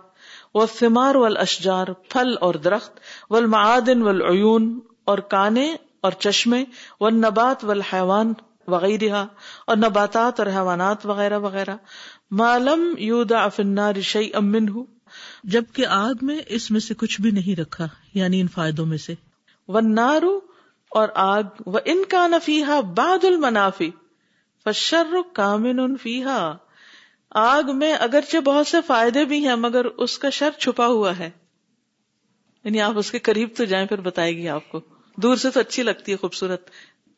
وہ 0.54 0.66
فمار 0.66 1.16
و 1.16 1.26
اشجار 1.26 1.88
پھل 2.10 2.36
اور 2.42 2.54
درخت۔ 2.54 3.00
و 3.30 3.36
المعدن 3.36 4.02
اور 5.06 5.18
کانے 5.18 5.76
اور 6.02 6.12
چشمے۔ 6.12 6.64
و 7.00 7.10
نبات 7.10 7.66
و 7.66 7.72
وغیرہ 8.68 9.26
اور 9.68 9.78
نباتات 9.78 10.40
اور 10.40 10.48
حیوانات 10.48 11.06
وغیرہ 11.06 11.40
وغیرہ۔ 11.40 11.76
معلوم 12.32 12.94
یودا 12.98 13.44
افنار 13.44 14.02
شعی 14.02 14.30
امن 14.34 14.70
ہوں 14.70 14.86
جبکہ 15.44 15.86
آگ 15.86 16.14
میں 16.22 16.40
اس 16.48 16.72
میں 16.72 16.80
سے 16.80 16.94
کچھ 16.94 17.22
بھی 17.22 17.32
نہیں 17.32 17.60
رکھا 17.60 17.88
یعنی 18.14 18.42
ان 18.42 18.48
فائدوں 18.48 18.86
میں 18.86 18.98
سے۔ 18.98 19.14
وہ 19.68 19.82
اور 20.94 21.10
آگ 21.16 21.44
و 21.66 21.78
ان 21.86 22.06
کا 22.10 22.28
نفیحا 22.28 22.80
باد 22.80 23.26
المنافی 23.26 23.92
فشر 24.64 25.08
کامن 25.34 25.98
فیحا 25.98 26.58
آگ 27.30 27.64
میں 27.74 27.94
اگرچہ 27.94 28.38
بہت 28.38 28.68
سے 28.68 28.78
فائدے 28.88 29.26
بھی 29.26 29.48
ہیں، 29.48 29.56
مگر 29.56 29.86
اس 29.86 30.20
کا 30.20 30.30
شر 30.30 30.50
چھپا 30.60 30.88
ہوا 30.88 31.18
ہے۔ 31.18 31.30
یعنی 32.64 32.82
آپ 32.82 32.98
اس 32.98 33.12
کے 33.12 33.20
قریب 33.20 33.50
تو 33.58 33.64
جائیں، 33.64 33.88
پھر 33.88 34.02
بتائے 34.02 34.38
گی 34.38 34.50
آپ 34.50 34.70
کو۔ 34.70 34.82
دور 35.18 35.36
سے 35.36 35.50
تو 35.50 35.60
اچھی 35.60 35.84
لگتی 35.84 36.12
ہے، 36.12 36.18
خوبصورت۔ 36.18 36.70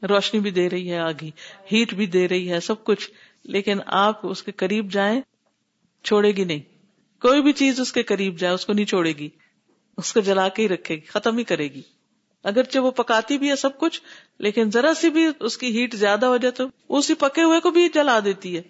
روشنی 0.04 0.40
بھی 0.40 0.52
دے 0.52 0.70
رہی 0.70 0.92
ہے 0.92 0.98
آگی۔ 0.98 1.32
ہیٹ 1.72 1.94
بھی 1.94 2.06
دے 2.06 2.28
رہی 2.28 2.52
ہے، 2.52 2.60
سب 2.60 2.84
کچھ۔ 2.84 3.12
لیکن 3.44 3.78
آپ 3.86 4.20
اس 4.28 4.44
کے 4.44 4.52
قریب 4.52 4.92
جائیں، 4.92 5.22
چھوڑے 6.04 6.32
گی 6.32 6.44
نہیں۔ 6.44 6.60
کوئی 7.22 7.42
بھی 7.42 7.54
چیز 7.54 7.80
اس 7.80 7.94
کے 7.94 8.04
قریب 8.04 8.40
جائے، 8.40 8.54
اس 8.54 8.66
کو 8.66 8.74
نہیں 8.74 8.86
چھوڑے 8.86 9.12
گی۔ 9.12 9.30
اس 9.98 10.14
کو 10.14 10.20
جلا 10.20 10.50
کے 10.50 10.64
ہی 10.64 10.70
رکھے 10.70 10.96
گی، 10.96 11.06
ختم 11.06 11.38
ہی 11.38 11.44
کرے 11.44 11.68
گی۔ 11.68 11.82
اگرچہ 12.46 12.80
وہ 12.80 12.92
پکاتی 12.92 13.38
بھی 13.38 13.50
ہے 13.50 13.56
سب 13.56 13.78
کچھ، 13.78 14.02
لیکن 14.40 14.72
ذرا 14.72 14.94
سی 14.94 15.10
بھی 15.10 15.28
اس 15.40 15.58
کی 15.58 15.82
ہیٹ 15.82 15.96
زیادہ 15.96 16.26
ہو 16.26 16.38
جائے 16.38 16.52
تو 16.52 16.68
اسی 16.90 17.14
پکے 17.14 17.44
ہوئے 17.44 17.60
کو 17.60 17.72
بھی 17.72 17.90
جلا 17.94 18.20
دیتی 18.26 18.58
ہے۔ 18.58 18.62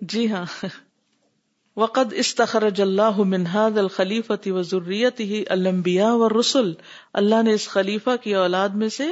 جی 0.00 0.32
ہاں۔ 0.32 0.66
وقد 1.76 2.12
استخرج 2.16 2.80
اللہ 2.80 3.18
من 3.18 3.40
هذا 3.40 3.80
الخلیفة 3.80 4.58
وذریته 4.58 5.42
الانبیاء 5.48 6.10
والرسل 6.10 6.72
اللہ 7.12 7.42
نے 7.42 7.52
اس 7.52 7.68
خلیفہ 7.68 8.10
کی 8.22 8.34
اولاد 8.34 8.68
میں 8.68 8.88
سے 8.88 9.04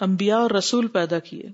انبیاء 0.00 0.38
اور 0.38 0.50
رسول 0.50 0.86
پیدا 0.86 1.18
کیے۔ 1.18 1.44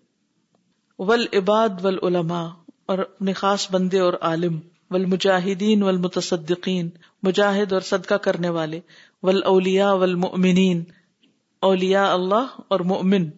والعباد 0.99 1.69
والعلماء 1.83 2.49
اور 2.87 2.99
اپنے 2.99 3.33
خاص 3.33 3.71
بندے 3.71 4.01
اور 4.01 4.13
عالم۔ 4.21 4.61
والمجاہدین 4.91 5.83
والمتصدقین، 5.83 6.91
مجاہد 7.23 7.73
اور 7.73 7.81
صدقہ 7.81 8.15
کرنے 8.15 8.49
والے 8.49 8.81
والاولیاء 9.23 9.93
والمؤمنین، 9.93 10.85
اولیاء 11.63 12.13
اللہ 12.13 12.61
اور 12.69 12.81
مؤمن، 12.81 13.29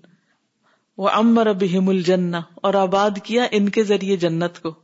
وعمر 0.99 1.53
بهم 1.53 1.89
الجنہ، 1.89 2.37
اور 2.55 2.75
آباد 2.75 3.11
کیا 3.25 3.47
ان 3.51 3.69
کے 3.69 3.83
ذریعے 3.85 4.17
جنت 4.17 4.63
کو۔ 4.63 4.75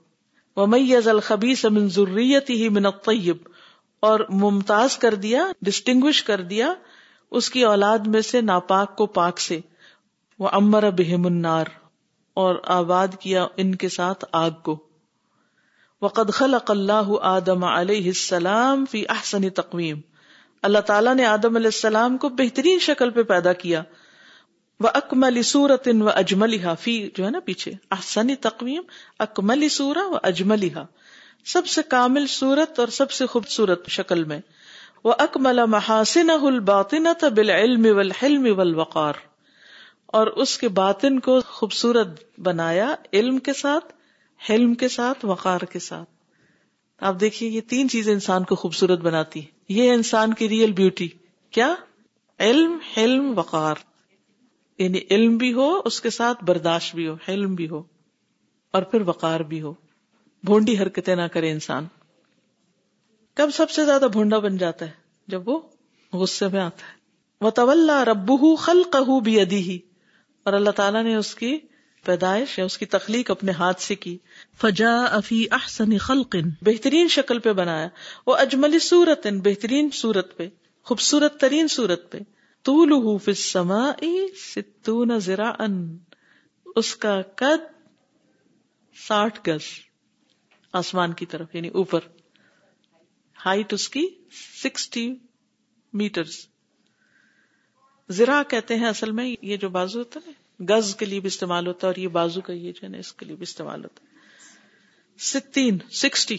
ومیز 0.57 1.09
الخبیث 1.09 1.65
من 1.65 1.89
ذریته 1.89 2.73
من 2.73 2.87
الطیب 2.87 3.37
اور 4.01 4.21
ممتاز 4.31 4.99
کر 4.99 5.15
دیا 5.15 5.47
ڈسٹنگوش 5.63 6.23
کر 6.23 6.41
دیا 6.41 6.75
اس 7.31 7.51
کی 7.51 7.63
اولاد 7.63 7.99
میں 8.07 8.21
سے 8.21 8.41
ناپاک 8.41 8.97
کو 8.97 9.07
پاک 9.07 9.41
سے۔ 9.41 9.61
وہ 10.39 10.49
امر 10.53 10.91
بہم 10.91 11.27
النار، 11.27 11.65
اور 12.35 12.57
آباد 12.65 13.09
کیا 13.21 13.47
ان 13.57 13.75
کے 13.75 13.89
ساتھ 13.89 14.25
آگ 14.33 14.51
کو۔ 14.63 14.94
وقد 16.05 16.33
خلق 16.33 16.71
اللہ 16.71 17.13
آدم 17.23 17.65
علیہ 17.65 18.07
السلام 18.07 18.85
فی 18.87 19.05
احسن 19.09 19.51
تقویم۔ 19.51 20.01
اللہ 20.63 20.79
تعالیٰ 20.79 21.15
نے 21.15 21.25
آدم 21.25 21.57
علیہ 21.57 21.67
السلام 21.67 22.19
کو 22.19 22.29
بہترین 22.29 22.79
شکل 22.79 23.11
پہ 23.11 23.23
پیدا 23.23 23.53
کیا۔ 23.53 23.83
وہ 24.81 24.89
اکمل 24.95 25.43
سورت 25.43 25.89
و 26.01 26.09
اجملحا 26.09 26.75
فی، 26.75 27.11
جو 27.15 27.25
ہے 27.25 27.31
نا 27.31 27.41
پیچھے، 27.41 27.73
احسن 27.91 28.35
تقویم، 28.35 28.83
اکمل 29.19 29.69
سورہ 29.69 29.99
و 29.99 30.17
اجملحا 30.23 30.83
سب 31.45 31.67
سے 31.67 31.83
کامل 31.89 32.27
صورت 32.27 32.79
اور 32.81 32.89
سب 32.89 33.11
سے 33.11 33.27
خوبصورت 33.27 33.89
شکل 33.89 34.25
میں۔ 34.25 34.41
وہ 35.05 35.15
اکمل 35.19 35.67
محاسن 35.67 36.31
الباطنت 36.31 37.25
بالعلم 37.25 37.97
والحلم 37.97 38.59
والوقار۔ 38.59 39.15
اور 40.07 40.27
اس 40.27 40.59
کے 40.59 40.69
باطن 40.69 41.21
کو 41.21 41.41
خوبصورت 41.41 42.41
بنایا 42.41 42.95
علم 43.13 43.39
کے 43.39 43.53
ساتھ۔ 43.53 44.04
حلم 44.51 44.75
کے 44.75 44.89
ساتھ، 44.89 45.25
وقار 45.25 45.61
کے 45.61 45.79
ساتھ۔ 45.79 46.11
آپ 47.01 47.21
دیکھیے، 47.21 47.51
یہ 47.51 47.61
تین 47.61 47.89
چیزیں 47.89 48.13
انسان 48.13 48.45
کو 48.45 48.55
خوبصورت 48.55 48.99
بناتی 48.99 49.41
یہ 49.69 49.93
انسان 49.93 50.35
کی 50.35 50.49
ریئل 50.49 50.73
بیوٹی 50.73 51.09
کیا؟ 51.51 51.75
علم، 52.39 52.79
حلم، 52.97 53.39
وقار۔ 53.39 53.75
یعنی 54.79 55.01
علم 55.11 55.37
بھی 55.37 55.53
ہو، 55.53 55.81
اس 55.85 56.01
کے 56.01 56.11
ساتھ 56.11 56.45
برداشت 56.45 56.95
بھی 56.95 57.09
ہو، 57.09 57.17
حلم 57.29 57.55
بھی 57.55 57.69
ہو، 57.69 57.83
اور 58.71 58.83
پھر 58.83 59.01
وقار 59.01 59.41
بھی 59.41 59.63
ہو۔ 59.63 59.75
بھونڈی 60.45 60.79
حرکتیں 60.79 61.17
نہ 61.17 61.27
کرے 61.33 61.51
انسان۔ 61.51 61.87
کب 63.35 63.49
سب 63.55 63.71
سے 63.71 63.85
زیادہ 63.85 64.07
بھونڈا 64.13 64.39
بن 64.39 64.57
جاتا 64.57 64.87
ہے؟ 64.87 64.91
جب 65.27 65.49
وہ 65.49 65.61
غصے 66.13 66.49
میں 66.49 66.61
آتا 66.61 66.87
ہے۔ 66.87 67.05
وہ 67.41 67.51
طول 67.51 67.91
ربو 67.91 68.57
خلق 68.57 68.97
بھی 69.23 69.41
ادی 69.41 69.57
ہی 69.57 69.79
اور 70.43 70.53
اللہ 70.53 70.71
تعالیٰ 70.71 71.03
نے 71.03 71.17
اس 71.17 71.35
کی 71.35 71.59
پیدائش 72.05 72.59
یا 72.59 72.65
اس 72.65 72.79
کی 72.79 72.87
تخلیق 72.87 73.31
اپنے 73.31 73.53
ہاتھ 73.53 73.83
سے 73.83 73.95
کی۔ 73.95 74.19
فجا 74.61 75.05
افی 75.05 75.47
احسن 75.51 75.99
خلق۔ 75.99 76.37
بہترین 76.63 77.09
شکل 77.09 77.39
پہ 77.39 77.53
بنایا۔ 77.53 77.89
وہ 78.27 78.37
اجملی 78.37 78.79
صورت 78.79 79.27
بہترین 79.27 79.91
صورت 79.93 80.37
پہ 80.37 80.49
خوبصورت 80.83 81.41
ترین 81.41 81.69
صورت 81.69 82.13
پہ۔ 82.13 82.19
طول 82.63 83.19
سما 83.35 83.91
ستون 84.55 85.19
ذرا 85.19 85.49
ان 85.59 85.99
اس 86.77 86.97
کا 86.97 87.23
قد 87.23 87.73
ساٹھ 89.07 89.49
گز۔ 89.49 89.63
آسمان 90.73 91.13
کی 91.13 91.27
طرف 91.27 91.55
یعنی 91.55 91.69
اوپر۔ 91.69 92.01
ہائٹ 93.47 93.73
اس 93.73 93.89
کی 93.89 94.07
سکسٹی 94.63 95.15
میٹرز۔ 95.93 96.35
زرا 98.09 98.43
کہتے 98.49 98.75
ہیں 98.77 98.87
اصل 98.87 99.11
میں 99.11 99.37
یہ 99.43 99.57
جو 99.57 99.69
بازو 99.69 99.99
ہوتا 99.99 100.21
ہے 100.27 100.44
گز 100.61 100.97
کے 100.97 101.07
لیے 101.07 101.21
بھی 101.21 101.27
استعمال 101.27 101.67
ہوتا 101.67 101.87
ہے 101.87 101.93
اور 101.93 102.01
یہ 102.01 102.09
بازو 102.09 102.41
کا 102.41 102.53
یہ 102.53 102.73
جو 102.73 102.81
ہے 102.83 102.89
نا، 102.89 102.99
اس 102.99 103.13
کے 103.13 103.27
لیے 103.27 103.37
بھی 103.37 103.43
استعمال 103.43 103.85
ہوتا 103.85 104.01
ہے۔ 104.03 104.15
ستین، 105.19 105.79
سکسٹی۔ 105.91 106.37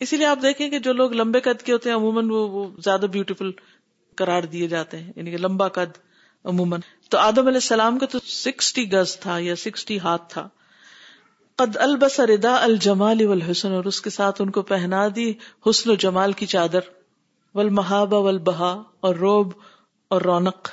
اسی 0.00 0.16
لیے 0.16 0.26
آپ 0.26 0.38
دیکھیں 0.42 0.70
کہ 0.70 0.78
جو 0.78 0.92
لوگ 0.92 1.12
لمبے 1.12 1.40
قد 1.40 1.62
کے 1.62 1.72
ہوتے 1.72 1.88
ہیں، 1.88 1.96
عموماً 1.96 2.30
وہ 2.30 2.48
وہ 2.48 2.68
زیادہ 2.84 3.06
بیوٹیفل 3.12 3.50
قرار 4.16 4.42
دیے 4.42 4.68
جاتے 4.68 4.98
ہیں 4.98 5.12
یعنی 5.16 5.30
کہ 5.30 5.36
لمبا 5.36 5.68
قد 5.68 5.98
عموماً۔ 6.44 6.80
تو 7.10 7.18
آدم 7.18 7.38
علیہ 7.38 7.54
السلام 7.54 7.98
کا 7.98 8.06
تو 8.06 8.18
سکسٹی 8.24 8.92
گز 8.92 9.16
تھا 9.16 9.38
یا 9.38 9.56
سکسٹی 9.56 9.98
ہاتھ 9.98 10.32
تھا۔ 10.32 10.48
قد 11.56 11.76
البس 11.76 12.20
ردا 12.20 12.62
الجمال 12.62 13.26
والحسن، 13.26 13.72
اور 13.72 13.84
اس 13.84 14.00
کے 14.00 14.10
ساتھ 14.10 14.42
ان 14.42 14.50
کو 14.50 14.62
پہنا 14.62 15.08
دی 15.16 15.32
حسن 15.66 15.90
و 15.90 15.94
جمال 15.94 16.32
کی 16.32 16.46
چادر۔ 16.46 16.80
والمحابہ 17.54 18.16
والبہا، 18.16 18.82
اور 19.00 19.14
روب 19.14 19.52
اور 20.08 20.22
رونق۔ 20.22 20.68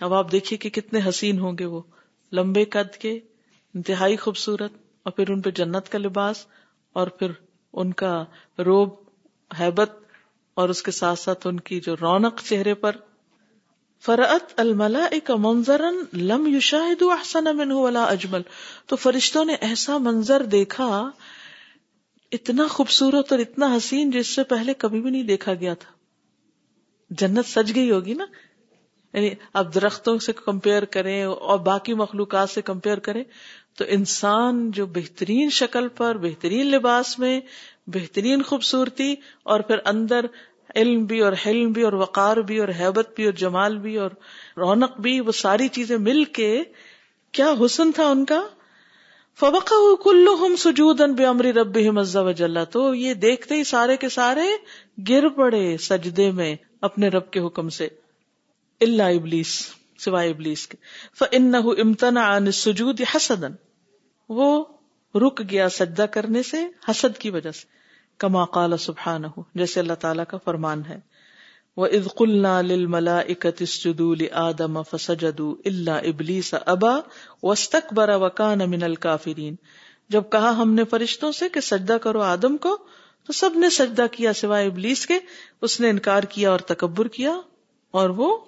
اب 0.00 0.14
آپ 0.14 0.32
دیکھیے 0.32 0.56
کہ 0.56 0.70
کتنے 0.70 1.00
حسین 1.08 1.38
ہوں 1.38 1.58
گے 1.58 1.64
وہ۔ 1.64 1.80
لمبے 2.32 2.64
قد 2.64 2.96
کے، 2.96 3.20
انتہائی 3.74 4.16
خوبصورت، 4.16 4.72
اور 5.02 5.12
پھر 5.12 5.30
ان 5.30 5.40
پہ 5.40 5.50
جنت 5.50 5.88
کا 5.88 5.98
لباس، 5.98 6.46
اور 6.92 7.06
پھر 7.06 7.30
ان 7.72 7.92
کا 7.92 8.24
روب، 8.58 8.90
حیبت، 9.60 9.90
اور 10.54 10.68
اس 10.68 10.82
کے 10.82 10.90
ساتھ 10.90 11.18
ساتھ 11.18 11.46
ان 11.46 11.60
کی 11.60 11.80
جو 11.80 11.96
رونق 12.00 12.42
چہرے 12.42 12.74
پر۔ 12.74 12.96
فرعت 14.00 14.60
الملا 14.60 15.04
ایک 15.04 15.30
منظر 15.30 15.80
لم 16.12 16.46
یو 16.46 16.60
شاہد 16.60 17.02
احسن 17.02 17.72
ولا 17.72 18.04
اجمل۔ 18.04 18.42
تو 18.86 18.96
فرشتوں 18.96 19.44
نے 19.44 19.54
ایسا 19.54 19.98
منظر 19.98 20.42
دیکھا، 20.42 21.10
اتنا 22.32 22.66
خوبصورت 22.66 23.32
اور 23.32 23.38
اتنا 23.38 23.76
حسین 23.76 24.10
جس 24.10 24.26
سے 24.26 24.44
پہلے 24.44 24.74
کبھی 24.74 25.00
بھی 25.00 25.10
نہیں 25.10 25.22
دیکھا 25.22 25.54
گیا 25.54 25.74
تھا۔ 25.74 25.92
جنت 27.10 27.46
سج 27.46 27.74
گئی 27.74 27.90
ہوگی 27.90 28.14
نا؟ 28.14 28.24
یعنی 29.12 29.30
آپ 29.54 29.74
درختوں 29.74 30.18
سے 30.18 30.32
کمپیئر 30.32 30.84
کریں 30.84 31.24
اور 31.24 31.58
باقی 31.58 31.94
مخلوقات 31.94 32.50
سے 32.50 32.62
کمپیئر 32.62 32.98
کریں، 32.98 33.24
تو 33.78 33.84
انسان 33.88 34.70
جو 34.70 34.86
بہترین 34.86 35.50
شکل 35.50 35.88
پر، 35.88 36.16
بہترین 36.16 36.66
لباس 36.66 37.18
میں، 37.18 37.40
بہترین 37.86 38.42
خوبصورتی 38.42 39.14
اور 39.42 39.60
پھر 39.60 39.76
اندر 39.84 40.26
علم 40.76 41.04
بھی 41.04 41.20
اور 41.20 41.32
حلم 41.46 41.72
بھی 41.72 41.82
اور 41.82 41.92
وقار 41.92 42.36
بھی 42.36 42.58
اور 42.58 42.68
حیبت 42.68 43.08
بھی 43.16 43.24
اور 43.24 43.32
جمال 43.32 43.78
بھی 43.78 43.96
اور 43.96 44.10
رونق 44.56 45.00
بھی، 45.00 45.20
وہ 45.20 45.32
ساری 45.32 45.68
چیزیں 45.68 45.98
مل 45.98 46.24
کے 46.24 46.62
کیا 47.32 47.54
حسن 47.66 47.92
تھا 47.92 48.06
ان 48.06 48.24
کا؟ 48.24 48.46
فوقا 49.40 50.02
کلو 50.04 50.56
سجود 50.56 51.00
بے 51.00 51.26
امری 51.26 51.52
رب 51.52 51.78
وجل۔ 52.14 52.58
تو 52.70 52.94
یہ 52.94 53.14
دیکھتے 53.14 53.54
ہی 53.54 53.64
سارے 53.64 53.96
کے 53.96 54.08
سارے 54.08 54.46
گر 55.08 55.28
پڑے 55.28 55.76
سجدے 55.76 56.30
میں 56.30 56.56
اپنے 56.80 57.08
رب 57.08 57.30
کے 57.30 57.40
حکم 57.40 57.68
سے۔ 57.68 57.88
اللہ 58.80 59.02
ابلیس، 59.02 59.68
سوائے 59.98 60.30
ابلیس 60.30 60.66
کے۔ 60.66 60.76
فن 61.18 61.54
امتنا 61.54 62.38
سجود 62.52 63.00
حسدن 63.14 63.52
وہ 64.28 64.64
رک 65.14 65.42
گیا 65.50 65.68
سجدہ 65.68 66.02
کرنے 66.02 66.42
سے 66.42 66.56
حسد 66.88 67.18
کی 67.18 67.30
وجہ 67.30 67.50
سے۔ 67.50 67.66
کما 68.18 68.44
قال 68.44 68.76
سبحان 68.76 69.22
جیسے 69.54 69.80
اللہ 69.80 69.92
تعالیٰ 69.92 70.24
کا 70.28 70.36
فرمان 70.44 70.82
ہے۔ 70.88 70.98
وہ 71.76 71.86
از 71.86 72.08
قلنا 72.16 72.60
لملا 72.60 73.18
اکتسجدو 73.18 74.14
آدم 74.32 74.82
فسجدو 74.82 75.56
اللہ 75.64 75.90
ابلیس 75.90 76.54
ابا 76.66 77.00
وسطک 77.42 77.92
برا 77.92 78.16
وکان 78.16 78.58
من 78.58 78.82
الکافرین 78.82 79.54
جب 80.08 80.22
کہا 80.32 80.50
ہم 80.50 80.74
نے 80.74 80.84
فرشتوں 80.84 81.32
سے 81.32 81.48
کہ 81.48 81.60
سجدہ 81.60 81.92
کرو 81.92 82.20
آدم 82.20 82.56
کو، 82.56 82.78
تو 83.26 83.32
سب 83.32 83.50
نے 83.54 83.70
سجدہ 83.70 84.06
کیا 84.12 84.32
سوائے 84.32 84.66
ابلیس 84.66 85.06
کے۔ 85.06 85.14
اس 85.60 85.80
نے 85.80 85.90
انکار 85.90 86.22
کیا 86.22 86.50
اور 86.50 86.58
تکبر 86.58 87.08
کیا 87.08 87.40
اور 87.90 88.10
وہ 88.10 88.38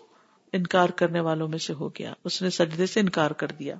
انکار 0.52 0.88
کرنے 0.88 1.20
والوں 1.20 1.48
میں 1.48 1.58
سے 1.58 1.72
ہو 1.72 1.88
گیا۔ 1.88 2.12
اس 2.24 2.42
نے 2.42 2.50
سجدے 2.50 2.86
سے 2.86 3.00
انکار 3.00 3.30
کر 3.30 3.46
دیا۔ 3.46 3.76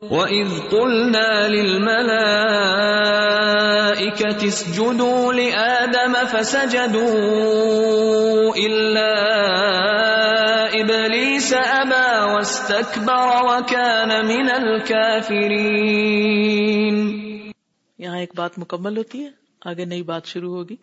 وَإِذْ 0.00 0.70
قُلْنَا 0.70 1.48
لِلْمَلَائِكَةِ 1.48 4.46
اسْجُدُوا 4.46 5.32
لِآدَمَ 5.32 6.18
فَسَجَدُوا 6.30 8.54
إِلَّا 8.54 10.66
إِبْلِيسَ 10.66 11.54
أَبَى 11.54 12.32
وَاسْتَكْبَرَ 12.32 13.18
وَكَانَ 13.18 14.26
مِنَ 14.26 14.52
الْكَافِرِينَ۔ 14.52 17.50
یہاں 17.98 18.18
ایک 18.18 18.32
بات 18.36 18.58
مکمل 18.58 18.96
ہوتی 18.96 19.24
ہے۔ 19.24 19.30
آگے 19.64 19.84
نئی 19.84 20.02
بات 20.02 20.26
شروع 20.26 20.56
ہوگی۔ 20.56 20.76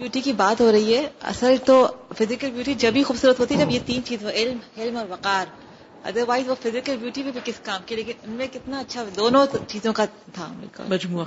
بیوٹی 0.00 0.20
کی 0.20 0.32
بات 0.32 0.60
ہو 0.60 0.72
رہی 0.72 0.96
ہے 0.96 1.10
اصل 1.22 1.56
تو 1.64 1.86
فزیکل 2.18 2.50
بیوٹی 2.50 2.74
جب 2.74 2.92
ہی 2.96 3.02
خوبصورت 3.02 3.40
ہوتی 3.40 3.58
ہے 3.58 3.64
جب 3.64 3.70
یہ 3.70 3.78
تین 3.86 4.04
چیز 4.04 4.26
علم 4.26 4.58
علم 4.76 4.96
اور 4.96 5.06
وقار۔ 5.08 5.46
ادر 6.04 6.20
وائز 6.26 6.48
وہ 6.48 6.54
فزیکل 6.62 6.96
بیوٹی 6.96 7.22
بھی 7.22 7.30
کس 7.44 7.60
کام 7.62 7.80
کی؟ 7.86 7.96
لیکن 7.96 8.12
ان 8.22 8.30
میں 8.30 8.46
کتنا 8.52 8.78
اچھا 8.78 9.04
دونوں 9.16 9.46
چیزوں 9.68 9.92
کا 9.92 10.04
تھا۔ 10.04 10.52
مجموعہ۔ 10.88 11.24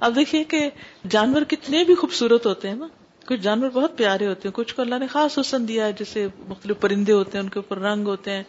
اب 0.00 0.16
دیکھیے 0.16 0.44
کہ 0.44 0.70
جانور 1.10 1.42
کتنے 1.42 1.84
بھی 1.84 1.94
خوبصورت 1.94 2.46
ہوتے 2.46 2.68
ہیں 2.68 2.74
نا 2.74 2.86
کچھ 3.26 3.40
جانور 3.40 3.70
بہت 3.70 3.98
پیارے 3.98 4.26
ہوتے 4.26 4.48
ہیں 4.48 4.54
کچھ 4.54 4.74
کو 4.74 4.82
اللہ 4.82 4.94
نے 4.94 5.06
خاص 5.06 5.38
حسن 5.38 5.68
دیا 5.68 5.86
ہے 5.86 5.92
جیسے 5.92 6.26
مختلف 6.48 6.80
پرندے 6.80 7.12
ہوتے 7.12 7.38
ہیں 7.38 7.42
ان 7.42 7.50
کے 7.50 7.58
اوپر 7.58 7.78
رنگ 7.78 8.06
ہوتے 8.06 8.30
ہیں 8.30 8.42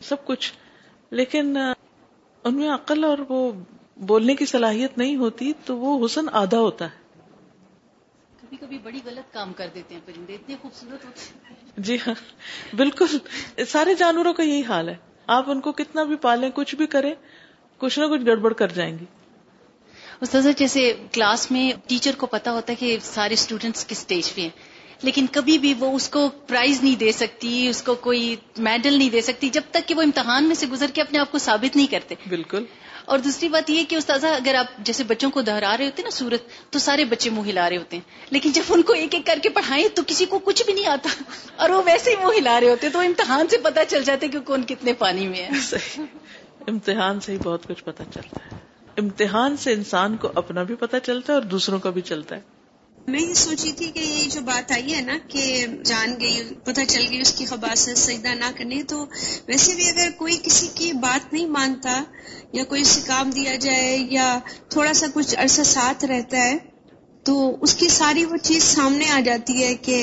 سب 0.00 0.24
کچھ۔ 0.24 0.52
لیکن 1.10 1.56
ان 2.44 2.54
میں 2.54 2.70
عقل 2.70 3.04
اور 3.04 3.18
وہ 3.28 3.52
بولنے 3.96 4.34
کی 4.34 4.46
صلاحیت 4.46 4.98
نہیں 4.98 5.16
ہوتی 5.16 5.52
تو 5.64 5.76
وہ 5.78 6.06
حسن 6.06 6.26
آدھا 6.32 6.58
ہوتا 6.58 6.84
ہے۔ 6.84 7.07
کبھی 8.50 8.66
کبھی 8.66 8.78
بڑی 8.78 9.00
غلط 9.04 9.32
کام 9.34 9.52
کر 9.52 9.68
دیتے 9.74 9.94
ہیں 9.94 10.02
پرندے 10.06 10.34
اتنے 10.34 10.56
خوبصورت 10.62 11.04
ہوتے 11.04 11.20
ہیں۔ 11.20 11.54
جی 11.76 11.96
ہاں 11.96 12.14
بالکل۔ 12.76 13.18
سارے 13.68 13.94
جانوروں 13.94 14.32
کا 14.32 14.42
یہی 14.42 14.62
حال 14.62 14.88
ہے۔ 14.88 14.94
آپ 15.26 15.50
ان 15.50 15.60
کو 15.60 15.72
کتنا 15.72 16.02
بھی 16.02 16.16
پالیں 16.16 16.50
کچھ 16.54 16.74
بھی 16.74 16.86
کریں 16.86 17.14
کچھ 17.78 17.98
نہ 17.98 18.04
کچھ 18.04 18.22
گڑبڑ 18.26 18.52
کر 18.52 18.68
جائیں 18.68 18.98
گی۔ 18.98 19.04
استاذہ 20.20 20.48
جیسے 20.56 20.92
کلاس 21.12 21.50
میں 21.50 21.72
ٹیچر 21.88 22.10
کو 22.18 22.26
پتا 22.26 22.52
ہوتا 22.52 22.72
ہے 22.72 22.76
کہ 22.76 22.98
سارے 23.02 23.34
اسٹوڈینٹس 23.34 23.86
کس 23.86 23.98
اسٹیج 23.98 24.34
پہ 24.34 24.40
ہیں 24.40 24.48
لیکن 25.02 25.26
کبھی 25.32 25.58
بھی 25.58 25.74
وہ 25.78 25.92
اس 25.96 26.08
کو 26.08 26.28
پرائز 26.46 26.82
نہیں 26.82 26.96
دے 26.96 27.12
سکتی 27.12 27.68
اس 27.68 27.82
کو 27.82 27.94
کوئی 27.94 28.36
میڈل 28.58 28.98
نہیں 28.98 29.10
دے 29.10 29.20
سکتی 29.20 29.48
جب 29.48 29.62
تک 29.70 29.88
کہ 29.88 29.94
وہ 29.94 30.02
امتحان 30.02 30.44
میں 30.44 30.54
سے 30.54 30.66
گزر 30.66 30.86
کے 30.94 31.00
اپنے 31.02 31.18
آپ 31.18 31.32
کو 31.32 31.38
ثابت 31.38 31.76
نہیں 31.76 31.86
کرتے۔ 31.86 32.14
بالکل۔ 32.28 32.64
اور 33.08 33.18
دوسری 33.18 33.48
بات 33.48 33.70
یہ 33.70 33.84
کہ 33.84 33.96
استاذہ 33.96 34.26
اگر 34.26 34.54
آپ 34.54 34.66
جیسے 34.78 35.04
بچوں 35.04 35.30
کو 35.30 35.40
دہرا 35.42 35.76
رہے 35.76 35.84
ہوتے 35.84 36.02
ہیں 36.02 36.04
نا 36.04 36.10
سورت، 36.10 36.72
تو 36.72 36.78
سارے 36.78 37.04
بچے 37.04 37.30
منہ 37.30 37.50
ہلا 37.50 37.70
رہے 37.70 37.76
ہوتے 37.76 37.96
ہیں۔ 37.96 38.02
لیکن 38.30 38.52
جب 38.52 38.62
ان 38.68 38.82
کو 38.82 38.92
ایک 38.92 39.14
ایک 39.14 39.26
کر 39.26 39.38
کے 39.42 39.48
پڑھائیں 39.48 39.88
تو 39.94 40.02
کسی 40.06 40.24
کو 40.24 40.38
کچھ 40.38 40.62
بھی 40.66 40.72
نہیں 40.72 40.86
آتا۔ 40.86 41.22
اور 41.56 41.70
وہ 41.70 41.82
ویسے 41.86 42.10
ہی 42.10 42.16
منہ 42.16 42.38
ہلا 42.38 42.60
رہے 42.60 42.70
ہوتے 42.70 42.88
تو 42.88 43.00
امتحان 43.00 43.48
سے 43.48 43.56
پتا 43.58 43.84
چل 43.84 44.04
جاتے 44.04 44.28
کہ 44.28 44.40
کون 44.40 44.62
کتنے 44.62 44.92
پانی 44.92 45.28
میں 45.28 45.38
ہے۔ 45.38 45.48
امتحان 46.66 47.20
سے 47.20 47.32
ہی 47.32 47.38
بہت 47.38 47.66
کچھ 47.68 47.84
پتا 47.84 48.04
چلتا 48.04 48.38
ہے۔ 48.52 48.56
امتحان 48.96 49.56
سے 49.56 49.72
انسان 49.72 50.16
کو 50.16 50.28
اپنا 50.34 50.62
بھی 50.62 50.74
پتا 50.74 51.00
چلتا 51.00 51.32
ہے 51.32 51.38
اور 51.38 51.44
دوسروں 51.44 51.78
کا 51.78 51.90
بھی 51.90 52.02
چلتا 52.02 52.36
ہے۔ 52.36 52.57
میں 53.08 53.20
یہ 53.20 53.34
سوچی 53.34 53.70
تھی 53.72 53.90
کہ 53.90 54.00
یہ 54.00 54.28
جو 54.30 54.40
بات 54.40 54.72
آئی 54.72 54.94
ہے 54.94 55.00
نا 55.00 55.16
کہ 55.28 55.66
جان 55.84 56.14
گئی، 56.20 56.42
پتہ 56.64 56.80
چل 56.88 57.06
گئی 57.10 57.20
اس 57.20 57.32
کی 57.32 57.44
خباس 57.46 57.88
سجدہ 57.96 58.34
نہ 58.34 58.50
کرنے 58.56 58.82
تو 58.82 59.04
ویسے 59.48 59.74
بھی 59.74 59.88
اگر 59.88 60.08
کوئی 60.18 60.36
کسی 60.42 60.68
کی 60.74 60.92
بات 61.00 61.32
نہیں 61.32 61.46
مانتا 61.48 62.02
یا 62.52 62.64
کوئی 62.64 62.80
اسے 62.80 63.00
کام 63.06 63.30
دیا 63.30 63.54
جائے 63.56 63.96
یا 64.10 64.28
تھوڑا 64.68 64.92
سا 64.92 65.06
کچھ 65.14 65.34
عرصہ 65.38 65.62
ساتھ 65.62 66.04
رہتا 66.04 66.38
ہے، 66.38 66.56
تو 67.26 67.34
اس 67.60 67.74
کی 67.74 67.88
ساری 67.88 68.24
وہ 68.24 68.36
چیز 68.42 68.62
سامنے 68.64 69.10
آ 69.10 69.20
جاتی 69.20 69.62
ہے 69.64 69.74
کہ 69.76 69.98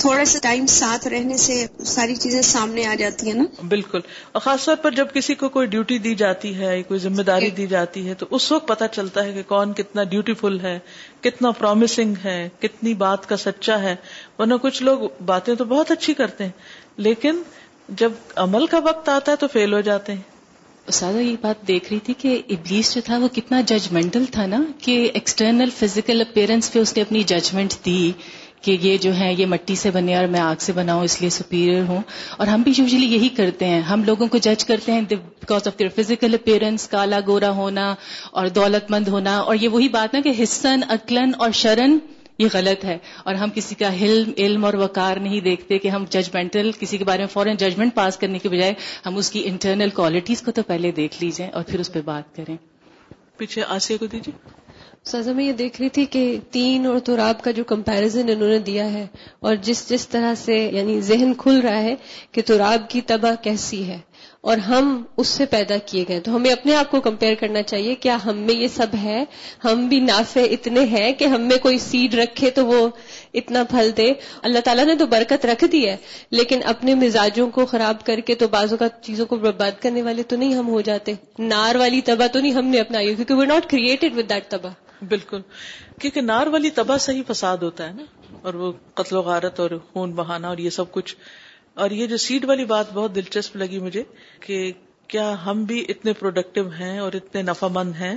تھوڑا 0.00 0.24
سا 0.24 0.38
ٹائم 0.42 0.66
ساتھ 0.66 1.08
رہنے 1.08 1.36
سے 1.36 1.66
ساری 1.84 2.16
چیزیں 2.16 2.42
سامنے 2.42 2.86
آ 2.86 2.94
جاتی 2.94 3.26
ہیں 3.26 3.34
نا؟ 3.34 3.44
بالکل۔ 3.68 4.00
اور 4.32 4.40
خاص 4.40 4.64
طور 4.64 4.76
پر 4.76 4.90
جب 4.90 5.06
کسی 5.14 5.34
کو 5.34 5.48
کوئی 5.48 5.66
ڈیوٹی 5.66 5.98
دی 5.98 6.14
جاتی 6.14 6.54
ہے 6.54 6.82
کوئی 6.82 7.00
ذمہ 7.00 7.22
داری 7.22 7.50
دی 7.50 7.66
جاتی 7.66 8.08
ہے 8.08 8.14
تو 8.14 8.26
اس 8.30 8.52
وقت 8.52 8.68
پتا 8.68 8.88
چلتا 8.88 9.24
ہے 9.24 9.32
کہ 9.32 9.42
کون 9.42 9.72
کتنا 9.72 10.04
ڈیوٹیفل 10.04 10.60
ہے 10.60 10.78
کتنا 11.20 11.50
پرومسنگ 11.50 12.14
ہے 12.24 12.48
کتنی 12.60 12.94
بات 12.94 13.28
کا 13.28 13.36
سچا 13.36 13.82
ہے۔ 13.82 13.96
ورنہ 14.38 14.54
کچھ 14.62 14.82
لوگ 14.82 14.98
باتیں 15.24 15.54
تو 15.54 15.64
بہت 15.64 15.90
اچھی 15.90 16.14
کرتے 16.14 16.44
ہیں 16.44 16.50
لیکن 16.96 17.42
جب 17.88 18.12
عمل 18.36 18.66
کا 18.66 18.78
وقت 18.78 19.08
آتا 19.08 19.32
ہے 19.32 19.36
تو 19.36 19.46
فیل 19.48 19.72
ہو 19.72 19.80
جاتے 19.80 20.12
ہیں۔ 20.12 20.40
سادہ 20.92 21.16
یہ 21.16 21.36
بات 21.40 21.68
دیکھ 21.68 21.92
رہی 21.92 21.98
تھی 21.98 22.14
کہ 22.18 22.42
ابلیس 22.48 22.94
جو 22.94 23.00
تھا 23.04 23.18
وہ 23.18 23.28
کتنا 23.28 23.60
ججمنٹل 23.60 24.24
تھا 24.32 24.46
نا 24.46 24.62
کہ 24.78 25.10
ایکسٹرنل 25.14 25.68
فزیکل 25.76 26.20
اپیرنس 26.20 26.72
پہ 26.72 26.78
اس 26.78 26.96
نے 26.96 27.02
اپنی 27.02 27.22
ججمنٹ 27.22 27.74
دی۔ 27.84 28.12
کہ 28.60 28.76
یہ 28.80 28.98
جو 28.98 29.16
ہے 29.16 29.34
یہ 29.34 29.46
مٹی 29.46 29.74
سے 29.74 29.90
بنے 29.90 30.16
اور 30.16 30.26
میں 30.26 30.40
آگ 30.40 30.54
سے 30.58 30.72
بناؤں 30.72 31.04
اس 31.04 31.20
لیے 31.20 31.30
سپیریئر 31.30 31.82
ہوں۔ 31.82 32.02
اور 32.36 32.46
ہم 32.46 32.62
بھی 32.62 32.72
یوزلی 32.76 33.06
یہی 33.06 33.28
کرتے 33.28 33.64
ہیں۔ 33.64 33.80
ہم 33.80 34.04
لوگوں 34.04 34.26
کو 34.26 34.38
جج 34.38 34.64
کرتے 34.64 34.92
ہیں 34.92 35.00
because 35.08 35.66
of 35.66 35.78
their 35.78 35.88
physical 35.88 36.34
appearance 36.34 36.88
کالا 36.88 37.18
گورا 37.26 37.50
ہونا 37.50 37.94
اور 38.30 38.46
دولت 38.46 38.90
مند 38.90 39.08
ہونا۔ 39.08 39.38
اور 39.38 39.56
یہ 39.60 39.68
وہی 39.68 39.88
بات 39.88 40.14
نا 40.14 40.20
کہ 40.20 40.32
حسن 40.42 40.80
اکلن 40.88 41.30
اور 41.38 41.50
شرن 41.50 41.98
یہ 42.38 42.48
غلط 42.52 42.84
ہے۔ 42.84 42.98
اور 43.24 43.34
ہم 43.34 43.48
کسی 43.54 43.74
کا 43.74 43.94
علم 43.94 44.30
علم 44.36 44.64
اور 44.64 44.74
وقار 44.74 45.16
نہیں 45.16 45.40
دیکھتے 45.40 45.78
کہ 45.78 45.88
ہم 45.88 46.04
ججمنٹل 46.10 46.70
کسی 46.80 46.98
کے 46.98 47.04
بارے 47.04 47.18
میں 47.18 47.26
فوراً 47.26 47.56
ججمنٹ 47.56 47.94
پاس 47.94 48.16
کرنے 48.16 48.38
کے 48.38 48.48
بجائے 48.48 48.74
ہم 49.06 49.16
اس 49.16 49.30
کی 49.30 49.42
انٹرنل 49.44 49.88
کوالٹیز 49.88 50.42
کو 50.42 50.50
تو 50.52 50.62
پہلے 50.62 50.90
دیکھ 50.90 51.24
لیجیے 51.24 51.48
اور 51.48 51.62
پھر 51.62 51.80
اس 51.80 51.92
پہ 51.92 52.00
بات 52.00 52.36
کریں۔ 52.36 52.56
پیچھے 53.36 53.62
آسیہ 53.68 53.96
کو 53.96 54.06
دیجیے 54.06 54.60
سازا، 55.06 55.32
میں 55.32 55.44
یہ 55.44 55.52
دیکھ 55.52 55.80
رہی 55.80 55.88
تھی 55.88 56.04
کہ 56.04 56.22
تین 56.50 56.86
اور 56.86 56.98
تراب 56.98 57.40
کا 57.42 57.50
جو 57.50 57.62
کمپیرزن 57.64 58.28
انہوں 58.28 58.48
نے 58.48 58.58
دیا 58.58 58.84
ہے، 58.92 59.06
اور 59.38 59.54
جس 59.62 59.88
جس 59.88 60.06
طرح 60.08 60.34
سے 60.34 60.56
یعنی 60.72 61.00
ذہن 61.00 61.32
کھل 61.34 61.60
رہا 61.60 61.80
ہے 61.82 61.94
کہ 62.32 62.42
تراب 62.42 62.88
کی 62.90 63.00
تباہ 63.00 63.34
کیسی 63.42 63.82
ہے، 63.86 63.98
اور 64.40 64.58
ہم 64.58 65.02
اس 65.16 65.28
سے 65.28 65.46
پیدا 65.46 65.76
کیے 65.86 66.04
گئے 66.08 66.20
تو 66.20 66.34
ہمیں 66.36 66.50
اپنے 66.50 66.74
آپ 66.74 66.90
کو 66.90 67.00
کمپیئر 67.00 67.34
کرنا 67.34 67.62
چاہیے، 67.62 67.94
کیا 67.94 68.16
ہم 68.24 68.38
میں 68.38 68.54
یہ 68.54 68.68
سب 68.68 68.94
ہے؟ 69.02 69.24
ہم 69.64 69.86
بھی 69.88 70.00
نافع 70.00 70.44
اتنے 70.50 70.84
ہیں 70.86 71.12
کہ 71.12 71.24
ہم 71.24 71.48
میں 71.48 71.58
کوئی 71.58 71.78
سیڈ 71.78 72.14
رکھے 72.14 72.50
تو 72.50 72.66
وہ 72.66 72.88
اتنا 73.34 73.62
پھل 73.70 73.90
دے۔ 73.96 74.12
اللہ 74.42 74.58
تعالیٰ 74.64 74.84
نے 74.86 74.94
تو 74.94 75.06
برکت 75.06 75.46
رکھ 75.46 75.64
دی 75.72 75.84
ہے، 75.88 75.96
لیکن 76.30 76.60
اپنے 76.64 76.94
مزاجوں 76.96 77.48
کو 77.50 77.66
خراب 77.66 78.04
کر 78.06 78.20
کے 78.20 78.34
تو 78.34 78.48
بازو 78.48 78.76
کا 78.76 78.88
چیزوں 79.02 79.26
کو 79.26 79.36
برباد 79.38 79.82
کرنے 79.82 80.02
والے 80.02 80.22
تو 80.22 80.36
نہیں 80.36 80.54
ہم 80.54 80.68
ہو 80.68 80.80
جاتے۔ 80.80 81.14
نار 81.38 81.74
والی 81.74 82.00
تباہ 82.04 82.26
تو 82.26 82.40
نہیں 82.40 82.52
ہم 82.52 82.66
نے 82.66 82.80
اپنائی، 82.80 83.14
کیونکہ 83.14 83.34
we 83.34 83.46
not 83.46 83.70
created 83.70 84.16
with 84.16 84.30
that 84.30 84.50
تباہ۔ 84.50 84.72
بالکل۔ 85.08 85.40
کیونکہ 86.00 86.20
نار 86.20 86.46
والی 86.46 86.70
تباہ 86.70 86.98
سے 86.98 87.12
ہی 87.12 87.22
فساد 87.28 87.58
ہوتا 87.58 87.88
ہے 87.88 87.92
نا، 87.92 88.04
اور 88.42 88.54
وہ 88.54 88.72
قتل 88.94 89.16
و 89.16 89.20
غارت 89.22 89.60
اور 89.60 89.70
خون 89.92 90.12
بہانا 90.12 90.48
اور 90.48 90.58
یہ 90.58 90.70
سب 90.70 90.92
کچھ۔ 90.92 91.16
اور 91.74 91.90
یہ 91.90 92.06
جو 92.06 92.16
سیڈ 92.16 92.44
والی 92.44 92.64
بات 92.64 92.92
بہت 92.92 93.14
دلچسپ 93.14 93.56
لگی 93.56 93.78
مجھے 93.78 94.02
کہ 94.40 94.72
کیا 95.08 95.34
ہم 95.46 95.64
بھی 95.64 95.84
اتنے 95.88 96.12
پروڈکٹیو 96.12 96.68
ہیں 96.68 96.98
اور 96.98 97.12
اتنے 97.12 97.42
نفع 97.42 97.66
مند 97.66 97.92
ہیں۔ 97.96 98.16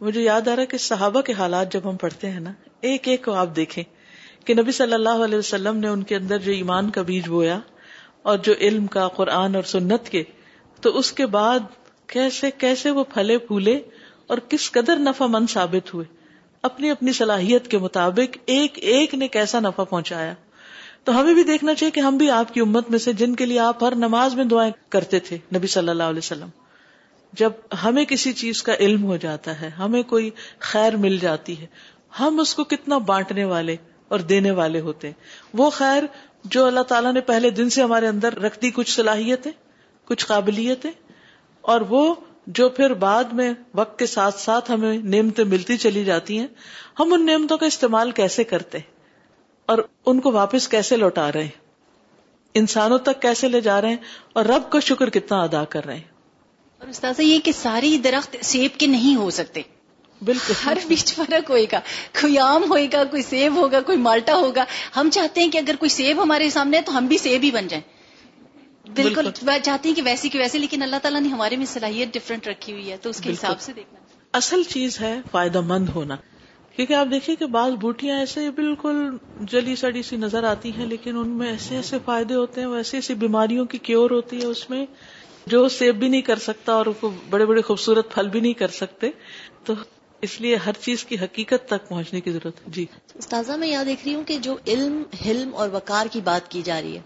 مجھے 0.00 0.22
یاد 0.22 0.48
آ 0.48 0.56
رہا 0.56 0.64
کہ 0.64 0.78
صحابہ 0.78 1.20
کے 1.20 1.32
حالات 1.32 1.72
جب 1.72 1.88
ہم 1.90 1.96
پڑھتے 1.96 2.30
ہیں 2.30 2.40
نا، 2.40 2.52
ایک 2.80 3.08
ایک 3.08 3.24
کو 3.24 3.32
آپ 3.32 3.56
دیکھیں 3.56 3.82
کہ 4.44 4.54
نبی 4.54 4.72
صلی 4.72 4.92
اللہ 4.92 5.24
علیہ 5.24 5.38
وسلم 5.38 5.76
نے 5.76 5.88
ان 5.88 6.02
کے 6.02 6.16
اندر 6.16 6.38
جو 6.38 6.52
ایمان 6.52 6.90
کا 6.90 7.02
بیج 7.02 7.28
بویا 7.28 7.58
اور 8.22 8.38
جو 8.38 8.52
علم 8.60 8.86
کا، 8.86 9.08
قرآن 9.08 9.54
اور 9.54 9.62
سنت 9.62 10.08
کے، 10.08 10.22
تو 10.80 10.98
اس 10.98 11.12
کے 11.12 11.26
بعد 11.26 11.58
کیسے 12.06 12.50
کیسے 12.58 12.90
وہ 12.90 13.04
پھلے 13.04 13.38
پھولے 13.38 13.78
اور 14.30 14.38
کس 14.48 14.70
قدر 14.70 14.96
نفع 14.96 15.26
مند 15.26 15.46
ثابت 15.50 15.94
ہوئے۔ 15.94 16.04
اپنی 16.62 16.90
اپنی 16.90 17.12
صلاحیت 17.12 17.68
کے 17.68 17.78
مطابق 17.78 18.36
ایک 18.46 18.72
ایک 18.76 19.14
نے 19.14 19.28
کیسا 19.28 19.60
نفع 19.60 19.84
پہنچایا۔ 19.84 20.34
تو 21.04 21.20
ہمیں 21.20 21.34
بھی 21.34 21.42
دیکھنا 21.42 21.74
چاہیے 21.74 21.90
کہ 21.90 22.00
ہم 22.00 22.16
بھی 22.16 22.30
آپ 22.30 22.54
کی 22.54 22.60
امت 22.60 22.90
میں 22.90 22.98
سے 22.98 23.12
جن 23.12 23.34
کے 23.34 23.46
لیے 23.46 23.58
آپ 23.58 23.84
ہر 23.84 23.94
نماز 23.94 24.34
میں 24.34 24.44
دعائیں 24.44 24.72
کرتے 24.88 25.18
تھے، 25.18 25.38
نبی 25.54 25.66
صلی 25.66 25.88
اللہ 25.88 26.02
علیہ 26.02 26.18
وسلم۔ 26.18 26.48
جب 27.32 27.52
ہمیں 27.84 28.04
کسی 28.04 28.32
چیز 28.32 28.62
کا 28.62 28.74
علم 28.74 29.04
ہو 29.04 29.16
جاتا 29.16 29.60
ہے، 29.60 29.68
ہمیں 29.68 30.02
کوئی 30.02 30.30
خیر 30.58 30.96
مل 30.96 31.18
جاتی 31.18 31.60
ہے، 31.60 31.66
ہم 32.20 32.40
اس 32.40 32.54
کو 32.54 32.64
کتنا 32.64 32.98
بانٹنے 32.98 33.44
والے 33.44 33.76
اور 34.08 34.18
دینے 34.18 34.50
والے 34.50 34.80
ہوتے 34.80 35.06
ہیں۔ 35.06 35.14
وہ 35.54 35.70
خیر 35.70 36.02
جو 36.44 36.66
اللہ 36.66 36.80
تعالیٰ 36.80 37.12
نے 37.12 37.20
پہلے 37.20 37.50
دن 37.50 37.70
سے 37.70 37.82
ہمارے 37.82 38.06
اندر 38.06 38.38
رکھ 38.38 38.58
دی، 38.62 38.70
کچھ 38.70 38.90
صلاحیتیں، 38.90 39.52
کچھ 40.04 40.26
قابلیتیں، 40.26 40.90
اور 41.60 41.80
وہ 41.80 42.14
جو 42.54 42.68
پھر 42.68 42.94
بعد 42.94 43.24
میں 43.24 43.54
وقت 43.74 43.98
کے 43.98 44.06
ساتھ 44.06 44.40
ساتھ 44.40 44.70
ہمیں 44.70 44.98
نعمتیں 44.98 45.44
ملتی 45.44 45.76
چلی 45.76 46.04
جاتی 46.04 46.38
ہیں 46.38 46.46
ہم 46.98 47.12
ان 47.12 47.26
نعمتوں 47.26 47.58
کا 47.58 47.66
استعمال 47.66 48.10
کیسے 48.10 48.44
کرتے 48.44 48.78
ہیں؟ 48.78 48.90
اور 49.66 49.78
ان 50.06 50.20
کو 50.20 50.32
واپس 50.32 50.68
کیسے 50.68 50.96
لوٹا 50.96 51.32
رہے 51.32 51.42
ہیں؟ 51.42 51.60
انسانوں 52.54 52.98
تک 52.98 53.22
کیسے 53.22 53.48
لے 53.48 53.60
جا 53.60 53.80
رہے 53.80 53.88
ہیں؟ 53.88 53.96
اور 54.32 54.44
رب 54.44 54.70
کا 54.72 54.80
شکر 54.80 55.10
کتنا 55.10 55.42
ادا 55.42 55.64
کر 55.64 55.84
رہے 55.84 55.94
ہیں؟ 55.94 56.02
اور 56.78 56.88
استاذ 56.88 57.20
یہ 57.20 57.38
کہ 57.38 57.52
ساری 57.52 57.98
درخت 57.98 58.36
سیب 58.42 58.78
کے 58.78 58.86
نہیں 58.86 59.16
ہو 59.16 59.30
سکتے۔ 59.30 59.62
بالکل۔ 60.24 60.52
ہر 60.64 60.76
بیچ 60.88 61.14
فرق 61.14 61.50
ہوئے 61.50 61.66
گا۔ 61.72 61.80
کوئی 62.20 62.38
آم 62.38 62.70
ہوئے 62.70 62.88
گا 62.92 63.04
کوئی 63.04 63.22
سیب 63.22 63.56
ہوگا 63.56 63.80
کوئی 63.80 63.98
مالٹا 63.98 64.34
ہوگا۔ 64.34 64.64
ہم 64.96 65.10
چاہتے 65.12 65.40
ہیں 65.40 65.50
کہ 65.50 65.58
اگر 65.58 65.74
کوئی 65.78 65.88
سیب 65.88 66.22
ہمارے 66.22 66.50
سامنے 66.50 66.76
ہے 66.76 66.82
تو 66.82 66.98
ہم 66.98 67.06
بھی 67.06 67.18
سیب 67.18 67.42
ہی 67.42 67.50
بن 67.50 67.66
جائیں۔ 67.66 67.99
بالکل۔ 68.96 69.30
چاہتے 69.64 69.88
ہیں 69.88 69.96
کہ 69.96 70.02
ویسی 70.02 70.28
کی 70.28 70.38
ویسے 70.38 70.58
لیکن 70.58 70.82
اللہ 70.82 70.96
تعالیٰ 71.02 71.20
نے 71.20 71.28
ہمارے 71.28 71.56
میں 71.56 71.66
صلاحیت 71.66 72.14
ڈفرنٹ 72.14 72.48
رکھی 72.48 72.72
ہوئی 72.72 72.90
ہے 72.90 72.96
تو 72.96 73.10
اس 73.10 73.20
کے 73.20 73.32
حساب 73.32 73.60
سے 73.60 73.72
دیکھنا۔ 73.72 74.00
اصل 74.32 74.62
چیز 74.62 75.00
ہے 75.00 75.20
فائدہ 75.30 75.60
مند 75.60 75.88
ہونا۔ 75.88 76.16
کیونکہ 76.76 76.94
آپ 76.94 77.06
دیکھیے 77.10 77.36
کہ 77.36 77.46
بعض 77.46 77.72
بوٹیاں 77.72 78.18
ایسے 78.18 78.50
بالکل 78.50 79.16
جلی 79.40 79.76
سڑی 79.76 80.02
سی 80.02 80.16
نظر 80.16 80.44
آتی 80.44 80.72
ہیں 80.78 80.86
لیکن 80.86 81.16
ان 81.16 81.28
میں 81.28 81.50
ایسے 81.50 81.76
ایسے 81.76 81.96
فائدے 82.04 82.34
ہوتے 82.34 82.60
ہیں 82.60 82.68
ایسی 82.68 82.96
ایسی 82.96 83.14
بیماریوں 83.14 83.64
کی 83.64 83.78
کیور 83.78 84.10
ہوتی 84.10 84.40
ہے 84.40 84.46
اس 84.46 84.70
میں 84.70 84.86
جو 85.46 85.68
سیب 85.68 85.96
بھی 85.96 86.08
نہیں 86.08 86.22
کر 86.22 86.38
سکتا 86.38 86.72
اور 86.72 86.86
بڑے 87.30 87.44
بڑے 87.46 87.62
خوبصورت 87.62 88.14
پھل 88.14 88.28
بھی 88.28 88.40
نہیں 88.40 88.52
کر 88.52 88.68
سکتے۔ 88.68 89.10
تو 89.64 89.74
اس 90.20 90.40
لیے 90.40 90.56
ہر 90.56 90.72
چیز 90.72 91.04
کی 91.04 91.16
حقیقت 91.22 91.66
تک 91.66 91.88
پہنچنے 91.88 92.20
کی 92.20 92.30
ضرورت 92.30 92.56
ہے۔ 92.56 92.64
جی۔ 92.66 92.86
استاذہ 93.14 93.52
میں 93.52 93.68
یاد 93.68 93.84
دیکھ 93.84 94.00
رہی 94.06 94.14
ہوں 94.14 94.24
کہ 94.24 94.38
جو 94.38 94.56
علم 94.66 95.02
حلم 95.26 95.54
اور 95.54 95.68
وقار 95.72 96.06
کی 96.10 96.20
بات 96.20 96.50
کی 96.50 96.62
جا 96.64 96.80
رہی 96.82 96.96
ہے 96.96 97.00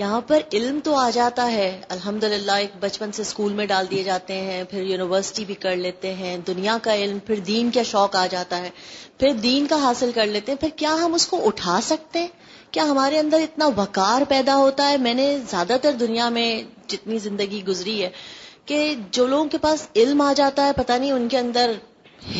یہاں 0.00 0.20
پر 0.20 0.40
علم 0.52 0.80
تو 0.84 0.94
آ 0.94 1.10
جاتا 1.10 1.52
ہے۔ 1.52 1.80
الحمد 1.88 2.24
للہ 2.24 2.52
ایک 2.52 2.70
بچپن 2.80 3.12
سے 3.12 3.22
اسکول 3.22 3.52
میں 3.52 3.66
ڈال 3.66 3.86
دیے 3.90 4.02
جاتے 4.02 4.34
ہیں، 4.34 4.64
پھر 4.64 4.82
یونیورسٹی 4.82 5.44
بھی 5.44 5.54
کر 5.54 5.76
لیتے 5.76 6.14
ہیں، 6.14 6.36
دنیا 6.36 6.78
کا 6.82 6.94
علم، 6.94 7.18
پھر 7.18 7.36
دین 7.36 7.70
کا 7.70 7.82
شوق 7.82 8.16
آ 8.16 8.26
جاتا 8.30 8.58
ہے۔ 8.58 8.70
پھر 9.18 9.32
دین 9.32 9.66
کا 9.66 9.76
حاصل 9.76 10.10
کر 10.14 10.26
لیتے 10.26 10.52
ہیں، 10.52 10.58
پھر 10.58 10.68
کیا 10.76 10.94
ہم 10.94 11.14
اس 11.14 11.26
کو 11.26 11.46
اٹھا 11.46 11.80
سکتے 11.82 12.18
ہیں؟ 12.18 12.26
کیا 12.70 12.84
ہمارے 12.84 13.18
اندر 13.18 13.38
اتنا 13.38 13.68
وقار 13.76 14.22
پیدا 14.28 14.56
ہوتا 14.56 14.88
ہے؟ 14.88 14.96
میں 14.96 15.14
نے 15.14 15.38
زیادہ 15.50 15.76
تر 15.82 15.92
دنیا 15.92 16.28
میں 16.28 16.62
جتنی 16.86 17.18
زندگی 17.18 17.62
گزری 17.68 18.02
ہے 18.02 18.10
کہ 18.64 18.94
جو 19.10 19.26
لوگوں 19.26 19.44
کے 19.44 19.58
پاس 19.58 19.86
علم 19.96 20.20
آ 20.20 20.32
جاتا 20.32 20.66
ہے، 20.66 20.72
پتہ 20.76 20.92
نہیں 20.92 21.12
ان 21.12 21.28
کے 21.28 21.38
اندر 21.38 21.72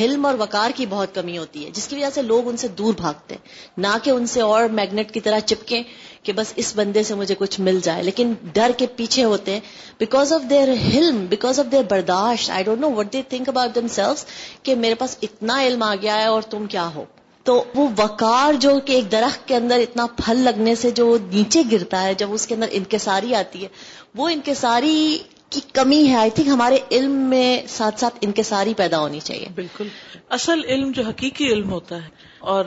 حلم 0.01 0.27
اور 0.27 0.35
وقار 0.39 0.71
کی 0.75 0.87
بہت 0.87 1.15
کمی 1.15 1.39
ہوتی 1.39 1.65
ہے، 1.65 1.71
جس 1.71 1.89
کی 1.89 1.97
وجہ 1.97 2.11
سے 2.15 2.23
لوگ 2.23 2.49
ان 2.49 2.57
سے 2.57 2.69
دور 2.69 2.95
بھاگتے 2.95 3.35
ہیں۔ 3.35 3.49
نہ 3.79 3.97
کہ 4.03 4.11
ان 4.11 4.27
سے 4.27 4.41
اور 4.41 4.65
میگنیٹ 4.65 5.15
کی 5.15 5.21
طرح 5.21 5.39
چپکیں۔ 5.39 5.83
کہ 6.23 6.33
بس 6.33 6.53
اس 6.57 6.73
بندے 6.77 7.03
سے 7.03 7.15
مجھے 7.15 7.35
کچھ 7.39 7.61
مل 7.61 7.81
جائے۔ 7.83 8.03
لیکن 8.03 8.35
ڈر 8.53 8.71
کے 8.77 8.87
پیچھے 8.87 9.25
ہوتے 9.25 9.53
ہیں۔ 9.53 9.61
بیکاز 9.99 10.33
آف 10.33 10.51
دیئر 10.51 10.69
حلم 10.69 11.27
بیکاز 11.27 11.61
آف 11.61 11.73
دیئر 11.73 11.83
برداشت 11.91 12.51
I 12.51 12.65
don't 12.65 12.81
know 12.81 12.91
what 12.91 13.13
they 13.13 13.23
think 13.29 13.49
about 13.49 13.75
themselves 13.89 14.25
کہ 14.63 14.75
میرے 14.75 14.95
پاس 14.95 15.17
اتنا 15.23 15.63
علم 15.63 15.83
آ 15.83 15.95
گیا 16.03 16.17
ہے 16.21 16.27
اور 16.27 16.43
تم 16.43 16.67
کیا 16.67 16.91
ہو۔ 16.95 17.05
تو 17.45 17.65
وہ 17.75 17.89
وقار 17.99 18.53
جو 18.53 18.79
کہ 18.85 18.93
ایک 18.93 19.13
درخت 19.13 19.49
کے 19.49 19.57
اندر 19.57 19.79
اتنا 19.79 20.07
پھل 20.07 20.37
لگنے 20.37 20.75
سے 20.75 20.91
جو 20.91 21.19
نیچے 21.33 21.63
گرتا 21.73 22.03
ہے، 22.03 22.15
جب 22.15 22.33
اس 22.33 22.47
کے 22.47 22.55
اندر 22.55 22.67
انکساری 22.71 23.35
آتی 23.35 23.63
ہے، 23.63 23.69
وہ 24.15 24.29
انکساری 24.29 25.19
کی 25.51 25.61
کمی 25.73 26.09
ہے۔ 26.09 26.17
آئی 26.17 26.31
تھنک 26.31 26.49
ہمارے 26.49 26.79
علم 26.91 27.13
میں 27.13 27.63
ساتھ 27.69 28.01
ساتھ 28.01 28.15
انکساری 28.21 28.75
پیدا 28.75 29.01
ہونی 29.01 29.21
چاہیے۔ 29.21 29.47
بالکل۔ 29.55 29.89
اصل 30.29 30.61
علم 30.65 30.91
جو 30.91 31.03
حقیقی 31.03 31.53
علم 31.53 31.71
ہوتا 31.73 31.97
ہے، 31.97 32.09
اور 32.39 32.65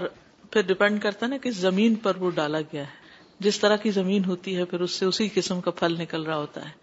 پھر 0.51 0.61
ڈپینڈ 0.61 1.01
کرتا 1.01 1.25
ہے 1.25 1.31
نا 1.31 1.37
کہ 1.37 1.51
زمین 1.51 1.95
پر 1.95 2.15
وہ 2.15 2.31
ڈالا 2.31 2.61
گیا 2.61 2.81
ہے۔ 2.81 3.02
جس 3.43 3.59
طرح 3.59 3.75
کی 3.75 3.91
زمین 3.91 4.25
ہوتی 4.25 4.57
ہے، 4.57 4.65
پھر 4.65 4.79
اس 4.79 4.91
سے 4.91 5.05
اسی 5.05 5.29
قسم 5.33 5.61
کا 5.61 5.71
پھل 5.71 5.95
نکل 5.99 6.23
رہا 6.23 6.37
ہوتا 6.37 6.65
ہے۔ 6.65 6.73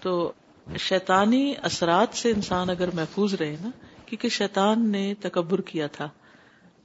تو 0.00 0.32
شیطانی 0.78 1.54
اثرات 1.62 2.16
سے 2.16 2.30
انسان 2.30 2.70
اگر 2.70 2.88
محفوظ 2.94 3.34
رہے 3.34 3.56
نا، 3.60 3.70
کیونکہ 4.06 4.28
شیطان 4.28 4.92
نے 4.92 5.14
تکبر 5.20 5.60
کیا 5.60 5.86
تھا۔ 5.86 6.08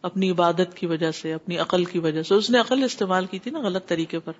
اپنی 0.01 0.31
عبادت 0.31 0.75
کی 0.75 0.85
وجہ 0.85 1.11
سے، 1.11 1.33
اپنی 1.33 1.57
عقل 1.57 1.85
کی 1.85 1.99
وجہ 1.99 2.23
سے۔ 2.23 2.33
اس 2.33 2.49
نے 2.49 2.59
عقل 2.59 2.83
استعمال 2.83 3.25
کی 3.25 3.39
تھی 3.39 3.51
نا 3.51 3.59
غلط 3.59 3.87
طریقے 3.87 4.19
پر، 4.19 4.31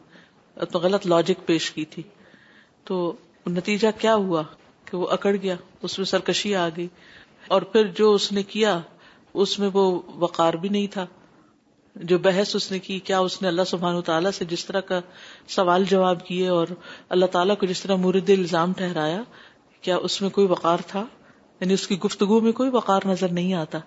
غلط 0.74 1.08
لاجک 1.08 1.48
پیش 1.48 1.72
کی 1.72 1.86
تھی۔ 1.86 2.04
تو 2.84 3.14
نتیجہ 3.48 3.88
کیا 4.00 4.16
ہوا؟ 4.16 4.44
کہ 4.86 4.98
وہ 4.98 5.08
اکڑ 5.08 5.36
گیا، 5.42 5.56
اس 5.82 5.98
میں 5.98 6.06
سرکشی 6.06 6.56
آ 6.56 6.70
گئی۔ 6.78 6.88
اور 7.48 7.62
پھر 7.62 7.88
جو 7.88 8.14
اس 8.14 8.32
نے 8.32 8.44
کیا، 8.44 8.80
اس 9.34 9.60
میں 9.60 9.70
وہ 9.74 10.02
وقار 10.16 10.54
بھی 10.54 10.70
نہیں 10.70 10.88
تھا۔ 10.88 11.06
جو 11.96 12.18
بحث 12.18 12.56
اس 12.56 12.72
نے 12.72 12.80
کی، 12.80 13.00
کیا 13.00 13.20
اس 13.20 13.42
نے 13.42 13.48
اللہ 13.48 13.62
سبحان 13.68 14.02
تعالیٰ 14.02 14.32
سے 14.32 14.46
جس 14.46 14.66
طرح 14.66 14.80
کا 14.80 15.00
سوال 15.48 15.84
جواب 15.84 16.26
کیے 16.26 16.48
اور 16.48 16.68
اللہ 17.10 17.26
تعالیٰ 17.26 17.58
کو 17.58 17.66
جس 17.66 17.82
طرح 17.82 17.96
مورد 17.96 18.30
الزام 18.30 18.74
ٹھہرایا، 18.74 19.22
کیا 19.82 19.98
اس 19.98 20.22
میں 20.22 20.30
کوئی 20.30 20.48
وقار 20.48 20.78
تھا؟ 20.88 21.06
یعنی 21.60 21.74
اس 21.74 21.88
کی 21.88 22.00
گفتگو 22.00 22.40
میں 22.40 22.52
کوئی 22.52 22.70
وقار 22.70 23.02
نظر 23.06 23.32
نہیں 23.32 23.54
آتا۔ 23.54 23.80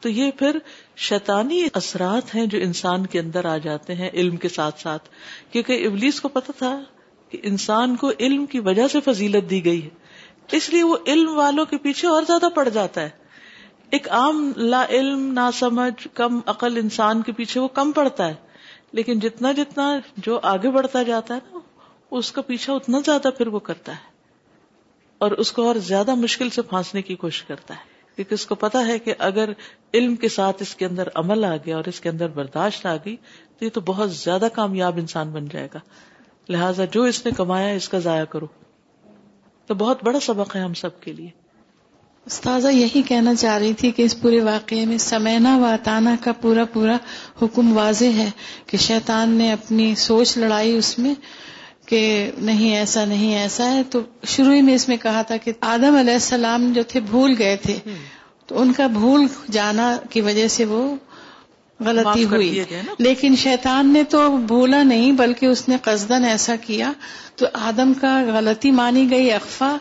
تو 0.00 0.08
یہ 0.08 0.30
پھر 0.30 0.58
شیطانی 0.96 1.68
اثرات 1.74 2.34
ہیں 2.34 2.46
جو 2.46 2.58
انسان 2.58 3.06
کے 3.06 3.20
اندر 3.20 3.44
آ 3.44 3.56
جاتے 3.56 3.94
ہیں 3.94 4.10
علم 4.14 4.36
کے 4.36 4.48
ساتھ 4.48 4.80
ساتھ۔ 4.80 5.08
کیونکہ 5.52 5.86
ابلیس 5.86 6.20
کو 6.20 6.28
پتا 6.28 6.52
تھا 6.58 6.82
کہ 7.28 7.38
انسان 7.42 7.96
کو 7.96 8.12
علم 8.20 8.46
کی 8.46 8.58
وجہ 8.58 8.88
سے 8.88 9.00
فضیلت 9.00 9.50
دی 9.50 9.64
گئی 9.64 9.84
ہے۔ 9.84 9.88
اس 10.52 10.70
لیے 10.70 10.82
وہ 10.82 10.96
علم 11.06 11.34
والوں 11.34 11.64
کے 11.64 11.78
پیچھے 11.78 12.08
اور 12.08 12.22
زیادہ 12.22 12.48
پڑ 12.54 12.68
جاتا 12.68 13.00
ہے۔ 13.00 13.27
ایک 13.90 14.10
عام 14.10 14.52
لا 14.56 14.86
علم 14.88 15.32
نہ 15.32 15.50
سمجھ، 15.54 16.08
کم 16.14 16.40
عقل 16.46 16.76
انسان 16.76 17.22
کے 17.22 17.32
پیچھے 17.32 17.60
وہ 17.60 17.68
کم 17.68 17.92
پڑتا 17.92 18.28
ہے۔ 18.28 18.34
لیکن 18.92 19.18
جتنا 19.18 19.52
جتنا 19.52 19.98
جو 20.16 20.40
آگے 20.42 20.70
بڑھتا 20.70 21.02
جاتا 21.02 21.34
ہے 21.34 21.38
نا، 21.52 21.58
اس 22.10 22.32
کا 22.32 22.42
پیچھا 22.42 22.72
اتنا 22.72 22.98
زیادہ 23.04 23.28
پھر 23.38 23.46
وہ 23.46 23.58
کرتا 23.58 23.92
ہے۔ 23.92 24.18
اور 25.18 25.30
اس 25.30 25.52
کو 25.52 25.62
اور 25.62 25.76
زیادہ 25.76 26.14
مشکل 26.14 26.50
سے 26.50 26.62
پھانسنے 26.62 27.02
کی 27.02 27.14
کوشش 27.14 27.42
کرتا 27.42 27.74
ہے۔ 27.74 27.98
کیونکہ 28.16 28.34
اس 28.34 28.46
کو 28.46 28.54
پتا 28.54 28.86
ہے 28.86 28.98
کہ 28.98 29.14
اگر 29.18 29.52
علم 29.94 30.16
کے 30.16 30.28
ساتھ 30.28 30.62
اس 30.62 30.74
کے 30.74 30.86
اندر 30.86 31.08
عمل 31.14 31.44
آ 31.44 31.56
گیا 31.56 31.76
اور 31.76 31.84
اس 31.86 32.00
کے 32.00 32.08
اندر 32.08 32.28
برداشت 32.28 32.86
آ 32.86 32.96
گئی، 32.96 33.16
تو 33.58 33.64
یہ 33.64 33.70
تو 33.70 33.80
بہت 33.80 34.12
زیادہ 34.12 34.48
کامیاب 34.52 34.96
انسان 34.96 35.30
بن 35.30 35.48
جائے 35.48 35.68
گا۔ 35.74 35.78
لہٰذا 36.48 36.84
جو 36.84 37.02
اس 37.02 37.24
نے 37.26 37.30
کمایا 37.36 37.68
اس 37.68 37.88
کا 37.88 37.98
ضائع 37.98 38.24
کرو۔ 38.24 38.46
تو 39.66 39.74
بہت 39.74 40.04
بڑا 40.04 40.20
سبق 40.20 40.56
ہے 40.56 40.60
ہم 40.60 40.74
سب 40.74 41.00
کے 41.00 41.12
لیے۔ 41.12 41.47
استاذہ 42.30 42.68
یہی 42.68 43.02
کہنا 43.02 43.34
چاہ 43.34 43.58
رہی 43.58 43.72
تھی 43.72 43.90
کہ 43.90 44.02
اس 44.02 44.20
پورے 44.20 44.40
واقعے 44.42 44.84
میں 44.84 44.98
سمینا 44.98 45.56
و 45.56 45.66
کا 46.20 46.32
پورا 46.32 46.64
پورا 46.64 46.96
حکم 47.42 47.76
واضح 47.76 48.04
ہے 48.04 48.30
کہ 48.66 48.76
شیطان 48.76 49.30
نے 49.30 49.52
اپنی 49.52 49.94
سوچ 49.94 50.38
لڑائی 50.38 50.76
اس 50.76 50.98
میں 50.98 51.14
کہ 51.86 52.30
نہیں 52.38 52.76
ایسا 52.76 53.04
نہیں 53.04 53.38
ایسا 53.38 53.74
ہے۔ 53.74 53.82
تو 53.82 54.00
شروع 54.26 54.60
میں 54.60 54.74
اس 54.74 54.88
میں 54.88 54.96
کہا 54.96 55.22
تھا 55.22 55.36
کہ 55.36 55.52
آدم 55.60 55.96
علیہ 55.96 56.12
السلام 56.12 56.72
جو 56.72 56.82
تھے 56.88 57.00
بھول 57.00 57.34
گئے 57.38 57.56
تھے۔ 57.56 57.78
تو 58.46 58.60
ان 58.60 58.72
کا 58.72 58.86
بھول 58.86 59.26
جانا 59.50 59.96
کی 60.10 60.20
وجہ 60.20 60.48
سے 60.48 60.64
وہ 60.64 60.94
غلطی 61.80 62.24
ہوئی۔ 62.24 62.64
لیکن 62.98 63.36
شیطان 63.36 63.92
نے 63.92 64.02
تو 64.04 64.36
بھولا 64.36 64.82
نہیں 64.82 65.12
بلکہ 65.12 65.46
اس 65.46 65.68
نے 65.68 65.76
قصدن 65.82 66.24
ایسا 66.24 66.56
کیا۔ 66.56 66.92
تو 67.36 67.46
آدم 67.52 67.92
کا 67.94 68.22
غلطی 68.34 68.70
مانی 68.70 69.10
گئی 69.10 69.32
اقفا 69.32 69.76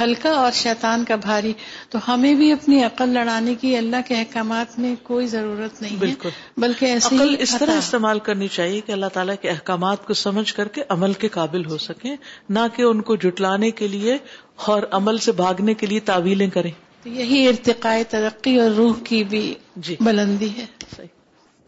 ہلکا 0.00 0.30
اور 0.30 0.52
شیطان 0.52 1.04
کا 1.04 1.16
بھاری 1.16 1.52
تو 1.90 1.98
ہمیں 2.08 2.34
بھی 2.34 2.52
اپنی 2.52 2.84
عقل 2.84 3.08
لڑانے 3.08 3.54
کی 3.54 3.76
اللہ 3.76 3.96
کے 4.08 4.14
احکامات 4.14 4.78
میں 4.78 4.94
کوئی 5.02 5.26
ضرورت 5.26 5.82
نہیں 5.82 5.96
بالکل۔ 5.96 6.28
بلکہ 6.56 6.84
ایسے 6.86 7.16
عقل 7.16 7.36
اس 7.38 7.56
طرح 7.58 7.78
استعمال 7.78 8.18
کرنی 8.18 8.48
چاہیے 8.48 8.80
کہ 8.80 8.92
اللہ 8.92 9.06
تعالیٰ 9.12 9.34
کے 9.40 9.50
احکامات 9.50 10.06
کو 10.06 10.14
سمجھ 10.14 10.54
کر 10.54 10.68
کے 10.68 10.82
عمل 10.88 11.12
کے 11.12 11.28
قابل 11.28 11.66
ہو 11.66 11.78
سکے 11.78 12.16
نہ 12.48 12.58
کہ 12.76 12.82
ان 12.82 13.00
کو 13.02 13.16
جٹلانے 13.16 13.70
کے 13.70 13.88
لیے 13.88 14.18
اور 14.64 14.82
عمل 14.90 15.18
سے 15.18 15.32
بھاگنے 15.32 15.74
کے 15.74 15.86
لیے 15.86 16.00
تعویلیں 16.00 16.50
کریں۔ 16.50 16.70
یہی 17.04 17.48
ارتقاء 17.48 17.96
ترقی 18.08 18.60
اور 18.60 18.70
روح 18.70 18.94
کی 19.04 19.24
بھی 19.24 19.54
جی۔ 19.76 19.96
بلندی 20.00 20.48
ہے۔ 20.56 20.66
صحیح۔ 20.96 21.06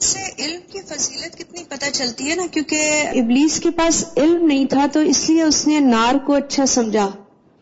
سے 0.00 0.18
علم 0.38 0.60
کی 0.72 0.78
فضیلت 0.82 1.38
کتنی 1.38 1.64
پتہ 1.64 1.84
چلتی 1.92 2.30
ہے 2.30 2.34
نا؟ 2.34 2.42
کیونکہ 2.50 3.04
ابلیس 3.08 3.60
کے 3.60 3.70
پاس 3.70 4.04
علم 4.16 4.46
نہیں 4.46 4.64
تھا 4.64 4.86
تو 4.92 5.00
اس 5.00 5.30
لیے 5.30 5.42
اس 5.42 5.66
نے 5.66 5.80
نار 5.80 6.14
کو 6.26 6.34
اچھا 6.34 6.66
سمجھا۔ 6.66 7.10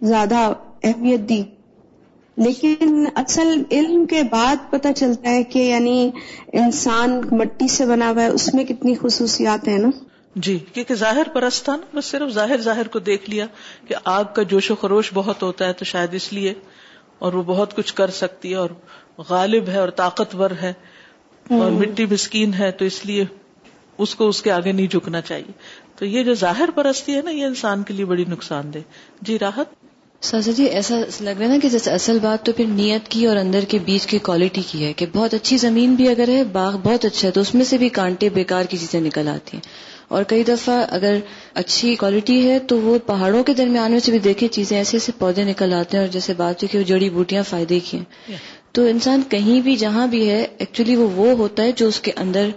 زیادہ 0.03 0.53
اہمیت 0.83 1.21
دی۔ 1.21 1.43
لیکن 2.37 3.05
اصل 3.15 3.63
علم 3.71 4.07
کے 4.07 4.23
بعد 4.23 4.57
پتہ 4.71 4.89
چلتا 4.97 5.31
ہے 5.31 5.43
کہ 5.43 5.59
یعنی 5.59 6.11
انسان 6.53 7.21
مٹی 7.31 7.69
سے 7.69 7.87
بنا 7.87 8.11
ہوا 8.11 8.23
ہے 8.23 8.29
اس 8.29 8.55
میں 8.55 8.65
کتنی 8.65 8.95
خصوصیات 8.95 9.69
ہیں 9.69 9.79
نا؟ 9.79 9.89
جی 10.37 10.59
کیونکہ 10.73 10.95
ظاہر 10.95 11.29
پرست 11.33 11.65
تھا 11.65 11.77
نا 11.77 11.87
بس 11.95 12.05
صرف 12.05 12.31
ظاہر 12.31 12.61
ظاہر 12.61 12.89
کو 12.89 12.99
دیکھ 12.99 13.31
لیا 13.31 13.47
کہ 13.89 13.95
آگ 14.05 14.25
کا 14.35 14.43
جوش 14.43 14.71
و 14.71 14.75
خروش 14.75 15.11
بہت 15.15 15.43
ہوتا 15.43 15.67
ہے 15.67 15.73
تو 15.73 15.85
شاید 15.85 16.15
اس 16.15 16.33
لیے 16.33 16.55
اور 17.19 17.33
وہ 17.33 17.43
بہت 17.43 17.77
کچھ 17.77 17.95
کر 17.95 18.11
سکتی 18.11 18.51
ہے 18.51 18.55
اور 18.55 18.71
غالب 19.29 19.69
ہے 19.69 19.79
اور 19.79 19.89
طاقتور 19.89 20.51
ہے 20.63 20.73
اور 21.51 21.71
مٹی 21.71 22.07
مسکین 22.07 22.55
ہے 22.55 22.71
تو 22.71 22.85
اس 22.85 23.07
لیے 23.07 23.25
اس 23.99 24.15
کو 24.15 24.29
اس 24.29 24.43
کے 24.43 24.53
آگے 24.53 24.73
نہیں 24.73 24.87
جھکنا 24.87 25.21
چاہیے۔ 25.21 25.53
تو 25.97 26.05
یہ 26.05 26.23
جو 26.23 26.35
ظاہر 26.35 26.69
پرستی 26.75 27.17
ہے 27.17 27.23
نا 27.23 27.31
یہ 27.31 27.45
انسان 27.45 27.83
کے 27.83 27.95
لیے 27.95 28.05
بڑی 28.05 28.25
نقصان 28.29 28.75
دہ۔ 28.75 28.79
جی 29.21 29.39
راحت؟ 29.39 29.82
سازا 30.23 30.51
جی 30.53 30.65
ایسا 30.65 30.97
لگ 31.21 31.31
رہا 31.31 31.43
ہے 31.43 31.49
نا 31.49 31.57
کہ 31.63 31.69
جیسے 31.69 31.91
اصل 31.91 32.19
بات 32.23 32.45
تو 32.47 32.53
پھر 32.53 32.65
نیت 32.69 33.09
کی 33.09 33.27
اور 33.27 33.37
اندر 33.37 33.65
کے 33.69 33.79
بیچ 33.79 34.07
کی 34.07 34.19
کوالٹی 34.19 34.63
کی 34.71 34.85
ہے 34.85 34.93
کہ 34.93 35.07
بہت 35.13 35.35
اچھی 35.35 35.57
زمین 35.57 35.95
بھی 35.95 36.09
اگر 36.09 36.29
ہے 36.29 36.45
باغ 36.45 36.77
بہت 36.83 37.05
اچھا 37.05 37.27
ہے 37.29 37.33
تو 37.33 37.41
اس 37.41 37.55
میں 37.55 37.65
سے 37.65 37.79
بھی 37.79 37.89
کانٹے 37.89 38.29
بیکار 38.29 38.65
کی 38.65 38.77
چیزیں 38.77 39.01
نکل 39.01 39.29
آتی 39.29 39.57
ہیں۔ 39.57 39.71
اور 40.09 40.23
کئی 40.23 40.43
دفعہ 40.45 40.85
اگر 40.91 41.17
اچھی 41.55 41.95
کوالٹی 41.95 42.51
ہے 42.51 42.59
تو 42.59 42.81
وہ 42.81 42.99
پہاڑوں 43.07 43.43
کے 43.45 43.55
درمیان 43.55 43.91
میں 43.91 44.01
سے 44.01 44.11
بھی 44.11 44.19
دیکھے 44.19 44.49
چیزیں 44.49 44.77
ایسے 44.77 44.97
ایسے 44.97 45.13
پودے 45.19 45.45
نکل 45.45 45.73
آتے 45.73 45.97
ہیں 45.97 46.05
اور 46.05 46.13
جیسے 46.13 46.35
بات 46.37 46.63
ہوئی 46.63 46.69
کہ 46.69 46.79
وہ 46.79 46.83
جڑی 46.83 47.11
بوٹیاں 47.11 47.43
فائدے 47.43 47.81
کی 47.81 47.97
ہیں۔ 47.97 48.37
تو 48.73 48.87
انسان 48.87 49.23
کہیں 49.29 49.61
بھی 49.61 49.77
جہاں 49.77 50.07
بھی 50.07 50.29
ہے 50.31 50.47
ایکچولی 50.59 50.97
وہ 50.97 51.09
وہ 51.15 51.33
ہوتا 51.33 51.63
ہے 51.63 51.73
جو 51.73 51.89
اس 51.89 52.01
کے 52.01 52.13
اندر 52.17 52.49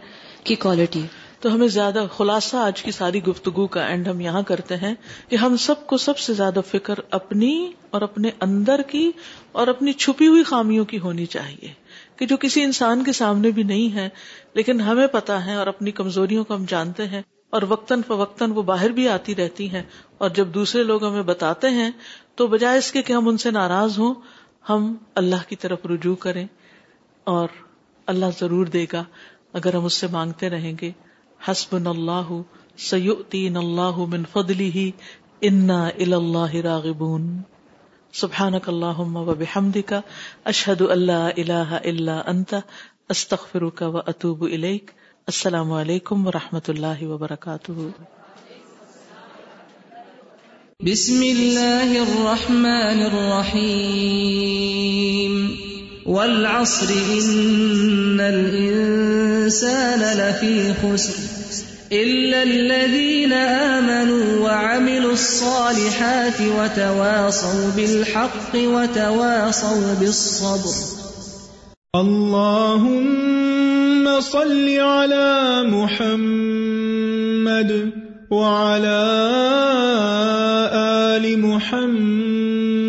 کی 0.43 0.55
کوالٹی 0.55 1.01
تو 1.39 1.53
ہمیں 1.53 1.67
زیادہ 1.67 2.05
خلاصہ 2.17 2.57
آج 2.57 2.81
کی 2.83 2.91
ساری 2.91 3.23
گفتگو 3.23 3.67
کا 3.67 3.85
اینڈ 3.85 4.07
ہم 4.07 4.21
یہاں 4.21 4.41
کرتے 4.41 4.77
ہیں 4.77 4.93
کہ 5.29 5.35
ہم 5.35 5.57
سب 5.57 5.87
کو 5.87 5.97
سب 5.97 6.17
سے 6.17 6.33
زیادہ 6.33 6.59
فکر 6.67 6.93
اپنی 7.09 7.71
اور 7.89 8.01
اپنے 8.01 8.29
اندر 8.41 8.81
کی 8.87 9.11
اور 9.51 9.67
اپنی 9.67 9.93
چھپی 9.93 10.27
ہوئی 10.27 10.43
خامیوں 10.43 10.85
کی 10.85 10.99
ہونی 10.99 11.25
چاہیے 11.25 11.73
کہ 12.15 12.25
جو 12.25 12.37
کسی 12.37 12.63
انسان 12.63 13.03
کے 13.03 13.11
سامنے 13.11 13.51
بھی 13.51 13.63
نہیں 13.63 13.95
ہے، 13.95 14.09
لیکن 14.53 14.81
ہمیں 14.81 15.07
پتا 15.07 15.45
ہے 15.45 15.55
اور 15.55 15.67
اپنی 15.67 15.91
کمزوریوں 15.91 16.43
کو 16.43 16.55
ہم 16.55 16.65
جانتے 16.67 17.07
ہیں 17.07 17.21
اور 17.49 17.61
وقتاً 17.61 18.01
فوقتاً 18.07 18.51
وہ 18.51 18.63
باہر 18.63 18.89
بھی 18.89 19.07
آتی 19.09 19.35
رہتی 19.35 19.69
ہیں 19.69 19.83
اور 20.17 20.29
جب 20.29 20.47
دوسرے 20.47 20.83
لوگ 20.83 21.05
ہمیں 21.05 21.23
بتاتے 21.23 21.69
ہیں 21.69 21.91
تو 22.35 22.47
بجائے 22.47 22.77
اس 22.77 22.91
کے 22.91 23.01
کہ 23.01 23.13
ہم 23.13 23.27
ان 23.27 23.37
سے 23.37 23.51
ناراض 23.51 23.99
ہوں، 23.99 24.13
ہم 24.69 24.93
اللہ 25.15 25.49
کی 25.49 25.55
طرف 25.55 25.85
رجوع 25.85 26.15
کریں 26.15 26.45
اور 27.23 27.47
اللہ 28.05 28.25
ضرور 28.39 28.65
دے 28.65 28.85
گا 28.93 29.03
اگر 29.53 29.73
ہم 29.73 29.85
اس 29.85 29.93
سے 29.93 30.07
مانگتے 30.11 30.49
رہیں 30.49 30.73
گے۔ 30.81 30.91
حسب 31.47 31.89
اللہ 31.89 32.41
سیؤتین 32.77 33.57
اللہ 33.57 33.97
من 33.97 34.23
فضلی 34.33 34.71
ہی 34.71 34.91
انا 35.41 35.87
اللہ 35.87 36.55
راغبون۔ 36.55 37.41
سبحانک 38.13 38.69
اللہم 38.69 39.15
و 39.15 39.25
بحمدک، 39.25 39.93
اشہد 40.43 40.81
اللہ 40.81 41.11
الہ 41.11 41.79
الا 41.85 42.21
انت، 42.25 42.55
استغفرک 43.09 43.81
و 43.81 43.97
اتوب 43.97 44.43
الیک۔ 44.43 44.91
السلام 45.27 45.71
علیکم 45.71 46.27
و 46.27 46.31
رحمۃ 46.31 46.59
اللہ 46.67 47.03
وبرکاتہ۔ 47.03 47.71
بسم 50.79 51.21
اللہ 51.21 51.83
الرحمن 51.83 53.07
الرحیم۔ 53.11 55.55
والعصر، 56.05 56.89
ان 56.89 58.19
الانسان 58.19 59.99
لفی 59.99 60.71
خسر۔ 60.81 61.34
الا 62.03 62.43
الذين 62.43 63.33
آمنوا 63.33 64.27
وعملوا 64.43 65.13
الصالحات 65.13 66.39
وتواصوا 66.41 67.71
بالحق 67.77 68.53
وتواصوا 68.55 69.93
بالصبر. 69.99 70.75
اللهم 71.95 73.35
صل 74.21 74.67
على 74.79 75.63
محمد 75.71 76.91
وعلى 78.31 79.01
آل 81.15 81.25
محمد 81.39 82.81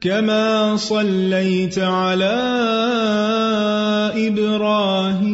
كما 0.00 0.76
صليت 0.76 1.78
على 1.78 2.36
إبراهيم 4.28 5.33